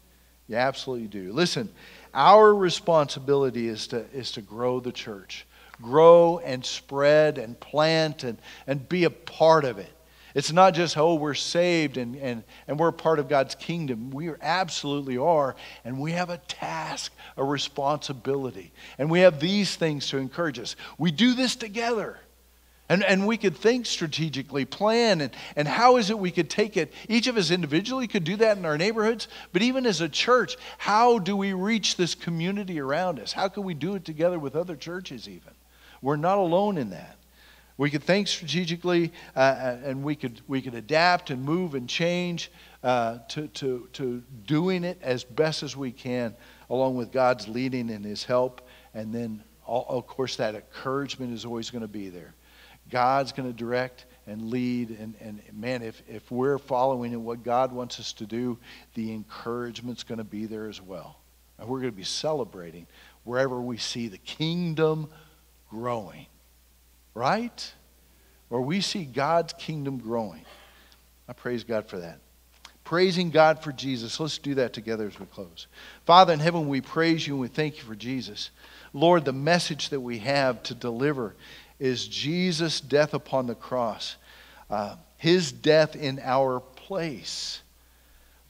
You 0.47 0.57
absolutely 0.57 1.09
do. 1.09 1.33
Listen, 1.33 1.69
our 2.15 2.55
responsibility 2.55 3.67
is 3.67 3.89
to, 3.89 4.05
is 4.13 4.31
to 4.33 4.43
grow 4.43 4.79
the 4.79 4.93
church, 4.93 5.45
grow 5.83 6.39
and 6.39 6.65
spread 6.65 7.39
and 7.39 7.59
plant 7.59 8.23
and, 8.23 8.39
and 8.69 8.89
be 8.89 9.05
a 9.05 9.11
part 9.11 9.65
of 9.65 9.79
it. 9.79 9.93
It's 10.37 10.53
not 10.53 10.75
just, 10.75 10.99
oh, 10.99 11.15
we're 11.15 11.33
saved 11.33 11.97
and, 11.97 12.15
and, 12.17 12.45
and 12.69 12.79
we're 12.79 12.93
part 12.93 13.19
of 13.19 13.27
God's 13.27 13.55
kingdom. 13.55 14.11
We 14.11 14.29
absolutely 14.43 15.17
are. 15.17 15.57
And 15.83 15.99
we 15.99 16.13
have 16.13 16.29
a 16.29 16.37
task, 16.37 17.11
a 17.39 17.43
responsibility. 17.43 18.71
And 18.99 19.11
we 19.11 19.21
have 19.21 19.41
these 19.41 19.77
things 19.77 20.11
to 20.11 20.19
encourage 20.19 20.59
us. 20.59 20.77
We 20.99 21.11
do 21.11 21.33
this 21.33 21.57
together. 21.57 22.19
And, 22.91 23.03
and 23.03 23.27
we 23.27 23.39
could 23.39 23.57
think 23.57 23.87
strategically, 23.87 24.67
plan, 24.67 25.23
and, 25.23 25.33
and 25.57 25.67
how 25.67 25.97
is 25.97 26.11
it 26.11 26.19
we 26.19 26.31
could 26.31 26.51
take 26.51 26.77
it? 26.77 26.93
Each 27.09 27.29
of 27.29 27.39
us 27.39 27.51
individually 27.51 28.07
could 28.07 28.25
do 28.25 28.37
that 28.37 28.59
in 28.59 28.67
our 28.67 28.77
neighborhoods, 28.77 29.29
but 29.55 29.63
even 29.63 29.87
as 29.87 30.03
a 30.03 30.09
church, 30.09 30.59
how 30.77 31.19
do 31.19 31.35
we 31.35 31.55
reach 31.55 31.97
this 31.97 32.15
community 32.15 32.79
around 32.79 33.21
us? 33.21 33.33
How 33.33 33.49
can 33.49 33.65
we 33.65 33.73
do 33.73 33.95
it 33.95 34.05
together 34.05 34.39
with 34.39 34.55
other 34.55 34.77
churches, 34.77 35.31
even? 35.31 35.55
We're 36.03 36.17
not 36.17 36.37
alone 36.37 36.77
in 36.77 36.91
that. 36.91 37.17
We 37.79 37.91
could 37.91 38.03
think 38.03 38.27
strategically, 38.27 39.13
uh, 39.35 39.39
uh, 39.39 39.79
and 39.85 40.03
we 40.03 40.15
could, 40.15 40.41
we 40.49 40.63
could 40.63 40.75
adapt 40.75 41.29
and 41.31 41.43
move 41.43 41.75
and 41.75 41.87
change 41.87 42.51
uh, 42.83 43.19
to, 43.29 43.49
to, 43.49 43.89
to 43.93 44.23
doing 44.47 44.83
it 44.83 44.99
as 45.03 45.25
best 45.25 45.63
as 45.63 45.77
we 45.77 45.93
can, 45.93 46.35
along 46.71 46.97
with 46.97 47.13
God's 47.13 47.49
leading 47.49 47.91
and 47.91 48.05
His 48.05 48.25
help. 48.25 48.67
And 48.95 49.15
then, 49.15 49.45
all, 49.67 49.85
of 49.89 50.07
course, 50.07 50.37
that 50.37 50.55
encouragement 50.55 51.35
is 51.35 51.45
always 51.45 51.71
going 51.71 51.83
to 51.83 51.89
be 51.89 52.09
there. 52.09 52.35
God's 52.89 53.33
going 53.33 53.53
to 53.53 53.57
direct 53.57 54.07
and 54.27 54.51
lead. 54.51 54.91
And, 54.91 55.15
and 55.21 55.43
man, 55.53 55.83
if, 55.83 56.03
if 56.09 56.31
we're 56.31 56.59
following 56.59 57.13
in 57.13 57.25
what 57.25 57.43
God 57.43 57.73
wants 57.73 58.01
us 58.01 58.15
to 58.15 58.27
do, 58.27 58.57
the 58.95 59.13
encouragement's 59.13 60.03
going 60.03 60.19
to 60.19 60.25
be 60.25 60.47
there 60.47 60.67
as 60.67 60.81
well. 60.81 61.19
And 61.59 61.69
we're 61.69 61.81
going 61.81 61.93
to 61.93 61.97
be 61.97 62.05
celebrating 62.05 62.87
wherever 63.25 63.61
we 63.61 63.77
see 63.77 64.09
the 64.09 64.19
kingdom 64.19 65.11
growing 65.69 66.27
right? 67.17 67.73
Where 68.51 68.61
we 68.61 68.83
see 68.83 69.05
God's 69.05 69.55
kingdom 69.55 69.99
growing. 69.99 70.45
I 71.27 71.33
praise 71.33 71.65
God 71.65 71.89
for 71.89 71.99
that. 71.99 72.21
Praising 72.85 73.31
God 73.31 73.65
for 73.65 73.73
Jesus. 73.73 74.21
Let's 74.21 74.39
do 74.39 74.55
that 74.57 74.75
together 74.75 75.07
as 75.07 75.19
we 75.19 75.27
close. 75.27 75.67
Father 76.05 76.35
in 76.35 76.41
heaven, 76.41 76.69
we 76.69 76.83
praise 76.83 77.27
you 77.27 77.35
and 77.35 77.41
we 77.41 77.49
thank 77.49 77.79
you 77.79 77.85
for 77.85 77.97
Jesus. 77.97 78.51
Lord, 78.93 79.25
the 79.25 79.33
message 79.33 79.89
that 79.89 80.01
we 80.01 80.19
have 80.19 80.63
to 80.65 80.75
deliver 80.75 81.35
is 81.81 82.07
Jesus' 82.07 82.81
death 82.81 83.15
upon 83.15 83.47
the 83.47 83.55
cross, 83.55 84.17
uh, 84.71 84.97
his 85.17 85.51
death 85.51 85.97
in 85.97 86.21
our 86.23 86.61
place. 86.61 87.63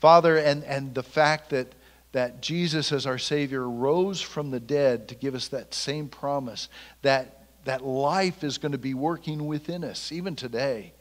Father, 0.01 0.37
and, 0.37 0.64
and 0.64 0.93
the 0.93 1.03
fact 1.05 1.51
that, 1.51 1.73
that 2.12 2.43
Jesus, 2.43 2.93
as 2.93 3.07
our 3.07 3.19
Savior, 3.19 3.67
rose 3.69 4.21
from 4.21 4.51
the 4.51 4.61
dead 4.61 5.09
to 5.09 5.14
give 5.14 5.37
us 5.37 5.49
that 5.49 5.73
same 5.73 6.09
promise 6.09 6.69
that 7.03 7.45
that 7.67 7.85
life 7.85 8.43
is 8.43 8.59
going 8.59 8.73
to 8.73 8.79
be 8.79 8.95
working 8.95 9.47
within 9.47 9.85
us, 9.85 10.11
even 10.11 10.35
today. 10.35 10.93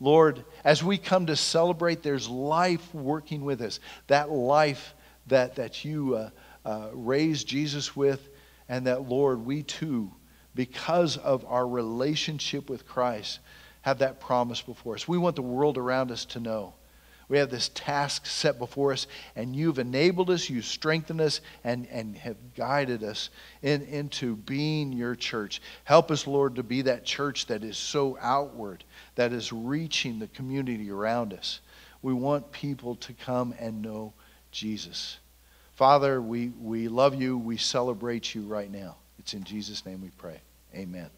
Lord, 0.00 0.44
as 0.64 0.82
we 0.82 0.98
come 0.98 1.26
to 1.26 1.36
celebrate, 1.36 2.02
there's 2.02 2.28
life 2.28 2.94
working 2.94 3.44
with 3.44 3.60
us. 3.62 3.80
That 4.08 4.30
life 4.30 4.94
that, 5.28 5.56
that 5.56 5.84
you 5.84 6.16
uh, 6.16 6.30
uh, 6.64 6.88
raised 6.92 7.46
Jesus 7.46 7.94
with, 7.94 8.28
and 8.68 8.86
that, 8.86 9.08
Lord, 9.08 9.44
we 9.44 9.62
too, 9.62 10.10
because 10.54 11.16
of 11.16 11.44
our 11.46 11.66
relationship 11.66 12.68
with 12.68 12.86
Christ, 12.86 13.40
have 13.82 13.98
that 13.98 14.20
promise 14.20 14.60
before 14.60 14.94
us. 14.94 15.06
We 15.06 15.18
want 15.18 15.36
the 15.36 15.42
world 15.42 15.78
around 15.78 16.10
us 16.10 16.24
to 16.26 16.40
know 16.40 16.74
we 17.28 17.38
have 17.38 17.50
this 17.50 17.70
task 17.74 18.26
set 18.26 18.58
before 18.58 18.92
us, 18.92 19.06
and 19.34 19.54
you've 19.54 19.78
enabled 19.78 20.30
us, 20.30 20.48
you've 20.48 20.64
strengthened 20.64 21.20
us, 21.20 21.40
and, 21.64 21.86
and 21.88 22.16
have 22.16 22.36
guided 22.54 23.02
us 23.02 23.30
in, 23.62 23.82
into 23.82 24.36
being 24.36 24.92
your 24.92 25.14
church. 25.14 25.60
Help 25.84 26.10
us, 26.10 26.26
Lord, 26.26 26.54
to 26.56 26.62
be 26.62 26.82
that 26.82 27.04
church 27.04 27.46
that 27.46 27.64
is 27.64 27.76
so 27.76 28.16
outward, 28.20 28.84
that 29.16 29.32
is 29.32 29.52
reaching 29.52 30.18
the 30.18 30.28
community 30.28 30.90
around 30.90 31.32
us. 31.32 31.60
We 32.02 32.12
want 32.12 32.52
people 32.52 32.94
to 32.96 33.12
come 33.12 33.54
and 33.58 33.82
know 33.82 34.12
Jesus. 34.52 35.18
Father, 35.74 36.22
we, 36.22 36.48
we 36.60 36.88
love 36.88 37.14
you. 37.14 37.36
We 37.36 37.56
celebrate 37.56 38.34
you 38.34 38.42
right 38.42 38.70
now. 38.70 38.96
It's 39.18 39.34
in 39.34 39.44
Jesus' 39.44 39.84
name 39.84 40.00
we 40.00 40.10
pray. 40.10 40.40
Amen. 40.74 41.10